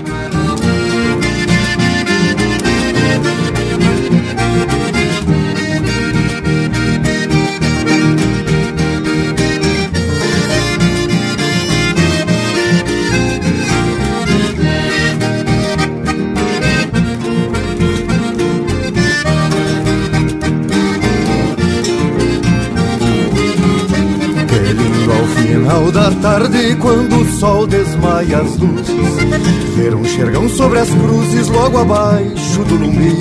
Tarde, 26.22 26.76
quando 26.76 27.20
o 27.20 27.26
sol 27.40 27.66
desmaia 27.66 28.38
as 28.38 28.58
luzes, 28.58 29.76
ver 29.76 29.96
um 29.96 30.06
xergão 30.06 30.48
sobre 30.48 30.80
as 30.80 30.90
cruzes 30.90 31.48
logo 31.48 31.80
abaixo 31.80 32.64
do 32.66 32.76
lume 32.76 33.16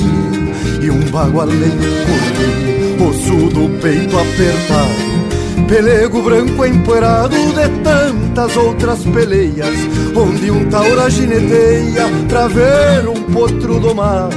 e 0.83 0.91
um 0.91 1.01
bagualém 1.11 1.71
correr, 2.07 3.09
osso 3.09 3.49
do 3.49 3.81
peito 3.81 4.17
apertado, 4.17 5.67
pelego 5.67 6.23
branco 6.23 6.67
empoeirado 6.67 7.37
de 7.37 7.69
tantas 7.83 8.57
outras 8.57 9.03
peleias, 9.05 9.77
onde 10.15 10.51
um 10.51 10.69
taura 10.69 11.09
gineteia 11.09 12.07
pra 12.29 12.49
ver 12.49 13.09
um 13.09 13.23
potro 13.33 13.81
domado. 13.81 14.37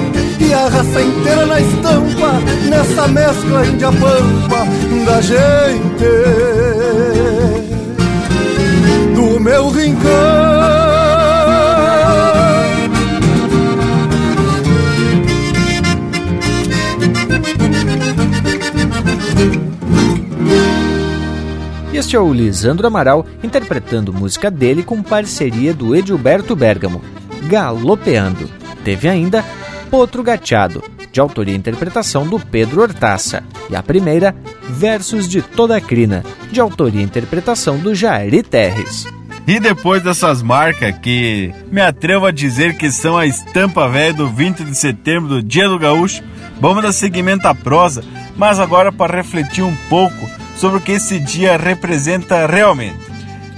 e 0.41 0.53
a 0.53 0.67
raça 0.67 1.01
inteira 1.01 1.45
na 1.45 1.59
estampa 1.59 2.31
Nessa 2.69 3.07
mescla 3.07 3.65
índia-pampa 3.65 4.65
da 5.05 5.21
gente 5.21 6.05
Do 9.15 9.39
meu 9.39 9.69
rincão 9.69 10.81
Este 21.93 22.15
é 22.15 22.19
o 22.19 22.33
Lisandro 22.33 22.87
Amaral 22.87 23.25
interpretando 23.43 24.11
música 24.11 24.49
dele 24.49 24.81
com 24.81 25.03
parceria 25.03 25.73
do 25.73 25.95
Edilberto 25.95 26.55
Bergamo, 26.55 27.01
Galopeando. 27.47 28.49
Teve 28.83 29.07
ainda 29.07 29.45
Potro 29.91 30.23
Gateado, 30.23 30.81
de 31.11 31.19
autoria 31.19 31.53
e 31.53 31.57
interpretação 31.57 32.25
do 32.25 32.39
Pedro 32.39 32.81
Hortaça, 32.81 33.43
e 33.69 33.75
a 33.75 33.83
primeira, 33.83 34.33
Versos 34.69 35.27
de 35.27 35.41
Toda 35.41 35.75
a 35.75 35.81
Crina, 35.81 36.23
de 36.49 36.61
autoria 36.61 37.01
e 37.01 37.03
interpretação 37.03 37.77
do 37.77 37.93
Jairi 37.93 38.41
Terres. 38.41 39.05
E 39.45 39.59
depois 39.59 40.01
dessas 40.01 40.41
marcas 40.41 40.97
que 40.99 41.53
me 41.69 41.81
atrevo 41.81 42.25
a 42.25 42.31
dizer 42.31 42.77
que 42.77 42.89
são 42.89 43.17
a 43.17 43.25
estampa 43.25 43.89
velha 43.89 44.13
do 44.13 44.29
20 44.29 44.63
de 44.63 44.75
setembro 44.75 45.27
do 45.27 45.43
Dia 45.43 45.67
do 45.67 45.77
Gaúcho, 45.77 46.23
vamos 46.61 46.83
dar 46.83 46.93
seguimento 46.93 47.45
à 47.45 47.53
prosa, 47.53 48.01
mas 48.37 48.59
agora 48.59 48.93
para 48.93 49.17
refletir 49.17 49.63
um 49.63 49.75
pouco 49.89 50.29
sobre 50.55 50.77
o 50.77 50.81
que 50.81 50.93
esse 50.93 51.19
dia 51.19 51.57
representa 51.57 52.47
realmente. 52.47 53.11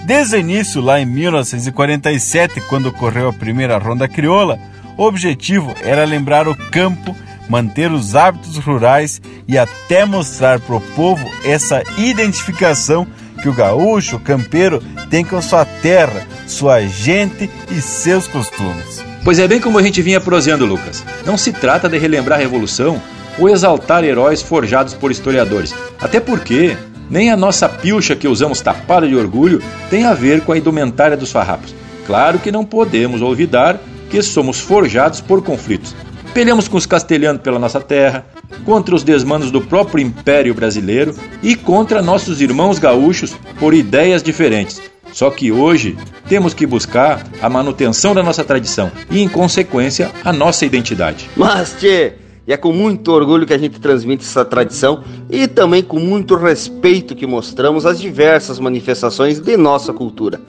Desde 0.06 0.36
o 0.36 0.40
início, 0.40 0.82
lá 0.82 1.00
em 1.00 1.06
1947, 1.06 2.60
quando 2.62 2.88
ocorreu 2.88 3.30
a 3.30 3.34
primeira 3.34 3.78
ronda 3.78 4.08
crioula, 4.08 4.58
o 4.98 5.04
objetivo 5.04 5.74
era 5.82 6.06
lembrar 6.06 6.48
o 6.48 6.56
campo, 6.70 7.16
manter 7.50 7.92
os 7.92 8.16
hábitos 8.16 8.58
rurais 8.58 9.22
e 9.48 9.58
até 9.58 10.06
mostrar 10.06 10.60
para 10.60 10.76
o 10.76 10.82
povo 10.82 11.30
essa 11.44 11.84
identificação 11.98 13.08
que 13.42 13.50
o 13.50 13.54
gaúcho, 13.54 14.16
o 14.16 14.20
campeiro, 14.20 14.82
tem 15.10 15.26
com 15.26 15.42
sua 15.42 15.66
terra, 15.66 16.26
sua 16.48 16.82
gente 16.82 17.50
e 17.70 17.82
seus 17.82 18.28
costumes. 18.28 19.04
Pois 19.24 19.40
é 19.40 19.48
bem 19.48 19.60
como 19.60 19.78
a 19.78 19.84
gente 19.84 20.02
vinha 20.02 20.20
proseando, 20.20 20.66
Lucas. 20.66 21.04
Não 21.26 21.38
se 21.38 21.52
trata 21.52 21.90
de 21.90 21.98
relembrar 21.98 22.40
a 22.40 22.42
Revolução 22.42 23.02
ou 23.38 23.50
exaltar 23.50 24.04
heróis 24.04 24.42
forjados 24.42 24.94
por 24.94 25.12
historiadores. 25.12 25.74
Até 26.00 26.20
porque 26.20 26.78
nem 27.10 27.32
a 27.32 27.38
nossa 27.38 27.68
pilcha 27.68 28.16
que 28.16 28.28
usamos 28.28 28.62
tapada 28.62 29.08
de 29.08 29.16
orgulho 29.16 29.62
tem 29.90 30.06
a 30.06 30.14
ver 30.14 30.42
com 30.42 30.52
a 30.52 30.58
indumentária 30.58 31.18
dos 31.18 31.32
farrapos. 31.32 31.74
Claro 32.06 32.40
que 32.40 32.52
não 32.52 32.66
podemos 32.66 33.22
olvidar 33.22 33.80
que 34.14 34.22
somos 34.22 34.60
forjados 34.60 35.20
por 35.22 35.42
conflitos. 35.44 35.96
Pelhamos 36.36 36.68
com 36.68 36.78
os 36.78 36.86
castelhanos 36.86 37.42
pela 37.42 37.58
nossa 37.58 37.82
terra, 37.82 38.24
contra 38.64 38.94
os 38.94 39.02
desmandos 39.02 39.50
do 39.50 39.60
próprio 39.60 40.04
Império 40.04 40.54
Brasileiro 40.54 41.16
e 41.42 41.56
contra 41.56 42.00
nossos 42.00 42.40
irmãos 42.40 42.78
gaúchos 42.78 43.36
por 43.60 43.74
ideias 43.74 44.22
diferentes. 44.22 44.80
Só 45.12 45.32
que 45.32 45.52
hoje 45.52 45.98
temos 46.30 46.54
que 46.54 46.68
buscar 46.68 47.26
a 47.42 47.50
manutenção 47.50 48.14
da 48.14 48.22
nossa 48.22 48.44
tradição 48.44 48.92
e, 49.10 49.20
em 49.20 49.28
consequência, 49.28 50.12
a 50.24 50.32
nossa 50.32 50.64
identidade. 50.64 51.28
Mas, 51.36 51.76
tchê, 51.80 52.14
e 52.46 52.54
é 52.54 52.58
com 52.58 52.72
muito 52.72 53.12
orgulho 53.12 53.48
que 53.48 53.54
a 53.54 53.58
gente 53.58 53.80
transmite 53.80 54.24
essa 54.24 54.46
tradição 54.46 55.04
e 55.28 55.48
também 55.48 55.82
com 55.82 55.98
muito 55.98 56.36
respeito 56.36 57.16
que 57.16 57.26
mostramos 57.26 57.84
as 57.84 58.00
diversas 58.00 58.60
manifestações 58.60 59.40
de 59.40 59.58
nossa 59.58 59.92
cultura. 59.92 60.40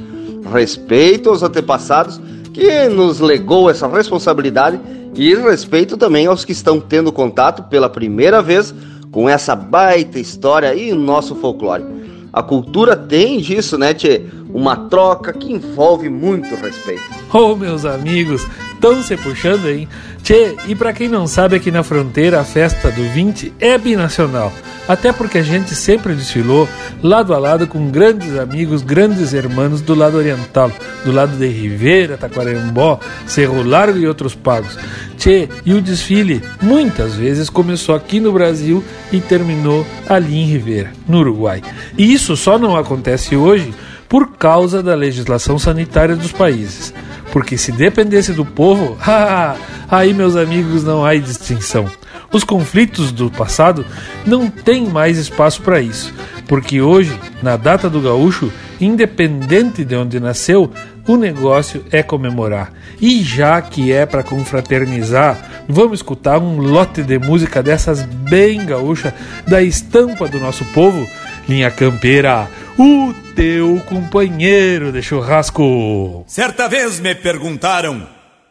Respeito 0.53 1.31
aos 1.31 1.43
antepassados 1.43 2.21
que 2.55 2.89
nos 2.89 3.19
legou 3.19 3.69
essa 3.69 3.89
responsabilidade 3.89 4.81
e 5.15 5.35
respeito 5.35 5.97
também 5.97 6.27
aos 6.27 6.45
que 6.45 6.53
estão 6.53 6.81
tendo 6.81 7.13
contato 7.13 7.65
pela 7.65 7.91
primeira 7.91 8.41
vez 8.41 8.73
com 9.11 9.29
essa 9.29 9.55
baita 9.55 10.19
história 10.19 10.75
e 10.75 10.93
nosso 10.93 11.35
folclore. 11.35 11.85
A 12.33 12.43
cultura 12.43 12.97
tem 12.97 13.39
disso, 13.39 13.77
né, 13.77 13.93
Tchê? 13.93 14.23
Uma 14.55 14.77
troca 14.77 15.33
que 15.33 15.53
envolve 15.53 16.09
muito 16.09 16.55
respeito. 16.55 17.03
Oh, 17.33 17.57
meus 17.57 17.85
amigos, 17.85 18.47
estão 18.73 19.03
se 19.03 19.17
puxando, 19.17 19.69
hein? 19.69 19.89
Tchê, 20.23 20.55
e 20.69 20.77
para 20.77 20.93
quem 20.93 21.09
não 21.09 21.27
sabe, 21.27 21.57
aqui 21.57 21.73
na 21.73 21.83
fronteira 21.83 22.41
a 22.41 22.45
festa 22.45 22.89
do 22.89 23.03
20 23.03 23.53
é 23.59 23.77
binacional. 23.77 24.53
Até 24.87 25.13
porque 25.13 25.39
a 25.39 25.43
gente 25.43 25.75
sempre 25.75 26.15
desfilou 26.15 26.69
lado 27.03 27.35
a 27.35 27.39
lado 27.39 27.67
com 27.67 27.91
grandes 27.91 28.39
amigos, 28.39 28.83
grandes 28.83 29.33
irmãos 29.33 29.81
do 29.81 29.93
lado 29.93 30.17
oriental, 30.17 30.71
do 31.05 31.11
lado 31.11 31.37
de 31.37 31.49
Ribeira, 31.49 32.17
Taquarembó, 32.17 33.01
Cerro 33.27 33.63
Largo 33.63 33.99
e 33.99 34.07
outros 34.07 34.37
pagos. 34.37 34.79
Tchê, 35.19 35.49
e 35.67 35.75
o 35.75 35.83
desfile 35.83 36.43
muitas 36.63 37.15
vezes 37.15 37.51
começou 37.51 37.95
aqui 37.95 38.21
no 38.21 38.33
Brasil 38.33 38.85
e 39.11 39.21
terminou 39.21 39.85
ali 40.09 40.37
em 40.37 40.47
Ribeira, 40.47 40.93
no 41.09 41.19
Uruguai. 41.19 41.61
E 41.99 42.13
isso 42.13 42.37
só 42.37 42.57
não 42.57 42.77
acontece 42.77 43.35
hoje 43.35 43.75
por 44.15 44.29
causa 44.37 44.81
da 44.81 44.95
legislação 44.95 45.59
sanitária 45.59 46.15
dos 46.15 46.31
países. 46.31 46.95
Porque 47.33 47.59
se 47.59 47.73
dependesse 47.73 48.33
do 48.33 48.45
povo, 48.45 48.97
aí 49.91 50.15
meus 50.15 50.37
amigos 50.37 50.85
não 50.85 51.05
há 51.05 51.17
distinção. 51.17 51.91
Os 52.31 52.45
conflitos 52.45 53.11
do 53.11 53.29
passado 53.29 53.85
não 54.25 54.49
têm 54.49 54.87
mais 54.87 55.19
espaço 55.19 55.61
para 55.63 55.81
isso, 55.81 56.15
porque 56.47 56.81
hoje, 56.81 57.19
na 57.43 57.57
data 57.57 57.91
do 57.91 58.01
gaúcho, 58.01 58.53
independente 58.81 59.85
de 59.85 59.97
onde 59.97 60.21
nasceu, 60.21 60.71
o 61.09 61.17
negócio 61.17 61.85
é 61.91 62.01
comemorar. 62.01 62.73
E 63.01 63.21
já 63.21 63.61
que 63.61 63.93
é 63.93 64.07
para 64.07 64.23
confraternizar, 64.23 65.65
vamos 65.69 65.99
escutar 65.99 66.39
um 66.39 66.59
lote 66.59 67.03
de 67.03 67.19
música 67.19 67.61
dessas 67.61 68.03
bem 68.03 68.65
gaúcha, 68.65 69.13
da 69.45 69.61
estampa 69.61 70.29
do 70.29 70.39
nosso 70.39 70.65
povo, 70.67 71.05
linha 71.49 71.71
campeira, 71.71 72.49
o 72.79 73.15
teu 73.35 73.81
companheiro 73.89 74.91
de 74.91 75.03
churrasco. 75.03 76.25
Certa 76.27 76.69
vez 76.69 77.01
me 77.01 77.15
perguntaram 77.15 78.09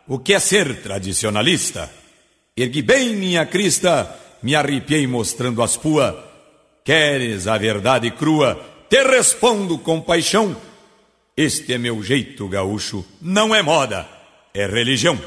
o 0.07 0.19
que 0.19 0.33
é 0.33 0.39
ser 0.39 0.81
tradicionalista. 0.81 1.89
Ergui 2.55 2.81
bem 2.81 3.15
minha 3.15 3.45
crista, 3.45 4.15
me 4.41 4.55
arrepiei 4.55 5.07
mostrando 5.07 5.61
as 5.61 5.75
pua. 5.75 6.31
Queres 6.83 7.47
a 7.47 7.57
verdade 7.57 8.11
crua? 8.11 8.59
Te 8.89 9.03
respondo 9.03 9.77
com 9.77 10.01
paixão. 10.01 10.55
Este 11.35 11.73
é 11.73 11.77
meu 11.77 12.01
jeito 12.03 12.47
gaúcho, 12.47 13.03
não 13.21 13.55
é 13.55 13.61
moda, 13.61 14.07
é 14.53 14.67
religião. 14.67 15.17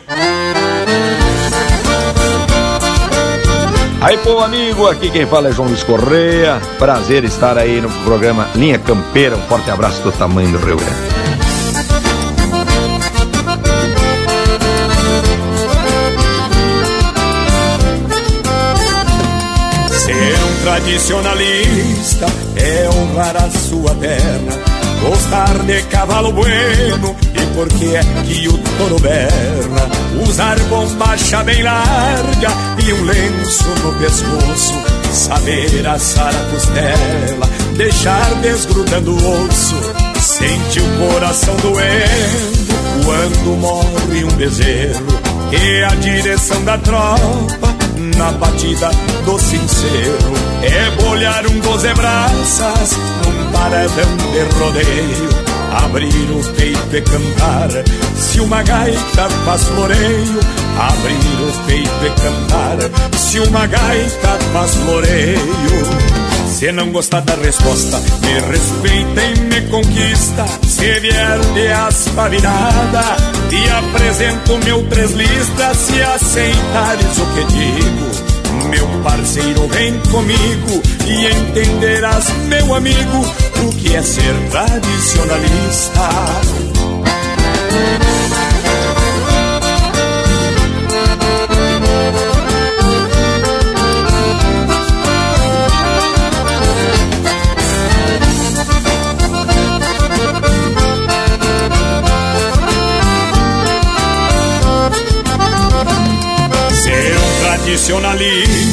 Aí, 4.01 4.18
pô, 4.18 4.40
amigo, 4.40 4.86
aqui 4.86 5.10
quem 5.10 5.27
fala 5.27 5.48
é 5.48 5.52
João 5.52 5.68
Luiz 5.68 5.82
Correia. 5.82 6.60
Prazer 6.78 7.24
estar 7.24 7.56
aí 7.56 7.81
no 7.81 7.90
programa 8.05 8.48
Linha 8.55 8.78
Campeira. 8.78 9.36
Um 9.36 9.43
forte 9.43 9.70
abraço 9.70 10.02
do 10.02 10.12
tamanho 10.12 10.51
do 10.51 10.59
Rio 10.59 10.77
Grande. 10.77 11.16
Ser 19.90 20.39
um 20.44 20.62
tradicionalista 20.62 22.27
é 22.56 22.89
honrar 22.90 23.36
a 23.36 23.51
sua 23.51 23.94
terra 23.97 24.77
Gostar 25.02 25.59
de 25.64 25.82
cavalo 25.82 26.32
bueno 26.32 27.14
porque 27.57 27.87
é 27.87 28.03
que 28.23 28.49
o 28.49 28.59
touro 28.77 29.01
berra. 29.01 29.89
Usar 30.28 30.59
bombacha 30.65 31.43
bem 31.43 31.62
larga 31.62 32.49
E 32.87 32.93
um 32.93 33.05
lenço 33.05 33.69
no 33.83 33.95
pescoço. 33.95 34.74
Saber 35.11 35.87
assar 35.87 36.35
a 36.35 36.51
costela 36.51 37.49
Deixar 37.77 38.35
desgrudando 38.43 39.12
o 39.12 39.47
osso. 39.47 39.74
Sente 40.20 40.81
o 40.81 41.11
coração 41.11 41.57
doendo 41.57 43.05
Quando 43.05 43.57
morre 43.59 44.24
um 44.24 44.37
bezerro. 44.37 45.07
E 45.51 45.83
a 45.83 45.95
direção 45.95 46.62
da 46.65 46.77
tropa 46.77 47.74
na 48.19 48.33
batida 48.33 48.91
do 49.24 49.39
sincero. 49.39 50.35
É 50.62 51.03
bolhar 51.03 51.47
um 51.47 51.59
doze 51.61 51.95
braças 51.95 52.99
num 53.24 53.53
paredão 53.53 54.16
de 54.16 54.59
rodeio 54.59 55.45
Abrir 55.85 56.31
o 56.31 56.43
peito 56.55 56.97
e 56.97 57.03
cantar 57.03 57.70
Se 58.16 58.40
uma 58.40 58.62
gaita 58.62 59.28
faz 59.44 59.65
floreio 59.65 60.40
Abrir 60.78 61.43
o 61.43 61.66
peito 61.66 62.07
e 62.07 62.11
cantar 62.20 63.19
Se 63.19 63.40
uma 63.40 63.66
gaita 63.66 64.39
faz 64.53 64.74
floreio 64.74 66.16
se 66.57 66.73
não 66.73 66.90
gostar 66.90 67.20
da 67.20 67.35
resposta, 67.35 68.01
me 68.23 68.40
respeita 68.51 69.23
e 69.23 69.40
me 69.40 69.61
conquista. 69.69 70.47
Se 70.66 71.01
vier 71.01 71.39
de 71.53 71.69
aspa 71.69 72.31
virada, 72.31 73.03
te 73.51 73.69
apresento 73.69 74.57
meu 74.65 74.82
três 74.89 75.11
listas. 75.12 75.77
Se 75.77 76.01
aceitares 76.01 77.19
o 77.19 77.27
que 77.35 77.44
digo, 77.44 78.16
parceiro, 79.02 79.68
vem 79.68 79.98
comigo 80.10 80.82
e 81.06 81.27
entenderás, 81.27 82.28
meu 82.48 82.74
amigo, 82.74 83.24
o 83.64 83.70
que 83.77 83.94
é 83.94 84.02
ser 84.02 84.35
tradicionalista. 84.51 86.66
tradicionalista 107.66 108.66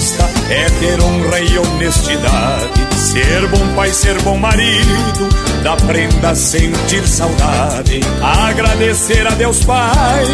é 0.49 0.69
ter 0.79 1.01
honra 1.01 1.39
e 1.39 1.57
honestidade, 1.57 2.95
ser 2.95 3.47
bom 3.47 3.75
pai, 3.75 3.91
ser 3.91 4.21
bom 4.21 4.37
marido, 4.37 5.29
da 5.63 5.75
prenda 5.75 6.35
sentir 6.35 7.07
saudade, 7.07 8.01
agradecer 8.21 9.25
a 9.25 9.31
Deus 9.31 9.63
Pai 9.63 10.25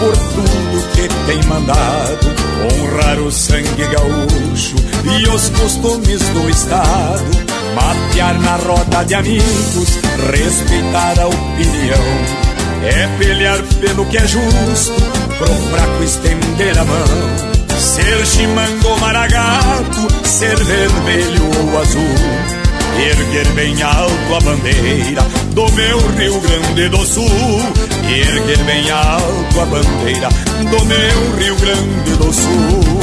por 0.00 0.16
tudo 0.16 0.88
que 0.94 1.08
tem 1.26 1.42
mandado, 1.44 2.26
honrar 2.64 3.18
o 3.18 3.30
sangue 3.30 3.86
gaúcho 3.86 4.76
e 5.04 5.28
os 5.28 5.48
costumes 5.50 6.20
do 6.30 6.48
estado, 6.48 7.30
matear 7.74 8.38
na 8.40 8.56
roda 8.56 9.04
de 9.04 9.14
amigos, 9.14 9.98
respeitar 10.32 11.20
a 11.20 11.26
opinião. 11.26 12.48
É 12.80 13.18
pelear 13.18 13.60
pelo 13.80 14.06
que 14.06 14.16
é 14.16 14.26
justo, 14.26 14.94
pro 15.36 15.48
fraco 15.48 16.02
estender 16.02 16.78
a 16.78 16.84
mão. 16.84 17.57
Ser 17.78 18.26
chimango 18.26 18.98
maragato, 19.00 20.26
ser 20.26 20.56
vermelho 20.64 21.44
ou 21.60 21.80
azul. 21.80 22.58
Erguer 22.98 23.46
bem 23.54 23.80
alto 23.80 24.34
a 24.34 24.40
bandeira 24.40 25.22
do 25.52 25.72
meu 25.72 25.98
Rio 26.16 26.40
Grande 26.40 26.88
do 26.88 27.06
Sul. 27.06 27.60
Erguer 28.08 28.58
bem 28.64 28.90
alto 28.90 29.60
a 29.60 29.66
bandeira 29.66 30.28
do 30.70 30.84
meu 30.86 31.36
Rio 31.38 31.56
Grande 31.56 32.10
do 32.16 32.32
Sul. 32.32 32.98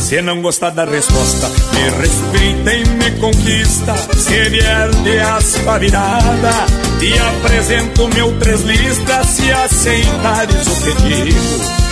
Se 0.00 0.20
não 0.20 0.42
gostar 0.42 0.70
da 0.70 0.84
resposta, 0.84 1.48
me 1.48 1.90
respeita 2.00 2.74
e 2.74 2.84
me 2.88 3.10
conquista. 3.20 3.94
Se 4.16 4.48
vier 4.50 4.90
de 5.04 5.18
aspa 5.20 5.78
virada, 5.78 6.66
te 6.98 7.16
apresento 7.18 8.08
meu 8.14 8.36
três 8.38 8.60
listas 8.62 9.26
Se 9.28 9.52
aceitares 9.52 10.66
o 10.66 10.76
meu 10.80 11.83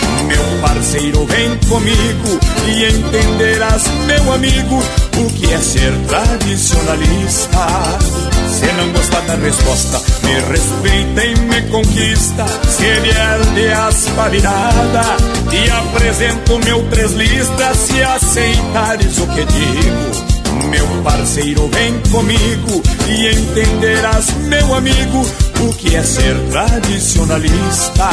parceiro, 0.60 1.26
vem 1.26 1.56
comigo 1.68 2.38
e 2.68 2.84
entenderás, 2.86 3.84
meu 4.06 4.32
amigo, 4.32 4.82
o 5.18 5.26
que 5.32 5.52
é 5.52 5.58
ser 5.58 5.92
tradicionalista. 6.08 7.68
Se 8.48 8.72
não 8.72 8.92
gostar 8.92 9.20
da 9.22 9.34
resposta, 9.34 10.00
me 10.24 10.34
respeita 10.52 11.24
e 11.24 11.36
me 11.40 11.62
conquista. 11.70 12.46
Se 12.68 13.00
vier 13.00 13.40
de 13.54 13.68
aspa 13.72 14.28
virada, 14.28 15.16
te 15.50 15.70
apresento 15.70 16.58
meu 16.64 16.82
três 16.90 17.12
listas. 17.12 17.76
Se 17.78 18.02
aceitares 18.02 19.18
o 19.18 19.26
que 19.28 19.44
digo, 19.44 20.32
Meu 20.70 20.86
parceiro, 21.02 21.68
vem 21.68 21.98
comigo 22.10 22.82
e 23.08 23.28
entenderás, 23.28 24.26
meu 24.48 24.74
amigo, 24.74 25.26
o 25.60 25.72
que 25.74 25.96
é 25.96 26.02
ser 26.02 26.36
tradicionalista. 26.50 28.08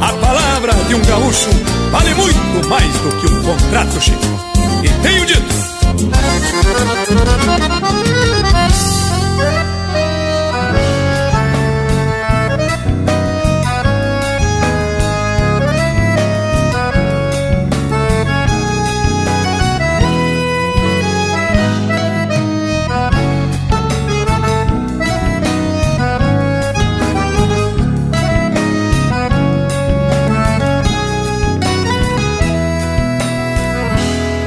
A 0.00 0.12
palavra 0.12 0.72
de 0.86 0.94
um 0.94 1.02
gaúcho 1.02 1.50
vale 1.90 2.14
muito 2.14 2.68
mais 2.68 2.92
do 2.98 3.10
que 3.20 3.26
um 3.32 3.42
contrato, 3.42 4.00
Chico. 4.00 4.18
E 4.84 4.88
tenho 5.02 5.26
dito. 5.26 5.52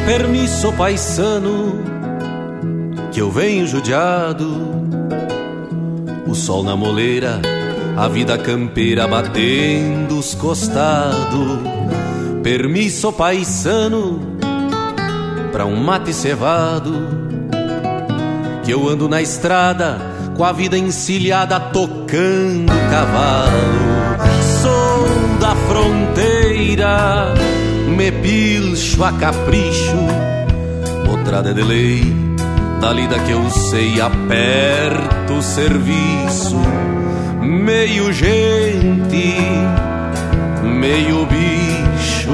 Permisso, 0.06 0.72
paisano, 0.74 1.84
que 3.12 3.20
eu 3.20 3.32
venho 3.32 3.66
judiado. 3.66 4.46
O 6.28 6.36
sol 6.36 6.64
na 6.64 6.76
moleira, 6.76 7.42
a 7.98 8.08
vida 8.08 8.38
campeira 8.38 9.08
batendo 9.08 10.20
os 10.20 10.36
costados. 10.36 11.60
Permisso, 12.44 13.12
paisano, 13.12 14.38
pra 15.52 15.66
um 15.66 15.76
mate 15.76 16.14
cevado. 16.14 16.94
Que 18.64 18.72
eu 18.72 18.88
ando 18.88 19.10
na 19.10 19.24
estrada 19.24 19.98
com 20.38 20.44
a 20.44 20.52
vida 20.52 20.78
encilhada 20.78 21.60
tocando 21.60 22.72
cavalo. 22.92 23.86
Sou 24.62 25.40
da 25.40 25.56
fronteira 25.56 27.34
me 27.96 28.12
pilcho 28.12 29.04
a 29.06 29.12
capricho, 29.14 29.96
mostrada 31.06 31.54
de 31.54 31.64
lei, 31.64 32.04
da 32.82 32.92
lida 32.92 33.18
que 33.20 33.32
eu 33.32 33.50
sei, 33.50 34.02
aperto 34.02 35.34
o 35.34 35.42
serviço, 35.42 36.58
meio 37.42 38.12
gente, 38.12 39.36
meio 40.62 41.26
bicho, 41.26 42.34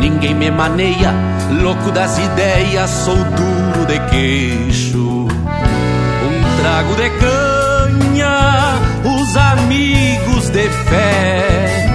ninguém 0.00 0.34
me 0.34 0.50
maneia, 0.50 1.14
louco 1.62 1.92
das 1.92 2.18
ideias, 2.18 2.90
sou 2.90 3.14
duro 3.16 3.86
de 3.86 3.98
queixo, 4.10 5.28
um 5.28 6.60
trago 6.60 6.94
de 6.96 7.10
canha, 7.10 8.74
os 9.04 9.36
amigos 9.36 10.50
de 10.50 10.68
fé, 10.68 11.86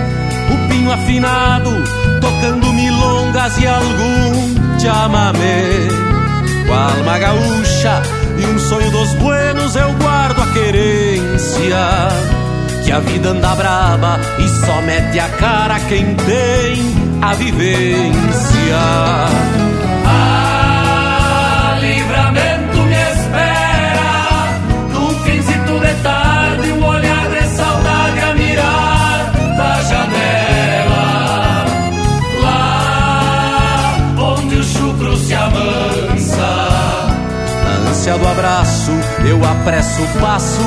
o 0.50 0.70
pinho 0.70 0.92
afinado 0.94 2.03
tocando 2.24 2.72
milongas 2.72 3.58
e 3.58 3.68
algum 3.68 4.80
chamamé. 4.80 5.88
Com 6.66 6.74
a 6.74 6.86
alma 6.94 7.20
gaúcha 7.20 8.02
e 8.38 8.46
um 8.46 8.60
sonho 8.60 8.90
dos 8.92 9.14
buenos 9.16 9.76
eu 9.76 9.92
guardo 9.94 10.42
a 10.42 10.48
querência. 10.48 11.78
Que 12.84 12.92
a 12.92 13.00
vida 13.00 13.30
anda 13.30 13.54
braba 13.56 14.20
e 14.40 14.48
só 14.66 14.82
mete 14.82 15.20
a 15.20 15.30
cara 15.30 15.80
quem 15.82 16.16
tem 16.16 17.22
a 17.22 17.34
vivência. 17.34 18.78
Ah, 20.06 20.43
apresso 39.64 40.04
o 40.04 40.08
passo 40.20 40.60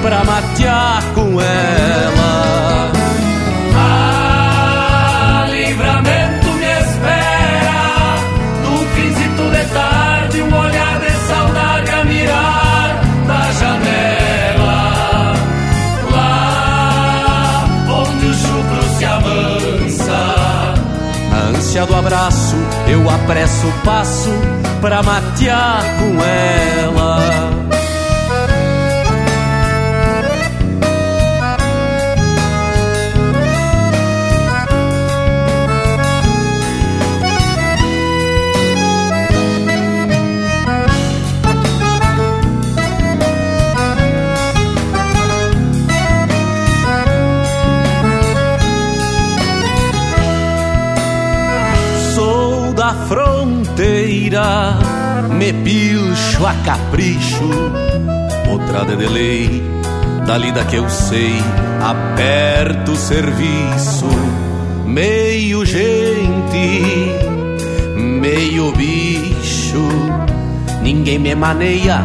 pra 0.00 0.22
matear 0.22 1.02
com 1.12 1.40
ela. 1.40 2.92
Ah, 3.76 5.46
livramento 5.50 6.52
me 6.52 6.64
espera, 6.64 8.14
num 8.62 8.86
finzito 8.94 9.42
de 9.50 9.64
tarde, 9.74 10.42
um 10.42 10.56
olhar 10.56 11.00
de 11.00 11.10
saudade 11.26 11.90
a 11.90 12.04
mirar 12.04 13.00
da 13.26 13.52
janela. 13.58 15.34
Lá 16.12 17.64
onde 17.88 18.26
o 18.26 18.34
chucro 18.34 18.82
se 18.96 19.04
amansa. 19.04 20.34
Na 21.28 21.58
ânsia 21.58 21.84
do 21.86 21.96
abraço, 21.96 22.56
eu 22.86 23.10
apresso 23.10 23.66
o 23.66 23.72
passo 23.84 24.30
pra 24.80 25.02
matear 25.02 25.82
com 25.98 26.22
ela. 26.22 27.63
Me 54.30 55.52
pilcho 55.52 56.46
a 56.46 56.54
capricho, 56.64 57.50
outra 58.48 58.84
de 58.84 59.06
lei, 59.06 59.62
da 60.26 60.38
lida 60.38 60.64
que 60.64 60.76
eu 60.76 60.88
sei, 60.88 61.42
aperto 61.82 62.92
o 62.92 62.96
serviço, 62.96 64.08
meio 64.86 65.66
gente, 65.66 67.12
meio 67.96 68.72
bicho, 68.72 69.88
ninguém 70.80 71.18
me 71.18 71.34
maneia, 71.34 72.00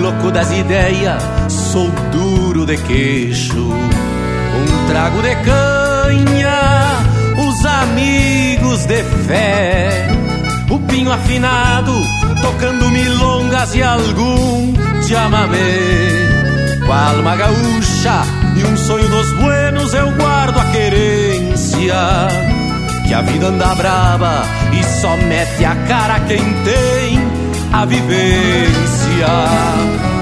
louco 0.00 0.30
das 0.30 0.52
ideias, 0.52 1.20
sou 1.48 1.90
duro 2.12 2.64
de 2.64 2.76
queixo, 2.76 3.58
um 3.58 4.88
trago 4.88 5.20
de 5.20 5.34
canha, 5.44 6.60
os 7.48 7.66
amigos 7.66 8.86
de 8.86 9.02
fé, 9.26 10.15
o 10.70 10.78
pinho 10.80 11.12
afinado, 11.12 11.92
tocando 12.42 12.88
milongas 12.90 13.74
e 13.74 13.82
algum 13.82 14.74
chamamé. 15.06 16.36
Com 16.84 16.92
a 16.92 17.10
alma 17.10 17.36
gaúcha 17.36 18.22
e 18.56 18.64
um 18.64 18.76
sonho 18.76 19.08
dos 19.08 19.32
buenos, 19.32 19.94
eu 19.94 20.10
guardo 20.12 20.58
a 20.58 20.64
querência. 20.66 21.94
Que 23.06 23.14
a 23.14 23.22
vida 23.22 23.46
anda 23.46 23.74
brava 23.74 24.42
e 24.72 24.82
só 24.84 25.16
mete 25.16 25.64
a 25.64 25.74
cara 25.86 26.20
quem 26.20 26.38
tem 26.64 27.20
a 27.72 27.84
vivência. 27.84 29.26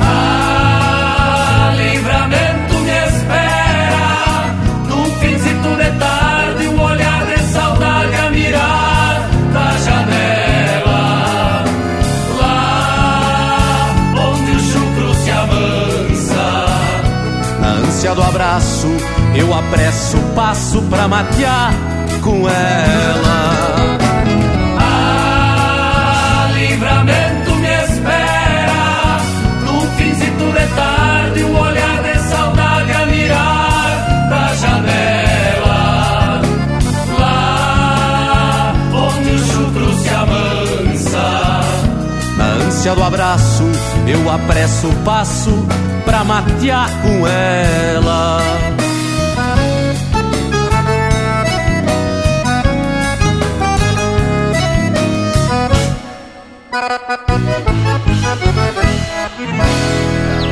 Ah, 0.03 1.73
livramento 1.77 2.75
me 2.75 3.07
espera, 3.07 4.55
num 4.89 5.05
finzito 5.19 5.77
de 5.77 5.91
Na 18.05 18.11
ânsia 18.11 18.23
do 18.23 18.23
abraço, 18.23 18.87
eu 19.35 19.55
apresso 19.55 20.19
o 20.19 20.35
passo 20.35 20.83
pra 20.91 21.09
matear 21.09 21.73
com 22.21 22.47
ela. 22.47 23.97
Ah, 24.79 26.51
livramento 26.53 27.55
me 27.55 27.85
espera, 27.85 29.21
num 29.65 29.91
finzito 29.97 30.53
de 30.53 30.67
tarde, 30.77 31.45
um 31.45 31.59
olhar 31.59 32.03
de 32.03 32.19
saudade 32.29 32.93
a 32.93 33.07
mirar 33.07 34.29
da 34.29 34.55
janela. 34.55 36.43
Lá 37.19 38.75
onde 38.93 39.31
o 39.31 39.39
chucro 39.39 39.99
se 40.03 40.11
amansa. 40.11 41.61
Na 42.37 42.45
ânsia 42.67 42.95
do 42.95 43.03
abraço, 43.03 43.65
eu 44.07 44.31
apresso 44.31 44.89
o 44.89 44.95
passo 45.07 45.67
pra 46.15 46.23
matear 46.23 46.89
com 47.03 47.27
ela. 47.27 48.39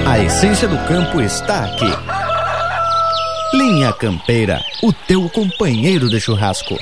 A 0.04 0.18
essência 0.18 0.66
do 0.66 0.76
campo 0.88 1.20
está 1.20 1.66
aqui. 1.66 1.86
Linha 3.54 3.92
Campeira, 3.92 4.60
o 4.82 4.92
teu 4.92 5.28
companheiro 5.28 6.08
de 6.08 6.18
churrasco. 6.18 6.76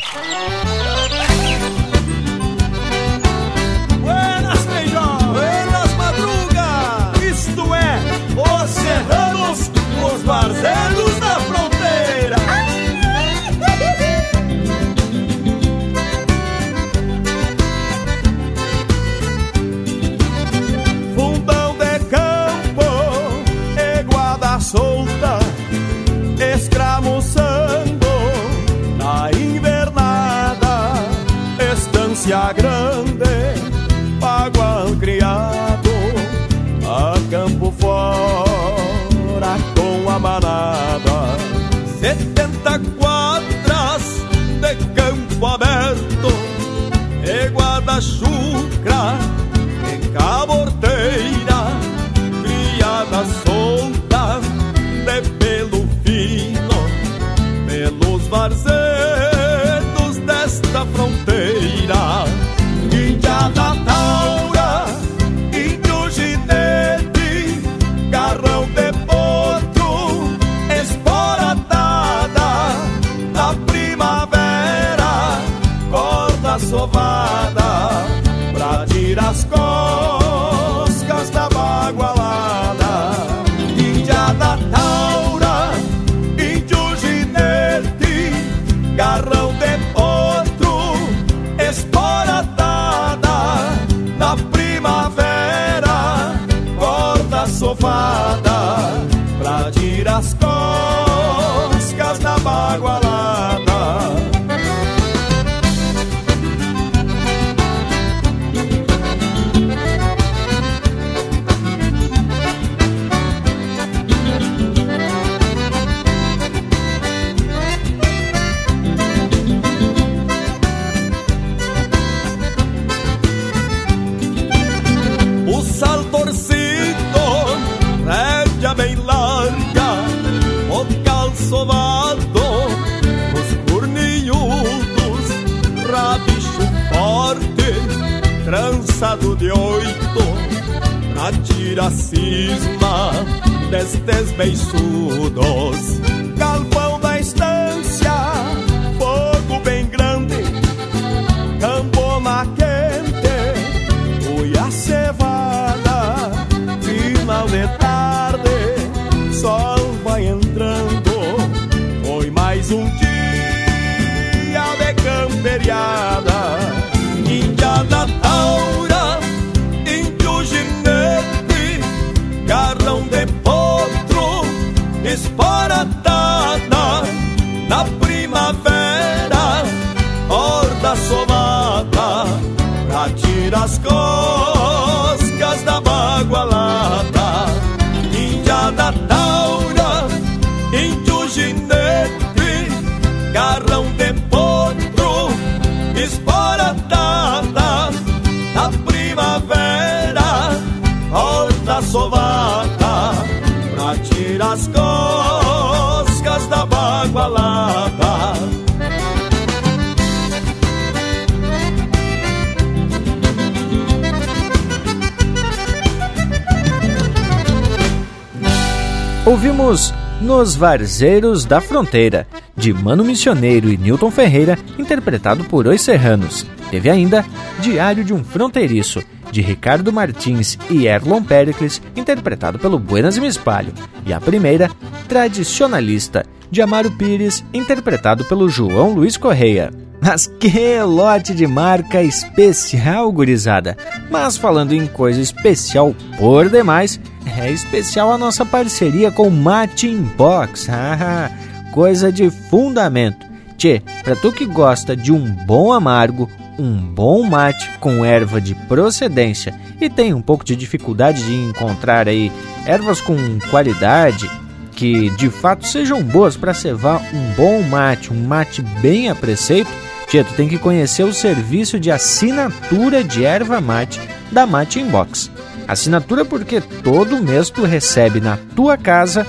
Varzeiros 220.61 221.47
da 221.47 221.59
Fronteira, 221.59 222.29
de 222.55 222.71
Mano 222.71 223.03
Missioneiro 223.03 223.71
e 223.71 223.79
Newton 223.79 224.11
Ferreira, 224.11 224.59
interpretado 224.79 225.43
por 225.45 225.67
Os 225.67 225.81
Serranos. 225.81 226.45
Teve 226.71 226.91
ainda 226.91 227.25
Diário 227.61 228.05
de 228.05 228.13
um 228.13 228.23
Fronteiriço, 228.23 229.03
de 229.33 229.41
Ricardo 229.41 229.91
Martins 229.91 230.59
e 230.69 230.87
Erlon 230.87 231.23
Pericles, 231.23 231.81
interpretado 231.97 232.59
pelo 232.59 232.79
Buenas 232.79 233.17
e 233.17 233.23
Me 233.23 233.27
Espalho. 233.27 233.73
E 234.05 234.13
a 234.13 234.21
primeira, 234.21 234.71
Tradicionalista, 235.09 236.27
de 236.51 236.61
Amaro 236.61 236.91
Pires, 236.91 237.43
interpretado 237.55 238.27
pelo 238.27 238.47
João 238.47 238.93
Luiz 238.93 239.17
Correia. 239.17 239.71
Mas 240.03 240.27
que 240.27 240.81
lote 240.83 241.35
de 241.35 241.47
marca 241.47 242.03
especial, 242.03 243.13
gurizada! 243.13 243.77
Mas 244.11 244.37
falando 244.37 244.73
em 244.73 244.87
coisa 244.87 245.21
especial 245.21 245.95
por 246.19 246.49
demais, 246.49 246.99
é 247.39 247.51
especial 247.51 248.13
a 248.13 248.19
nossa 248.19 248.45
parceria 248.45 249.11
com 249.11 249.29
Mate 249.31 249.89
Inbox. 249.89 250.69
Ah, 250.73 251.31
coisa 251.73 252.11
de 252.11 252.31
fundamento. 252.31 253.27
Tchê, 253.57 253.83
pra 254.03 254.17
tu 254.17 254.33
que 254.33 254.47
gosta 254.47 254.97
de 254.97 255.13
um 255.13 255.31
bom 255.31 255.73
amargo, 255.73 256.31
um 256.59 256.77
bom 256.77 257.23
mate 257.23 257.71
com 257.79 258.05
erva 258.05 258.41
de 258.41 258.55
procedência 258.55 259.55
e 259.81 259.89
tem 259.89 260.13
um 260.15 260.23
pouco 260.23 260.45
de 260.45 260.57
dificuldade 260.57 261.25
de 261.25 261.35
encontrar 261.35 262.09
aí 262.09 262.33
ervas 262.67 263.01
com 263.01 263.17
qualidade 263.51 264.31
que 264.73 265.11
de 265.17 265.29
fato 265.29 265.67
sejam 265.67 266.03
boas 266.03 266.37
para 266.37 266.55
cevar 266.55 267.03
um 267.13 267.33
bom 267.35 267.63
mate, 267.63 268.13
um 268.13 268.27
mate 268.27 268.63
bem 268.63 269.11
a 269.11 269.15
preceito, 269.15 269.71
Tia, 270.11 270.25
tu 270.25 270.35
tem 270.35 270.49
que 270.49 270.59
conhecer 270.59 271.05
o 271.05 271.15
serviço 271.15 271.79
de 271.79 271.89
assinatura 271.89 273.05
de 273.05 273.25
erva 273.25 273.61
mate 273.61 274.01
da 274.33 274.45
Mate 274.45 274.81
Inbox. 274.81 275.31
Assinatura 275.69 276.25
porque 276.25 276.61
todo 276.61 277.23
mês 277.23 277.49
tu 277.49 277.63
recebe 277.63 278.21
na 278.21 278.37
tua 278.57 278.77
casa, 278.77 279.25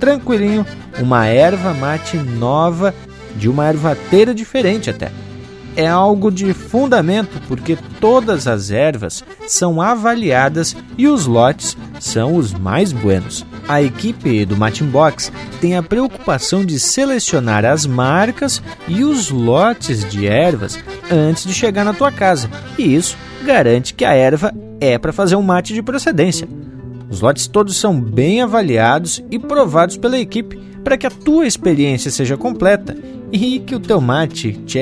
tranquilinho, 0.00 0.64
uma 0.98 1.26
erva 1.26 1.74
mate 1.74 2.16
nova 2.16 2.94
de 3.36 3.46
uma 3.46 3.68
ervateira 3.68 4.34
diferente 4.34 4.88
até. 4.88 5.12
É 5.76 5.86
algo 5.86 6.30
de 6.30 6.54
fundamento 6.54 7.38
porque 7.46 7.76
todas 8.00 8.46
as 8.46 8.70
ervas 8.70 9.22
são 9.46 9.82
avaliadas 9.82 10.74
e 10.96 11.08
os 11.08 11.26
lotes 11.26 11.76
são 12.00 12.36
os 12.36 12.54
mais 12.54 12.90
buenos. 12.90 13.44
A 13.68 13.80
equipe 13.80 14.44
do 14.44 14.56
Matimbox 14.56 15.32
tem 15.60 15.76
a 15.76 15.82
preocupação 15.82 16.64
de 16.64 16.78
selecionar 16.78 17.64
as 17.64 17.86
marcas 17.86 18.62
e 18.88 19.04
os 19.04 19.30
lotes 19.30 20.04
de 20.08 20.26
ervas 20.26 20.78
antes 21.10 21.44
de 21.44 21.54
chegar 21.54 21.84
na 21.84 21.94
tua 21.94 22.10
casa, 22.10 22.50
e 22.78 22.94
isso 22.94 23.16
garante 23.44 23.94
que 23.94 24.04
a 24.04 24.14
erva 24.14 24.52
é 24.80 24.98
para 24.98 25.12
fazer 25.12 25.36
um 25.36 25.42
mate 25.42 25.74
de 25.74 25.82
procedência. 25.82 26.48
Os 27.08 27.20
lotes 27.20 27.46
todos 27.46 27.76
são 27.76 28.00
bem 28.00 28.40
avaliados 28.40 29.22
e 29.30 29.38
provados 29.38 29.96
pela 29.96 30.18
equipe 30.18 30.58
para 30.82 30.96
que 30.96 31.06
a 31.06 31.10
tua 31.10 31.46
experiência 31.46 32.10
seja 32.10 32.36
completa 32.36 32.96
e 33.30 33.60
que 33.60 33.74
o 33.74 33.80
teu 33.80 34.00
mate 34.00 34.52
te 34.66 34.78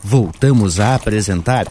Voltamos 0.02 0.80
a 0.80 0.94
apresentar 0.94 1.66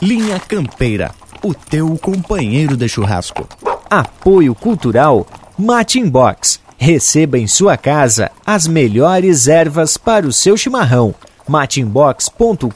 Linha 0.00 0.38
Campeira, 0.38 1.10
o 1.42 1.54
teu 1.54 1.96
companheiro 1.98 2.76
de 2.76 2.88
churrasco. 2.88 3.48
Apoio 3.90 4.54
Cultural 4.54 5.26
Matimbox. 5.58 6.60
Receba 6.76 7.38
em 7.38 7.48
sua 7.48 7.76
casa 7.76 8.30
as 8.46 8.68
melhores 8.68 9.48
ervas 9.48 9.96
para 9.96 10.26
o 10.26 10.32
seu 10.32 10.56
chimarrão. 10.56 11.14
matimbox.com.br 11.48 12.68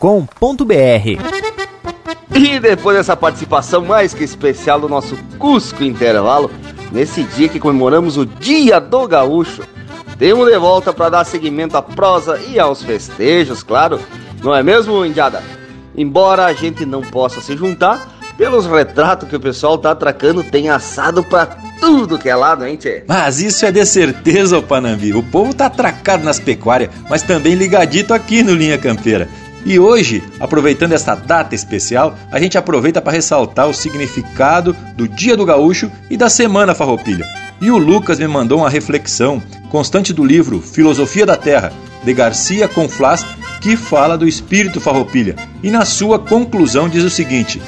E 2.35 2.59
depois 2.59 2.97
dessa 2.97 3.17
participação 3.17 3.85
mais 3.85 4.13
que 4.13 4.25
especial 4.25 4.81
do 4.81 4.89
nosso 4.89 5.17
Cusco 5.39 5.85
Intervalo, 5.85 6.51
nesse 6.91 7.23
dia 7.23 7.49
que 7.49 7.61
comemoramos 7.61 8.17
o 8.17 8.27
Dia 8.27 8.81
do 8.81 9.07
Gaúcho. 9.07 9.63
Temos 10.23 10.49
de 10.49 10.57
volta 10.57 10.93
para 10.93 11.09
dar 11.09 11.25
seguimento 11.25 11.77
à 11.77 11.83
prosa 11.83 12.39
e 12.39 12.57
aos 12.57 12.81
festejos, 12.81 13.65
claro, 13.65 13.99
não 14.41 14.55
é 14.55 14.63
mesmo, 14.63 15.05
Indiada? 15.05 15.43
Embora 15.97 16.45
a 16.45 16.53
gente 16.53 16.87
não 16.87 17.01
possa 17.01 17.41
se 17.41 17.57
juntar, 17.57 18.09
pelos 18.39 18.65
retratos 18.65 19.29
que 19.29 19.35
o 19.35 19.41
pessoal 19.41 19.77
tá 19.77 19.91
atracando, 19.91 20.45
tem 20.45 20.71
assado 20.71 21.25
para 21.25 21.47
tudo 21.81 22.21
que 22.21 22.29
é 22.29 22.37
lado, 22.37 22.65
hein, 22.65 22.77
tchê? 22.77 23.03
Mas 23.09 23.41
isso 23.41 23.67
é 23.67 23.73
de 23.73 23.85
certeza, 23.85 24.57
ô 24.57 24.63
Panambi. 24.63 25.13
O 25.13 25.25
povo 25.25 25.53
tá 25.53 25.67
atracado 25.67 26.23
nas 26.23 26.39
pecuárias, 26.39 26.91
mas 27.11 27.23
também 27.23 27.57
ligadito 27.57 28.15
aqui 28.15 28.45
no 28.45 28.55
Linha 28.55 28.79
Campeira. 28.79 29.29
E 29.67 29.77
hoje, 29.77 30.23
aproveitando 30.39 30.93
esta 30.93 31.17
data 31.17 31.53
especial, 31.57 32.17
a 32.31 32.39
gente 32.39 32.57
aproveita 32.57 33.03
para 33.03 33.13
ressaltar 33.13 33.69
o 33.69 33.75
significado 33.75 34.73
do 34.95 35.09
Dia 35.09 35.37
do 35.37 35.45
Gaúcho 35.45 35.91
e 36.09 36.17
da 36.17 36.31
Semana 36.31 36.77
Farroupilha. 36.77 37.42
E 37.63 37.71
o 37.71 37.79
Lucas 37.79 38.19
me 38.19 38.29
mandou 38.29 38.59
uma 38.59 38.69
reflexão 38.69 39.43
constante 39.71 40.13
do 40.13 40.23
livro 40.23 40.61
Filosofia 40.61 41.25
da 41.25 41.37
Terra, 41.37 41.73
de 42.05 42.13
Garcia 42.13 42.69
Conflás, 42.69 43.25
que 43.63 43.77
fala 43.77 44.19
do 44.19 44.29
espírito 44.29 44.81
farroupilha. 44.81 45.37
E 45.63 45.71
na 45.71 45.87
sua 45.87 46.19
conclusão 46.19 46.89
diz 46.89 47.05
o 47.05 47.11
seguinte: 47.11 47.63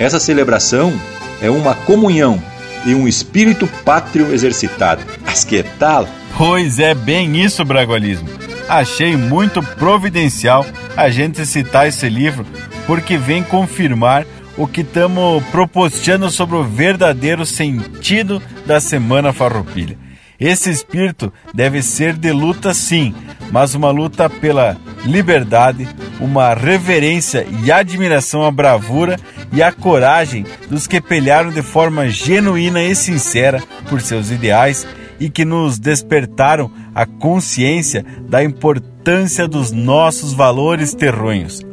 essa 0.00 0.18
celebração 0.18 0.92
é 1.40 1.48
uma 1.48 1.74
comunhão 1.74 2.42
e 2.84 2.94
um 2.94 3.06
espírito 3.06 3.68
pátrio 3.84 4.32
exercitado. 4.32 5.02
Mas 5.24 5.44
que 5.44 5.62
tal? 5.78 6.08
Pois 6.36 6.80
é 6.80 6.94
bem 6.94 7.40
isso, 7.40 7.64
Bragualismo 7.64 8.44
achei 8.68 9.16
muito 9.16 9.62
providencial 9.62 10.66
a 10.96 11.10
gente 11.10 11.44
citar 11.46 11.88
esse 11.88 12.08
livro, 12.08 12.46
porque 12.86 13.16
vem 13.16 13.42
confirmar 13.42 14.26
o 14.56 14.66
que 14.66 14.82
estamos 14.82 15.42
propostando 15.50 16.30
sobre 16.30 16.56
o 16.56 16.62
verdadeiro 16.62 17.44
sentido 17.44 18.40
da 18.66 18.80
Semana 18.80 19.32
Farroupilha. 19.32 19.98
Esse 20.38 20.70
espírito 20.70 21.32
deve 21.54 21.80
ser 21.80 22.14
de 22.14 22.32
luta, 22.32 22.74
sim, 22.74 23.14
mas 23.52 23.74
uma 23.74 23.90
luta 23.90 24.28
pela 24.28 24.76
liberdade, 25.04 25.88
uma 26.20 26.54
reverência 26.54 27.46
e 27.62 27.70
admiração 27.70 28.44
à 28.44 28.50
bravura 28.50 29.16
e 29.52 29.62
à 29.62 29.70
coragem 29.70 30.44
dos 30.68 30.86
que 30.86 31.00
pelearam 31.00 31.50
de 31.50 31.62
forma 31.62 32.08
genuína 32.08 32.82
e 32.82 32.94
sincera 32.94 33.62
por 33.88 34.00
seus 34.00 34.30
ideais 34.30 34.86
e 35.20 35.30
que 35.30 35.44
nos 35.44 35.78
despertaram 35.78 36.70
a 36.94 37.06
consciência 37.06 38.04
da 38.28 38.42
importância 38.42 39.46
dos 39.46 39.70
nossos 39.70 40.32
valores 40.32 40.94
terronhos. 40.94 41.64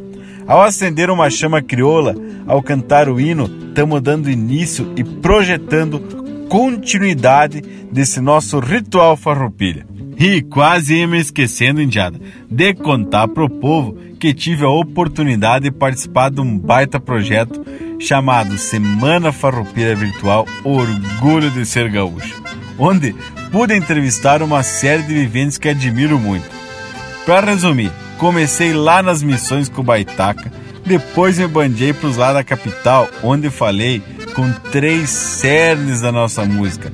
Ao 0.47 0.61
acender 0.61 1.09
uma 1.09 1.29
chama 1.29 1.61
crioula, 1.61 2.15
ao 2.45 2.61
cantar 2.61 3.09
o 3.09 3.19
hino, 3.19 3.49
estamos 3.69 4.01
dando 4.01 4.29
início 4.29 4.93
e 4.95 5.03
projetando 5.03 6.20
continuidade 6.51 7.61
desse 7.89 8.19
nosso 8.19 8.59
ritual 8.59 9.15
farroupilha. 9.15 9.87
E 10.17 10.41
quase 10.41 10.95
ia 10.95 11.07
me 11.07 11.17
esquecendo, 11.17 11.81
Indiada, 11.81 12.19
de 12.49 12.73
contar 12.73 13.29
pro 13.29 13.49
povo 13.49 13.97
que 14.19 14.33
tive 14.33 14.65
a 14.65 14.69
oportunidade 14.69 15.63
de 15.63 15.71
participar 15.71 16.29
de 16.29 16.41
um 16.41 16.59
baita 16.59 16.99
projeto 16.99 17.65
chamado 17.97 18.57
Semana 18.57 19.31
Farroupilha 19.31 19.95
Virtual 19.95 20.45
Orgulho 20.65 21.49
de 21.51 21.65
Ser 21.65 21.89
Gaúcho 21.89 22.41
onde 22.77 23.15
pude 23.51 23.75
entrevistar 23.75 24.41
uma 24.41 24.63
série 24.63 25.03
de 25.03 25.13
viventes 25.13 25.57
que 25.59 25.69
admiro 25.69 26.17
muito. 26.19 26.49
Para 27.27 27.51
resumir, 27.51 27.91
comecei 28.17 28.73
lá 28.73 29.03
nas 29.03 29.21
missões 29.21 29.69
com 29.69 29.81
o 29.81 29.83
Baitaca, 29.83 30.51
depois 30.85 31.37
me 31.37 31.47
bandiei 31.47 31.93
para 31.93 32.09
os 32.09 32.17
lados 32.17 32.35
da 32.35 32.43
capital, 32.43 33.07
onde 33.23 33.49
falei 33.49 34.01
com 34.33 34.51
três 34.71 35.09
cernes 35.09 36.01
da 36.01 36.11
nossa 36.11 36.45
música: 36.45 36.91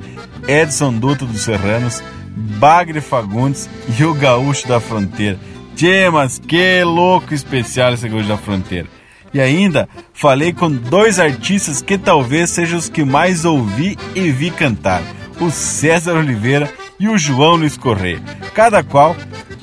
Edson 0.48 0.94
Duto 0.94 1.26
dos 1.26 1.42
Serranos, 1.42 2.04
Bagre 2.36 3.02
Fagundes 3.02 3.70
e 3.98 4.04
o 4.04 4.14
Gaúcho 4.14 4.68
da 4.68 4.80
Fronteira. 4.80 5.40
Tchê, 5.76 6.10
mas 6.10 6.40
que 6.40 6.84
louco 6.84 7.34
especial 7.34 7.94
esse 7.94 8.08
Gaúcho 8.08 8.28
da 8.28 8.38
Fronteira. 8.38 8.88
E 9.34 9.40
ainda 9.40 9.88
falei 10.14 10.54
com 10.54 10.72
dois 10.72 11.20
artistas 11.20 11.82
que 11.82 11.98
talvez 11.98 12.50
sejam 12.50 12.80
os 12.80 12.90
que 12.90 13.04
mais 13.04 13.46
ouvi 13.46 13.98
e 14.16 14.32
vi 14.32 14.50
cantar 14.50 15.04
o 15.40 15.52
César 15.52 16.18
Oliveira 16.18 16.72
e 17.00 17.08
o 17.08 17.18
João 17.18 17.56
Luiz 17.56 17.78
Correia. 17.78 18.22
Cada 18.54 18.84
qual 18.84 19.16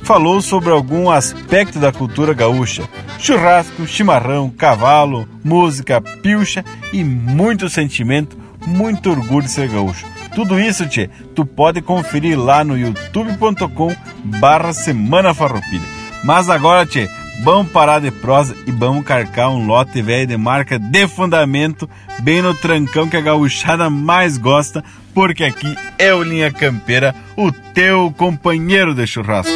falou 0.03 0.41
sobre 0.41 0.71
algum 0.71 1.11
aspecto 1.11 1.79
da 1.79 1.93
cultura 1.93 2.35
gaúcha: 2.35 2.89
churrasco, 3.19 3.87
chimarrão, 3.87 4.51
cavalo, 4.51 5.29
música, 5.43 6.01
pilcha 6.01 6.65
e 6.93 7.03
muito 7.03 7.69
sentimento, 7.69 8.39
muito 8.67 9.11
orgulho 9.11 9.45
de 9.45 9.51
ser 9.51 9.69
gaúcho. 9.69 10.07
Tudo 10.35 10.59
isso, 10.59 10.87
tchê, 10.89 11.09
tu 11.35 11.47
pode 11.47 11.81
conferir 11.81 12.39
lá 12.39 12.65
no 12.65 12.77
youtube.com 12.77 13.95
barra 14.41 14.73
Semana 14.73 15.33
Farroupilha. 15.33 15.87
Mas 16.25 16.51
agora, 16.51 16.85
tchê, 16.85 17.09
vamos 17.43 17.71
parar 17.71 18.01
de 18.01 18.11
prosa 18.11 18.57
e 18.67 18.73
vamos 18.73 19.05
carcar 19.05 19.51
um 19.51 19.65
lote 19.65 20.03
velho 20.03 20.27
de 20.27 20.37
marca 20.37 20.77
de 20.77 21.07
fundamento, 21.07 21.89
bem 22.21 22.43
no 22.43 22.53
trancão 22.53 23.09
que 23.09 23.17
a 23.17 23.21
gauchada 23.21 23.89
mais 23.89 24.37
gosta, 24.37 24.83
porque 25.15 25.45
aqui 25.45 25.77
é 25.99 26.13
o 26.13 26.23
Linha 26.23 26.51
Campeira, 26.53 27.15
o 27.37 27.53
teu 27.53 28.13
companheiro 28.17 28.95
de 28.95 29.07
churrasco. 29.07 29.53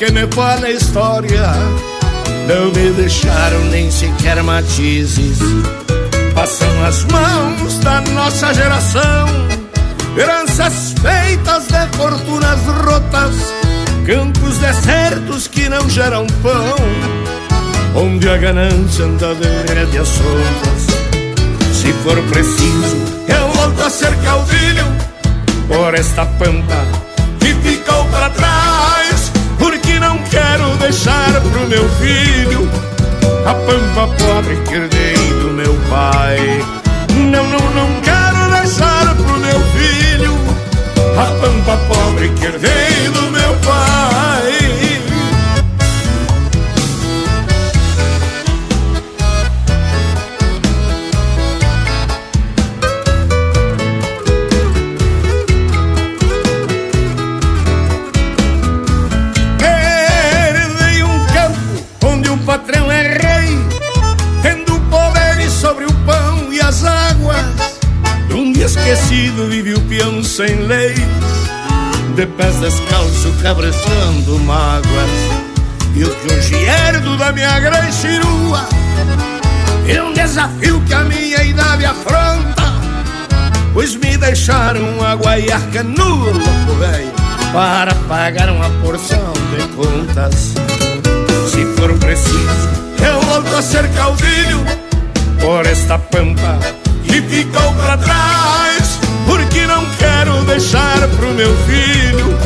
Que 0.00 0.10
me 0.12 0.26
fala 0.28 0.66
a 0.66 0.70
história. 0.70 1.52
Não 2.48 2.72
me 2.72 2.90
deixaram 2.92 3.62
nem 3.66 3.90
sequer 3.90 4.42
matizes. 4.42 5.38
Passam 6.34 6.84
as 6.86 7.04
mãos 7.04 7.78
da 7.80 8.00
nossa 8.12 8.54
geração, 8.54 9.28
heranças 10.16 10.94
feitas 11.02 11.66
de 11.66 11.98
fortunas 11.98 12.60
rotas, 12.82 13.34
campos 14.06 14.56
desertos 14.56 15.46
que 15.46 15.68
não 15.68 15.86
geram 15.90 16.26
pão. 16.42 16.76
Onde 17.94 18.26
a 18.30 18.38
ganância 18.38 19.04
anda 19.04 19.34
de 19.34 19.74
rédeas 19.74 20.08
soltas. 20.08 20.86
Se 21.74 21.92
for 22.04 22.16
preciso, 22.30 22.96
eu 23.28 23.48
volto 23.52 23.82
a 23.82 23.90
ser 23.90 24.16
caudilho. 24.24 24.86
Por 25.68 25.94
esta 25.94 26.24
pampa 26.24 26.86
que 27.38 27.52
ficou 27.56 28.04
para 28.06 28.30
trás, 28.30 28.99
a 33.50 33.54
pampa 33.54 34.06
pobre 34.16 34.56
que 34.62 34.99
desafio 80.40 80.80
que 80.86 80.94
a 80.94 81.04
minha 81.04 81.42
idade 81.42 81.84
afronta, 81.84 82.62
pois 83.74 83.94
me 83.94 84.16
deixaram 84.16 85.02
a 85.04 85.14
guaiaca 85.14 85.82
nua, 85.82 86.32
velho 86.78 87.12
para 87.52 87.94
pagar 88.08 88.48
uma 88.48 88.70
porção 88.82 89.32
de 89.50 89.66
contas. 89.74 90.54
Se 91.50 91.64
for 91.76 91.92
preciso, 91.98 92.68
eu 93.04 93.20
volto 93.22 93.54
a 93.54 93.60
ser 93.60 93.86
caudilho 93.90 94.64
por 95.40 95.66
esta 95.66 95.98
pampa 95.98 96.58
que 97.04 97.20
ficou 97.22 97.74
para 97.74 97.98
trás, 97.98 98.98
porque 99.26 99.66
não 99.66 99.84
quero 99.98 100.44
deixar 100.44 100.98
pro 101.18 101.34
meu 101.34 101.54
filho 101.66 102.38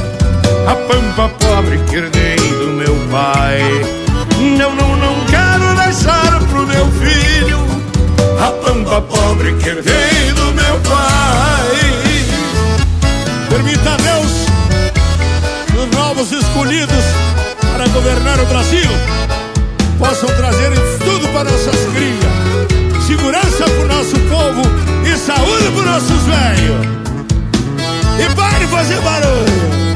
a 0.67 0.75
pampa 0.75 1.29
pobre 1.39 1.79
que 1.89 1.97
herdei 1.97 2.37
do 2.37 2.69
meu 2.73 2.97
pai. 3.11 4.04
Pampa 8.65 9.01
pobre 9.03 9.53
que 9.57 9.69
herdei 9.69 10.33
do 10.35 10.53
meu 10.55 10.81
pai. 10.81 11.65
Permita 13.51 13.91
a 13.93 13.97
Deus 13.97 14.33
os 15.79 15.97
novos 15.97 16.33
escolhidos 16.33 17.05
para 17.73 17.87
governar 17.89 18.41
o 18.41 18.47
Brasil 18.47 18.91
possam 19.99 20.29
trazer 20.37 20.73
tudo 21.05 21.29
para 21.29 21.51
nossas 21.51 21.77
crias, 21.93 23.07
segurança 23.07 23.65
para 23.65 23.85
o 23.85 23.87
nosso 23.87 24.19
povo 24.29 24.63
e 25.05 25.17
saúde 25.17 25.71
para 25.71 25.81
os 25.81 25.87
nossos 25.87 26.23
velhos. 26.25 26.87
E 28.19 28.35
pare 28.35 28.65
de 28.65 28.67
fazer 28.67 29.01
barulho. 29.01 29.94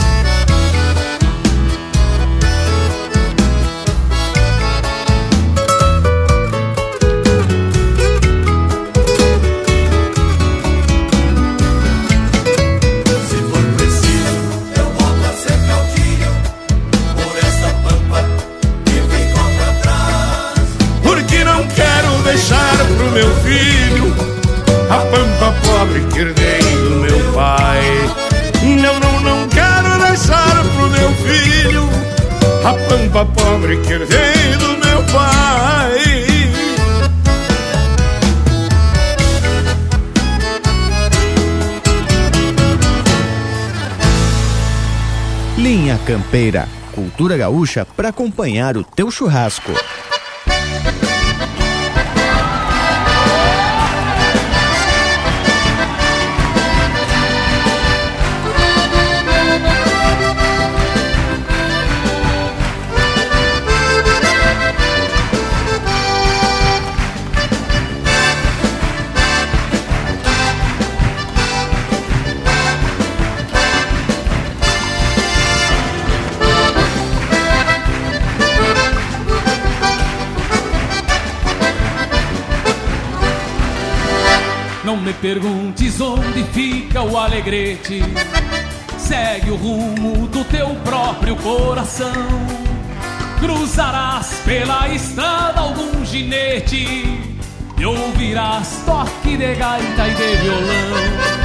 A 32.68 32.74
pampa 32.74 33.24
pobre 33.24 33.78
que 33.78 33.94
herdei 33.94 34.56
do 34.58 34.68
meu 34.84 35.02
pai. 35.10 35.98
Linha 45.56 45.98
Campeira, 46.04 46.68
cultura 46.94 47.38
gaúcha 47.38 47.86
para 47.86 48.10
acompanhar 48.10 48.76
o 48.76 48.84
teu 48.84 49.10
churrasco. 49.10 49.72
Alegrete. 87.18 88.02
Segue 88.96 89.50
o 89.50 89.56
rumo 89.56 90.26
do 90.28 90.44
teu 90.44 90.68
próprio 90.84 91.36
coração. 91.36 92.12
Cruzarás 93.40 94.42
pela 94.44 94.88
estrada 94.88 95.60
algum 95.60 96.04
ginete 96.04 97.04
e 97.78 97.86
ouvirás 97.86 98.82
toque 98.84 99.36
de 99.36 99.54
gaita 99.54 100.08
e 100.08 100.14
de 100.14 100.36
violão. 100.42 101.38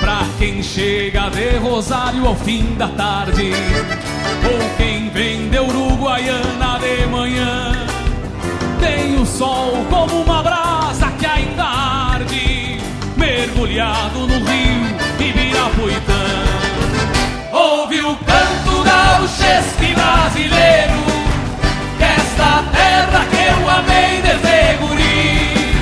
Pra 0.00 0.20
quem 0.38 0.62
chega 0.62 1.28
de 1.30 1.56
Rosário 1.58 2.26
ao 2.26 2.36
fim 2.36 2.76
da 2.76 2.88
tarde, 2.88 3.50
ou 4.44 4.76
quem 4.76 5.08
vem 5.10 5.48
de 5.48 5.58
Uruguaiana 5.58 6.78
de 6.78 7.06
manhã, 7.08 7.72
tem 8.78 9.20
o 9.20 9.26
sol 9.26 9.84
como 9.90 10.22
uma 10.22 10.35
no 13.84 14.26
rio 14.26 14.96
Ibirapuitã. 15.20 16.24
Ouve 17.52 18.00
o 18.00 18.16
canto 18.16 18.82
gauchesco 18.82 19.84
brasileiro 19.94 21.04
desta 21.98 22.62
terra 22.72 23.26
que 23.30 23.36
eu 23.36 23.68
amei 23.68 24.22
desde 24.22 24.78
guri. 24.78 25.76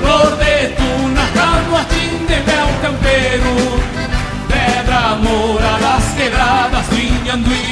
Flor 0.00 0.36
na 0.36 0.68
tuna, 0.76 1.26
canoatim 1.32 2.26
de 2.26 2.38
mel 2.50 2.68
campeiro, 2.82 3.54
pedra 4.48 5.16
morada, 5.16 5.78
das 5.80 6.14
quebradas 6.14 6.86
do 6.88 7.00
Inhanduí. 7.00 7.71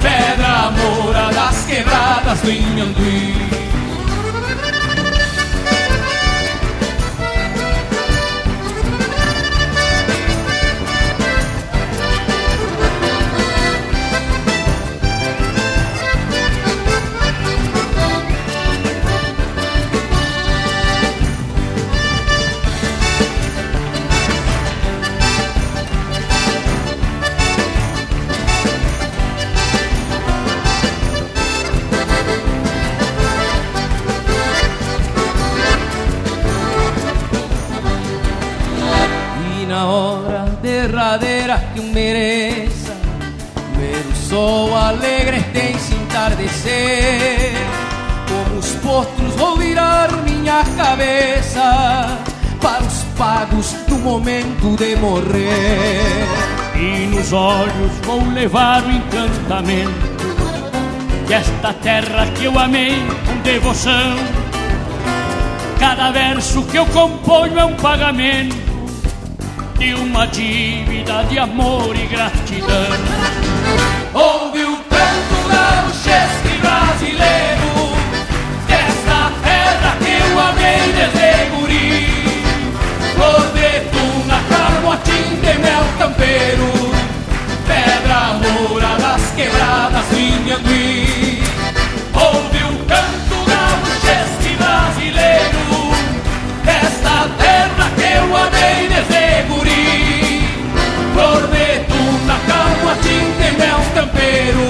Pedra 0.00 0.70
moura 0.70 1.30
das 1.32 1.66
quebradas 1.66 2.40
do 2.40 2.50
Inhanduí. 2.50 3.69
Os 53.58 53.72
pagos 53.72 53.76
no 53.88 53.98
momento 53.98 54.76
de 54.76 54.96
morrer. 54.96 56.26
E 56.76 57.06
nos 57.14 57.32
olhos 57.32 57.92
vou 58.04 58.24
levar 58.32 58.82
o 58.82 58.90
encantamento 58.90 60.10
desta 61.28 61.72
terra 61.74 62.26
que 62.34 62.44
eu 62.44 62.58
amei 62.58 62.96
com 63.26 63.36
devoção. 63.42 64.16
Cada 65.78 66.10
verso 66.10 66.62
que 66.64 66.78
eu 66.78 66.86
componho 66.86 67.58
é 67.58 67.64
um 67.64 67.74
pagamento 67.76 68.56
de 69.78 69.94
uma 69.94 70.26
dívida 70.26 71.24
de 71.24 71.38
amor 71.38 71.96
e 71.96 72.06
gratidão. 72.06 72.99
Flor 83.20 83.52
de 83.52 83.80
tuna, 83.90 84.40
carmotim 84.48 85.36
mel 85.58 85.84
campeiro, 85.98 86.72
pedra 87.66 88.40
moura 88.40 88.96
das 88.98 89.20
quebradas, 89.36 90.06
vinha 90.10 90.56
Ouve 92.14 92.62
o 92.64 92.78
canto 92.88 93.36
gauchesco 93.50 94.56
brasileiro. 94.56 95.92
Desta 96.64 97.28
terra 97.36 97.90
que 97.94 98.08
eu 98.16 98.36
amei 98.38 98.88
desde 98.88 99.42
guri. 99.48 100.42
Flor 101.12 101.42
de 101.48 101.68
tuna, 101.90 102.36
carmotim 102.48 103.34
mel 103.58 103.80
campeiro, 103.94 104.66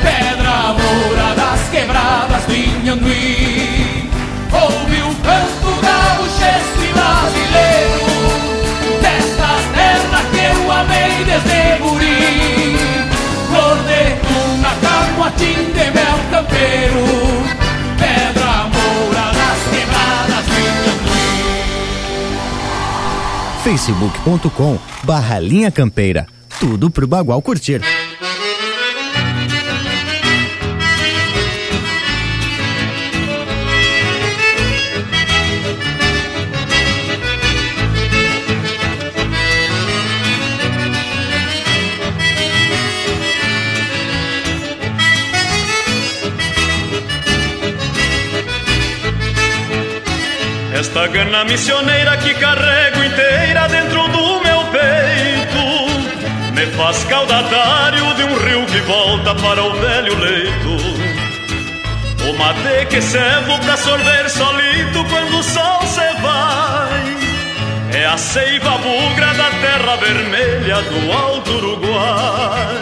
pedra 0.00 0.76
moura 0.78 1.34
das 1.34 1.68
quebradas, 1.70 2.44
vinha 2.46 2.94
Ouve 2.94 3.57
caguatim 15.28 15.72
de 15.72 15.90
mel 15.90 16.18
campeiro 16.30 17.04
Pedra 17.98 18.68
moura 18.72 19.32
nas 19.32 19.60
quebradas 19.70 20.46
facebook.com 23.62 24.78
barra 25.04 25.38
linha 25.38 25.70
campeira. 25.70 26.26
Tudo 26.58 26.90
pro 26.90 27.06
Bagual 27.06 27.42
curtir 27.42 27.82
Esta 50.98 51.12
gana 51.12 51.44
missioneira 51.44 52.16
que 52.16 52.34
carrego 52.34 53.04
inteira 53.04 53.68
dentro 53.68 54.08
do 54.08 54.40
meu 54.40 54.64
peito. 54.64 56.54
Me 56.54 56.66
faz 56.76 57.04
caudatário 57.04 58.14
de 58.14 58.24
um 58.24 58.36
rio 58.36 58.66
que 58.66 58.80
volta 58.80 59.32
para 59.36 59.62
o 59.62 59.74
velho 59.74 60.18
leito. 60.18 60.76
O 62.28 62.36
mate 62.36 62.86
que 62.90 63.00
servo 63.00 63.60
pra 63.60 63.76
sorver 63.76 64.28
solito 64.28 65.04
quando 65.08 65.38
o 65.38 65.42
sol 65.44 65.82
se 65.86 66.20
vai. 66.20 68.00
É 68.00 68.04
a 68.04 68.16
seiva 68.16 68.78
bugra 68.78 69.34
da 69.34 69.50
terra 69.50 69.96
vermelha 69.98 70.82
do 70.82 71.12
alto 71.12 71.50
Uruguai. 71.52 72.76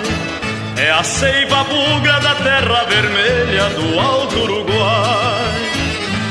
É 0.79 0.91
a 0.91 1.03
seiva 1.03 1.65
bugra 1.65 2.19
da 2.21 2.35
terra 2.37 2.85
vermelha 2.89 3.69
do 3.69 4.01
alto 4.01 4.37
Uruguai. 4.37 5.37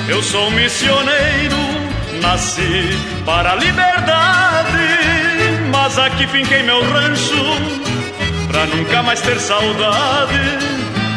Eu 0.07 0.21
sou 0.21 0.51
missioneiro, 0.51 1.74
nasci 2.25 2.97
para 3.23 3.51
a 3.51 3.55
liberdade, 3.55 4.87
mas 5.71 5.97
aqui 5.99 6.25
finquei 6.27 6.63
meu 6.63 6.81
rancho 6.91 7.43
pra 8.47 8.65
nunca 8.65 9.03
mais 9.03 9.21
ter 9.21 9.39
saudade. 9.39 10.57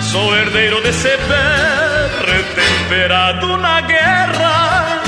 Sou 0.03 0.37
herdeiro 0.37 0.83
desse 0.83 1.09
pé, 1.09 2.33
retemperado 2.33 3.57
na 3.57 3.81
guerra, 3.81 5.03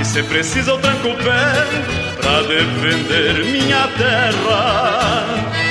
e 0.00 0.04
se 0.04 0.22
precisa 0.22 0.70
eu 0.70 0.78
tranco 0.78 1.08
o 1.08 1.16
pé 1.16 1.50
pra 2.20 2.42
defender 2.42 3.44
minha 3.44 3.88
terra. 3.96 5.67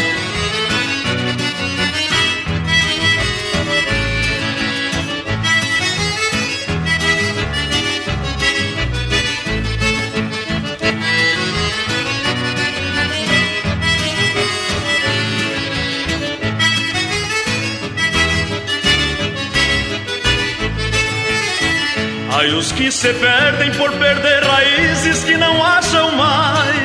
Ai, 22.37 22.53
os 22.53 22.71
que 22.71 22.91
se 22.91 23.11
perdem 23.15 23.71
por 23.71 23.91
perder 23.93 24.43
raízes 24.43 25.23
que 25.23 25.35
não 25.37 25.65
acham 25.65 26.11
mais. 26.11 26.77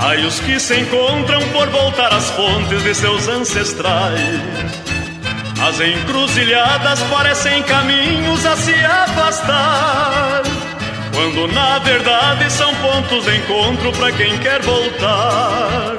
Ai, 0.00 0.24
os 0.24 0.40
que 0.40 0.58
se 0.58 0.80
encontram 0.80 1.40
por 1.50 1.68
voltar 1.68 2.12
às 2.12 2.28
fontes 2.30 2.82
de 2.82 2.92
seus 2.92 3.28
ancestrais. 3.28 4.18
As 5.64 5.78
encruzilhadas 5.78 7.00
parecem 7.02 7.62
caminhos 7.62 8.44
a 8.44 8.56
se 8.56 8.74
afastar. 8.84 10.42
Quando 11.14 11.46
na 11.52 11.78
verdade 11.78 12.50
são 12.50 12.74
pontos 12.74 13.24
de 13.24 13.36
encontro 13.36 13.92
para 13.92 14.10
quem 14.10 14.36
quer 14.38 14.60
voltar. 14.60 15.96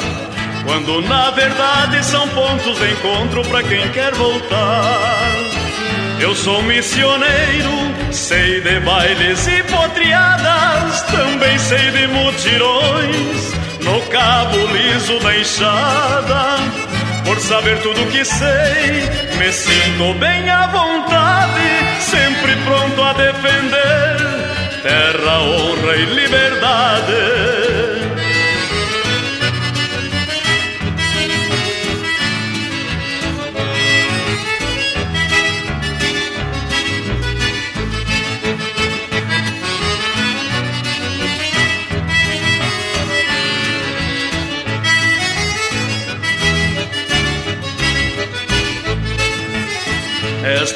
Quando 0.65 1.01
na 1.07 1.31
verdade 1.31 2.03
são 2.03 2.27
pontos 2.27 2.77
de 2.77 2.91
encontro 2.91 3.41
para 3.45 3.63
quem 3.63 3.89
quer 3.93 4.13
voltar. 4.15 5.42
Eu 6.23 6.33
sou 6.35 6.61
missioneiro, 6.63 8.13
sei 8.13 8.61
de 8.61 8.79
bailes 8.79 9.45
e 9.45 9.61
potriadas, 9.63 11.01
também 11.01 11.59
sei 11.59 11.91
de 11.91 12.07
mutirões 12.07 13.53
no 13.83 14.01
cabo 14.03 14.55
liso 14.67 15.19
da 15.19 15.35
enxada. 15.37 16.59
Por 17.25 17.37
saber 17.41 17.77
tudo 17.81 18.09
que 18.09 18.23
sei, 18.23 19.03
me 19.37 19.51
sinto 19.51 20.13
bem 20.17 20.49
à 20.49 20.65
vontade, 20.67 21.99
sempre 21.99 22.55
pronto 22.63 23.03
a 23.03 23.11
defender 23.11 24.13
terra, 24.81 25.41
honra 25.41 25.95
e 25.97 26.05
liberdade. 26.05 27.82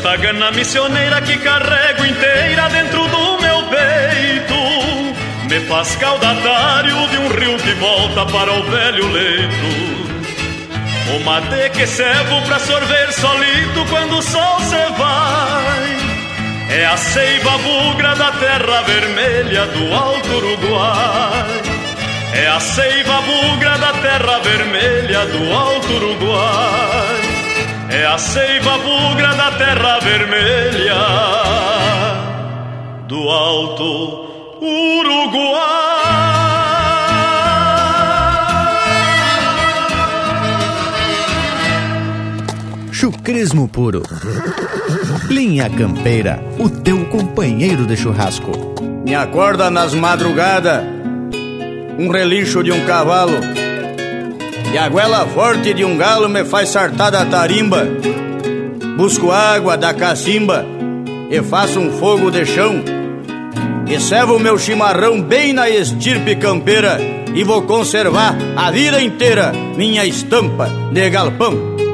Esta 0.08 0.22
gana 0.22 0.52
missioneira 0.52 1.22
que 1.22 1.38
carrego 1.40 2.06
inteira 2.06 2.70
dentro 2.70 3.06
do 3.10 3.42
meu 3.42 3.64
peito. 3.64 4.56
Me 5.50 5.60
faz 5.68 5.98
caudatário 5.98 6.96
de 7.10 7.18
um 7.18 7.28
rio 7.28 7.58
que 7.58 7.74
volta 7.74 8.26
para 8.26 8.54
o 8.54 8.64
velho 8.64 9.12
leito. 9.12 10.08
O 11.14 11.20
mate 11.26 11.72
que 11.74 11.86
servo 11.86 12.42
pra 12.44 12.58
sorver 12.58 13.12
solito 13.12 13.86
quando 13.90 14.20
o 14.20 14.22
sol 14.22 14.60
se 14.62 14.78
vai. 14.98 16.80
É 16.80 16.86
a 16.86 16.96
seiva 16.96 17.58
bugra 17.58 18.16
da 18.16 18.32
terra 18.32 18.84
vermelha 18.84 19.66
do 19.66 19.94
alto 19.94 20.30
Uruguai. 20.38 21.62
É 22.34 22.48
a 22.48 22.62
seiva 22.62 23.22
bugra 23.24 23.78
da 23.78 23.92
terra 23.92 24.40
vermelha 24.40 25.26
do 25.26 25.54
alto 25.54 25.94
Uruguai 25.96 27.27
é 27.90 28.06
a 28.06 28.18
seiva 28.18 28.78
bugra 28.78 29.34
da 29.36 29.52
terra 29.52 30.00
vermelha 30.00 30.96
do 33.08 33.30
alto 33.30 34.28
Uruguai. 34.62 35.88
Chucrismo 42.92 43.68
puro. 43.68 44.04
Linha 45.30 45.70
Campeira, 45.70 46.44
o 46.58 46.70
teu 46.70 47.06
companheiro 47.06 47.86
de 47.86 47.96
churrasco. 47.96 48.52
Me 49.06 49.14
acorda 49.16 49.70
nas 49.70 49.94
madrugadas, 49.94 50.84
um 51.98 52.10
relíquio 52.10 52.64
de 52.64 52.72
um 52.72 52.86
cavalo 52.86 53.38
e 54.78 54.80
a 54.80 54.88
goela 54.90 55.26
forte 55.26 55.74
de 55.74 55.84
um 55.84 55.98
galo 55.98 56.30
me 56.30 56.46
faz 56.46 56.70
sartar 56.70 57.12
da 57.12 57.26
tarimba. 57.26 57.84
Busco 58.96 59.32
água 59.32 59.76
da 59.76 59.92
cacimba 59.92 60.64
e 61.32 61.42
faço 61.42 61.80
um 61.80 61.92
fogo 61.94 62.30
de 62.30 62.46
chão. 62.46 62.84
E 63.88 64.00
servo 64.00 64.38
meu 64.38 64.56
chimarrão 64.60 65.20
bem 65.20 65.52
na 65.52 65.68
estirpe 65.68 66.36
campeira 66.36 67.00
e 67.34 67.44
vou 67.44 67.64
conservar 67.64 68.38
a 68.56 68.70
vida 68.70 69.02
inteira 69.02 69.52
minha 69.76 70.06
estampa 70.06 70.70
de 70.92 71.10
galpão. 71.10 71.87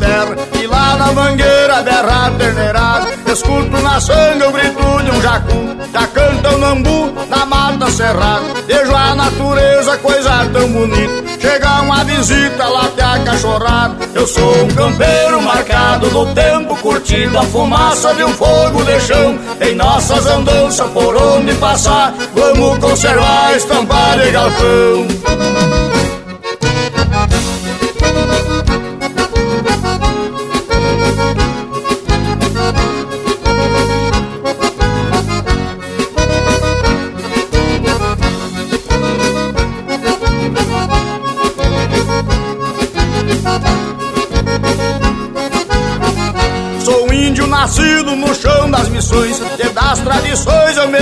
Terra 0.00 0.36
E 0.60 0.66
lá 0.66 0.96
na 0.96 1.12
mangueira 1.12 1.82
berra 1.82 2.30
terneirada 2.38 3.08
Escuto 3.32 3.82
na 3.82 4.00
sangue 4.00 4.44
o 4.44 4.52
grito 4.52 5.02
de 5.04 5.10
um 5.10 5.22
jacu 5.22 5.76
Já 5.92 6.06
canta 6.08 6.54
o 6.54 6.58
nambu 6.58 7.16
na 7.28 7.46
mata 7.46 7.90
cerrada. 7.90 8.44
Vejo 8.66 8.94
a 8.94 9.14
natureza, 9.14 9.96
coisa 9.98 10.46
tão 10.52 10.68
bonita. 10.68 11.40
Chega 11.40 11.82
uma 11.82 12.04
visita 12.04 12.66
lá 12.66 12.86
até 12.86 13.02
a 13.02 13.18
cachorrada. 13.20 13.96
Eu 14.14 14.26
sou 14.26 14.64
um 14.64 14.68
campeiro 14.68 15.40
marcado 15.42 16.08
do 16.10 16.26
tempo 16.34 16.76
Curtindo 16.76 17.38
a 17.38 17.42
fumaça 17.42 18.14
de 18.14 18.24
um 18.24 18.32
fogo 18.32 18.84
de 18.84 19.00
chão. 19.00 19.38
Em 19.60 19.74
nossas 19.74 20.26
andanças 20.26 20.88
por 20.90 21.16
onde 21.16 21.54
passar 21.54 22.14
Vamos 22.34 22.78
conservar, 22.78 23.56
estampar 23.56 24.18
de 24.18 24.30
galpão 24.30 25.95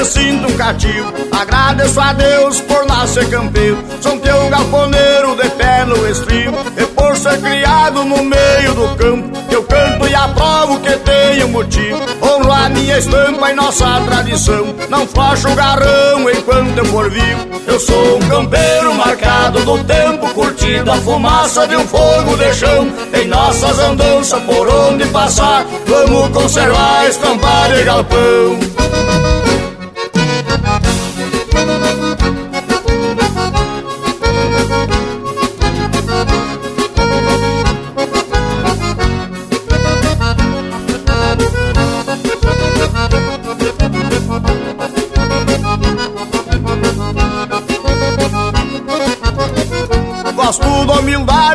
sinto 0.04 0.52
um 0.52 0.56
cativo. 0.56 1.12
Agradeço 1.32 2.00
a 2.00 2.12
Deus 2.12 2.60
por 2.60 2.86
nascer 2.86 3.28
campeiro 3.28 3.78
Sou 4.00 4.18
teu 4.18 4.48
galponeiro 4.48 5.36
de 5.36 5.48
pé 5.50 5.84
no 5.84 6.08
estribo. 6.08 6.56
E 6.76 6.86
por 6.86 7.16
ser 7.16 7.40
criado 7.40 8.04
no 8.04 8.22
meio 8.22 8.74
do 8.74 8.96
campo 8.96 9.38
Eu 9.50 9.62
canto 9.64 10.06
e 10.06 10.14
aprovo 10.14 10.80
que 10.80 10.96
tenho 10.98 11.48
motivo. 11.48 12.00
Honro 12.22 12.52
a 12.52 12.68
minha 12.68 12.98
estampa 12.98 13.50
e 13.50 13.54
nossa 13.54 14.00
tradição. 14.06 14.74
Não 14.88 15.06
faço 15.06 15.54
garrão 15.54 16.30
enquanto 16.30 16.78
eu 16.78 16.84
for 16.86 17.10
vivo. 17.10 17.54
Eu 17.66 17.80
sou 17.80 18.18
um 18.18 18.28
campeiro 18.28 18.94
marcado 18.94 19.60
do 19.64 19.82
tempo 19.84 20.28
Curtindo 20.34 20.92
a 20.92 20.96
fumaça 20.96 21.66
de 21.66 21.76
um 21.76 21.86
fogo 21.86 22.36
de 22.36 22.54
chão. 22.54 22.88
Em 23.12 23.26
nossas 23.26 23.78
andanças 23.78 24.42
por 24.42 24.68
onde 24.68 25.06
passar 25.06 25.64
Vamos 25.86 26.28
conservar, 26.28 27.06
estampar 27.08 27.72
de 27.72 27.82
galpão 27.84 29.13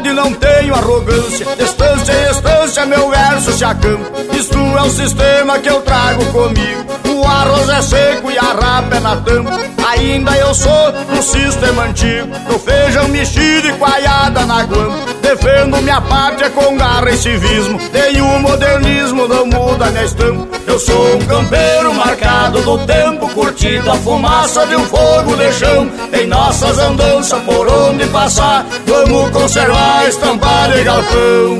humildade, 0.10 0.14
não 0.14 0.34
tenho 0.34 0.76
arrogância. 0.76 1.46
Distância 1.58 2.14
e 2.14 2.32
estância, 2.32 2.86
meu 2.86 3.10
verso 3.10 3.52
se 3.54 3.64
acampa 3.64 4.22
Isto 4.34 4.58
é 4.58 4.82
o 4.82 4.90
sistema 4.90 5.60
que 5.60 5.70
eu 5.70 5.82
trago 5.82 6.26
comigo. 6.28 6.86
O 7.08 7.26
arroz 7.26 7.70
é 7.70 7.82
seco 7.82 8.32
e 8.32 8.38
a 8.38 8.42
rapa 8.42 8.96
é 8.96 9.00
na 9.00 9.16
tampa. 9.18 9.60
Ainda 9.90 10.38
eu 10.38 10.54
sou 10.54 10.94
do 11.20 11.24
sistema 11.24 11.84
antigo. 11.84 12.28
Do 12.48 12.58
feijão 12.60 13.08
mexido 13.10 13.68
e 13.68 13.74
coalhada 13.74 14.46
na 14.46 14.64
guampa 14.64 15.14
Defendo 15.22 15.82
minha 15.82 16.00
pátria 16.02 16.50
com 16.50 16.78
garra 16.78 17.12
e 17.12 17.18
civismo. 17.18 17.78
Nenhum 17.92 18.40
modernismo 18.40 19.28
não 19.28 19.46
muda 19.46 19.92
minha 19.92 20.06
estampa. 20.06 20.48
Eu 20.66 20.80
sou 20.80 21.18
um 21.18 21.26
campeiro 21.26 21.94
marcado 21.94 22.62
do 22.62 22.78
tempo 22.86 23.28
Curtindo 23.30 23.92
a 23.92 23.96
fumaça 23.96 24.66
de 24.66 24.76
um 24.76 24.86
fogo 24.86 25.36
de 25.36 25.52
chão 25.54 25.92
Em 26.14 26.26
nossas 26.26 26.80
andanças 26.80 27.42
por 27.42 27.68
onde 27.68 28.06
passar 28.08 28.66
Vamos 28.86 29.30
conservar, 29.32 30.08
estampar 30.08 30.72
de 30.72 30.84
galpão 30.84 31.60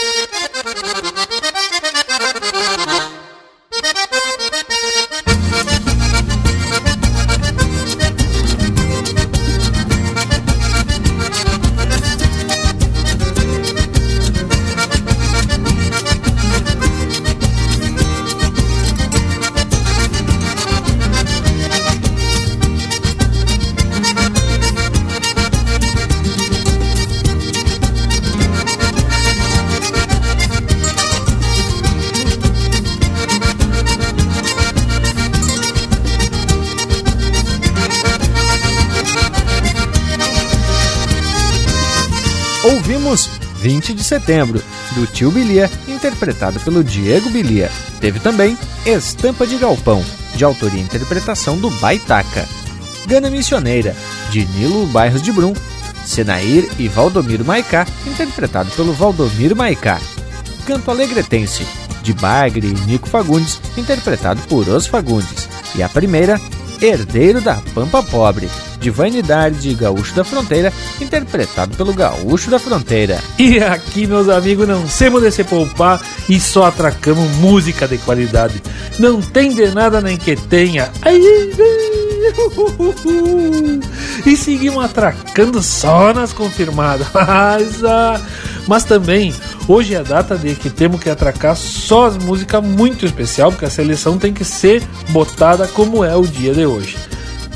20 43.61 43.93
de 43.93 44.03
setembro, 44.03 44.61
do 44.95 45.05
Tio 45.05 45.29
Bilia, 45.29 45.69
interpretado 45.87 46.59
pelo 46.61 46.83
Diego 46.83 47.29
Bilia. 47.29 47.69
Teve 47.99 48.19
também 48.19 48.57
Estampa 48.85 49.45
de 49.45 49.57
Galpão, 49.57 50.03
de 50.35 50.43
autoria 50.43 50.79
e 50.79 50.83
interpretação 50.83 51.57
do 51.57 51.69
Baitaca. 51.79 52.47
Gana 53.05 53.29
Missioneira, 53.29 53.95
de 54.31 54.45
Nilo 54.45 54.87
Bairros 54.87 55.21
de 55.21 55.31
Brum. 55.31 55.53
Senair 56.05 56.67
e 56.79 56.87
Valdomiro 56.87 57.45
Maicá, 57.45 57.85
interpretado 58.07 58.71
pelo 58.71 58.93
Valdomiro 58.93 59.55
Maicá. 59.55 60.01
Canto 60.65 60.89
Alegretense, 60.89 61.65
de 62.01 62.13
Bagre 62.13 62.67
e 62.67 62.87
Nico 62.87 63.07
Fagundes, 63.07 63.61
interpretado 63.77 64.41
por 64.49 64.67
Os 64.67 64.87
Fagundes. 64.87 65.47
E 65.75 65.83
a 65.83 65.87
primeira, 65.87 66.41
Herdeiro 66.81 67.39
da 67.39 67.61
Pampa 67.75 68.01
Pobre, 68.01 68.49
de 68.81 68.89
Vanidade 68.89 69.59
de 69.59 69.75
Gaúcho 69.75 70.13
da 70.15 70.23
Fronteira, 70.23 70.73
interpretado 70.99 71.77
pelo 71.77 71.93
Gaúcho 71.93 72.49
da 72.49 72.59
Fronteira. 72.59 73.19
E 73.37 73.59
aqui, 73.59 74.07
meus 74.07 74.27
amigos, 74.27 74.67
não 74.67 74.87
semos 74.89 75.21
de 75.21 75.31
se 75.31 75.43
poupar 75.43 76.01
e 76.27 76.39
só 76.39 76.65
atracamos 76.65 77.29
música 77.37 77.87
de 77.87 77.99
qualidade. 77.99 78.61
Não 78.99 79.21
tem 79.21 79.53
de 79.53 79.67
nada 79.67 80.01
nem 80.01 80.17
que 80.17 80.35
tenha. 80.35 80.91
E 84.25 84.35
seguimos 84.35 84.83
atracando 84.83 85.61
só 85.61 86.13
nas 86.13 86.33
confirmadas. 86.33 87.07
Mas, 87.13 87.83
ah, 87.83 88.21
mas 88.67 88.83
também, 88.83 89.33
hoje 89.67 89.95
é 89.95 89.97
a 89.97 90.03
data 90.03 90.37
de 90.37 90.55
que 90.55 90.69
temos 90.69 91.01
que 91.01 91.09
atracar 91.09 91.55
só 91.55 92.05
as 92.05 92.17
músicas 92.17 92.63
muito 92.63 93.05
especial, 93.05 93.51
porque 93.51 93.65
a 93.65 93.69
seleção 93.69 94.17
tem 94.17 94.31
que 94.33 94.45
ser 94.45 94.83
botada 95.09 95.67
como 95.67 96.05
é 96.05 96.15
o 96.15 96.21
dia 96.21 96.53
de 96.53 96.65
hoje. 96.65 96.95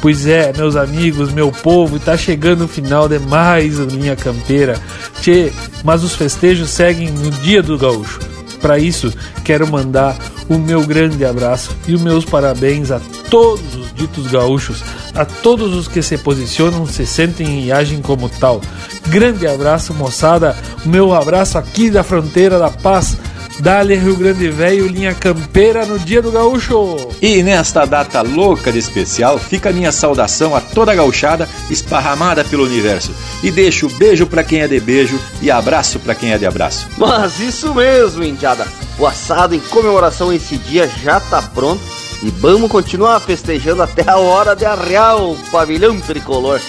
Pois 0.06 0.28
é, 0.28 0.54
meus 0.56 0.76
amigos, 0.76 1.34
meu 1.34 1.52
povo, 1.52 2.00
tá 2.00 2.16
chegando 2.16 2.66
o 2.66 2.68
final 2.68 3.10
de 3.10 3.18
mais 3.18 3.80
Linha 3.80 4.16
Campeira. 4.16 4.80
Tchê, 5.20 5.52
mas 5.84 6.04
os 6.04 6.14
festejos 6.14 6.70
seguem 6.70 7.10
no 7.10 7.32
dia 7.32 7.64
do 7.64 7.76
gaúcho. 7.76 8.20
Para 8.62 8.78
isso, 8.78 9.12
quero 9.44 9.68
mandar 9.68 10.16
o 10.48 10.60
meu 10.60 10.86
grande 10.86 11.26
abraço 11.26 11.76
e 11.88 11.96
os 11.96 12.04
meus 12.04 12.24
parabéns 12.24 12.92
a 12.92 13.02
todos 13.32 13.74
os 13.74 13.92
ditos 13.96 14.28
gaúchos, 14.28 14.84
a 15.16 15.26
todos 15.26 15.74
os 15.74 15.88
que 15.88 16.04
se 16.04 16.20
posicionam, 16.20 16.86
se 16.86 17.04
sentem 17.04 17.66
e 17.66 17.72
agem 17.72 18.00
como 18.00 18.30
tal. 18.30 18.62
Grande 19.08 19.48
abraço, 19.48 19.92
moçada. 19.92 20.56
O 20.86 20.88
meu 20.88 21.16
abraço 21.16 21.58
aqui 21.58 21.90
da 21.90 22.04
fronteira 22.04 22.60
da 22.60 22.70
paz. 22.70 23.18
Dale 23.60 23.96
Rio 23.96 24.16
Grande 24.16 24.50
Velho, 24.50 24.88
linha 24.88 25.14
campeira 25.14 25.86
no 25.86 25.98
dia 25.98 26.22
do 26.22 26.32
gaúcho. 26.32 26.96
E 27.22 27.42
nesta 27.42 27.86
data 27.86 28.22
louca 28.22 28.72
de 28.72 28.80
especial, 28.80 29.40
fica 29.40 29.70
a 29.70 29.74
minha 29.74 29.92
saudação 29.92 30.56
a 30.56 30.62
toda 30.62 30.92
a 30.92 30.96
gauchada 30.96 31.48
esparramada 31.70 32.44
pelo 32.44 32.66
universo. 32.66 33.12
E 33.44 33.52
deixo 33.52 33.88
beijo 33.90 34.28
para 34.28 34.44
quem 34.44 34.62
é 34.62 34.68
de 34.68 34.80
beijo 34.80 35.20
e 35.42 35.50
abraço 35.50 36.00
para 36.00 36.16
quem 36.16 36.32
é 36.32 36.38
de 36.38 36.46
abraço. 36.46 36.88
Mas 36.98 37.40
isso 37.40 37.74
mesmo, 37.74 38.24
indiada. 38.24 38.68
O 39.00 39.06
assado 39.06 39.56
em 39.56 39.60
comemoração 39.60 40.30
a 40.30 40.36
esse 40.36 40.58
dia 40.58 40.90
já 41.04 41.20
tá 41.20 41.42
pronto 41.42 41.82
e 42.24 42.30
vamos 42.30 42.72
continuar 42.72 43.20
festejando 43.20 43.84
até 43.84 44.10
a 44.10 44.18
hora 44.18 44.56
de 44.56 44.66
arrear 44.66 45.18
o 45.18 45.36
pavilhão 45.52 46.00
tricolor. 46.00 46.60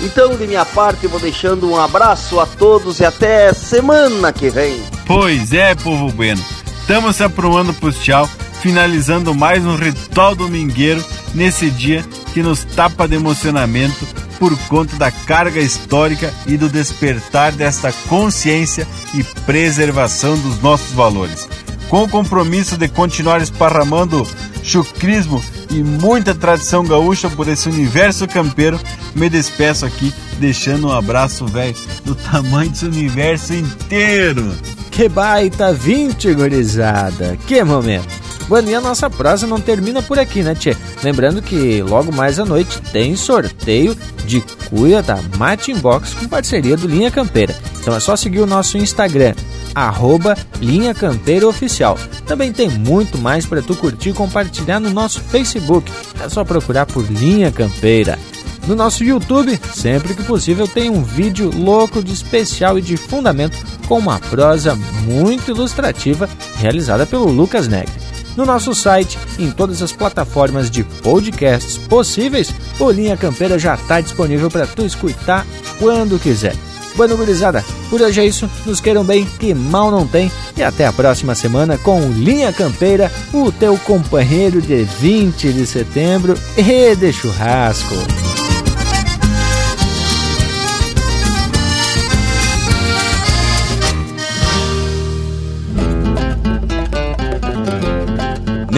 Então, 0.00 0.36
de 0.36 0.46
minha 0.46 0.64
parte, 0.64 1.06
vou 1.06 1.18
deixando 1.18 1.68
um 1.70 1.76
abraço 1.76 2.38
a 2.38 2.46
todos 2.46 3.00
e 3.00 3.04
até 3.04 3.52
semana 3.52 4.32
que 4.32 4.48
vem. 4.48 4.80
Pois 5.06 5.52
é, 5.52 5.74
povo 5.74 6.12
bueno. 6.12 6.42
Estamos 6.80 7.16
se 7.16 7.24
aprumando 7.24 7.74
pro 7.74 7.92
tchau, 7.92 8.28
finalizando 8.62 9.34
mais 9.34 9.64
um 9.64 9.76
ritual 9.76 10.34
domingueiro 10.34 11.04
nesse 11.34 11.70
dia 11.70 12.04
que 12.32 12.42
nos 12.42 12.64
tapa 12.64 13.06
de 13.08 13.16
emocionamento 13.16 14.06
por 14.38 14.56
conta 14.68 14.96
da 14.96 15.10
carga 15.10 15.60
histórica 15.60 16.32
e 16.46 16.56
do 16.56 16.68
despertar 16.68 17.52
desta 17.52 17.92
consciência 18.08 18.86
e 19.14 19.24
preservação 19.44 20.38
dos 20.38 20.60
nossos 20.62 20.92
valores. 20.92 21.48
Com 21.88 22.04
o 22.04 22.08
compromisso 22.08 22.76
de 22.76 22.88
continuar 22.88 23.40
esparramando 23.40 24.26
chucrismo 24.62 25.42
e 25.70 25.82
muita 25.82 26.34
tradição 26.34 26.84
gaúcha 26.84 27.30
por 27.30 27.48
esse 27.48 27.68
universo 27.68 28.28
campeiro, 28.28 28.78
me 29.14 29.28
despeço 29.30 29.86
aqui 29.86 30.12
deixando 30.38 30.88
um 30.88 30.92
abraço, 30.92 31.46
velho, 31.46 31.74
do 32.04 32.14
tamanho 32.14 32.70
desse 32.70 32.84
universo 32.84 33.54
inteiro. 33.54 34.54
Que 34.90 35.08
baita 35.08 35.72
20, 35.72 36.34
gurizada! 36.34 37.38
Que 37.46 37.62
momento! 37.64 38.27
E 38.50 38.74
a 38.74 38.80
nossa 38.80 39.10
prosa 39.10 39.46
não 39.46 39.60
termina 39.60 40.02
por 40.02 40.18
aqui, 40.18 40.42
né, 40.42 40.54
Tchê? 40.54 40.76
Lembrando 41.02 41.42
que 41.42 41.82
logo 41.82 42.10
mais 42.10 42.38
à 42.38 42.44
noite 42.44 42.80
tem 42.92 43.14
sorteio 43.14 43.96
de 44.24 44.40
cuia 44.68 45.02
da 45.02 45.18
Matin 45.36 45.76
Box 45.78 46.14
com 46.14 46.26
parceria 46.26 46.76
do 46.76 46.88
Linha 46.88 47.10
Campeira. 47.10 47.54
Então 47.80 47.94
é 47.94 48.00
só 48.00 48.16
seguir 48.16 48.40
o 48.40 48.46
nosso 48.46 48.76
Instagram, 48.76 49.34
arroba 49.74 50.36
Linha 50.60 50.94
Campeira 50.94 51.46
Oficial. 51.46 51.98
Também 52.26 52.52
tem 52.52 52.68
muito 52.68 53.18
mais 53.18 53.46
para 53.46 53.62
tu 53.62 53.76
curtir 53.76 54.10
e 54.10 54.14
compartilhar 54.14 54.80
no 54.80 54.90
nosso 54.90 55.20
Facebook. 55.20 55.90
É 56.22 56.28
só 56.28 56.44
procurar 56.44 56.86
por 56.86 57.04
Linha 57.10 57.52
Campeira. 57.52 58.18
No 58.66 58.74
nosso 58.74 59.04
YouTube, 59.04 59.58
sempre 59.74 60.14
que 60.14 60.22
possível, 60.22 60.66
tem 60.68 60.90
um 60.90 61.02
vídeo 61.02 61.50
louco 61.54 62.02
de 62.02 62.12
especial 62.12 62.78
e 62.78 62.82
de 62.82 62.96
fundamento 62.96 63.56
com 63.86 63.98
uma 63.98 64.18
prosa 64.18 64.74
muito 65.04 65.50
ilustrativa 65.50 66.28
realizada 66.56 67.06
pelo 67.06 67.30
Lucas 67.30 67.66
Negre. 67.66 68.07
No 68.38 68.46
nosso 68.46 68.72
site, 68.72 69.18
em 69.36 69.50
todas 69.50 69.82
as 69.82 69.90
plataformas 69.90 70.70
de 70.70 70.84
podcasts 70.84 71.76
possíveis, 71.76 72.54
o 72.78 72.88
Linha 72.88 73.16
Campeira 73.16 73.58
já 73.58 73.74
está 73.74 74.00
disponível 74.00 74.48
para 74.48 74.64
tu 74.64 74.86
escutar 74.86 75.44
quando 75.80 76.20
quiser. 76.20 76.54
Bueno, 76.94 77.16
gurizada, 77.16 77.64
por 77.90 78.00
hoje 78.00 78.20
é 78.20 78.26
isso. 78.26 78.48
Nos 78.64 78.80
queiram 78.80 79.02
bem, 79.02 79.26
que 79.40 79.52
mal 79.52 79.90
não 79.90 80.06
tem. 80.06 80.30
E 80.56 80.62
até 80.62 80.86
a 80.86 80.92
próxima 80.92 81.34
semana 81.34 81.76
com 81.78 82.00
Linha 82.12 82.52
Campeira, 82.52 83.10
o 83.34 83.50
teu 83.50 83.76
companheiro 83.78 84.62
de 84.62 84.84
20 84.84 85.52
de 85.52 85.66
setembro 85.66 86.38
e 86.56 86.94
de 86.94 87.12
churrasco. 87.12 88.27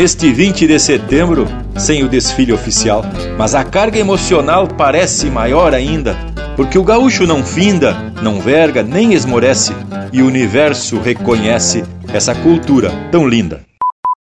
Neste 0.00 0.32
20 0.32 0.66
de 0.66 0.80
setembro, 0.80 1.46
sem 1.76 2.02
o 2.02 2.08
desfile 2.08 2.54
oficial, 2.54 3.04
mas 3.36 3.54
a 3.54 3.62
carga 3.62 3.98
emocional 3.98 4.66
parece 4.66 5.28
maior 5.28 5.74
ainda, 5.74 6.16
porque 6.56 6.78
o 6.78 6.82
gaúcho 6.82 7.26
não 7.26 7.44
finda, 7.44 7.92
não 8.22 8.40
verga 8.40 8.82
nem 8.82 9.12
esmorece, 9.12 9.74
e 10.10 10.22
o 10.22 10.26
universo 10.26 10.98
reconhece 10.98 11.84
essa 12.14 12.34
cultura 12.34 12.90
tão 13.12 13.28
linda. 13.28 13.60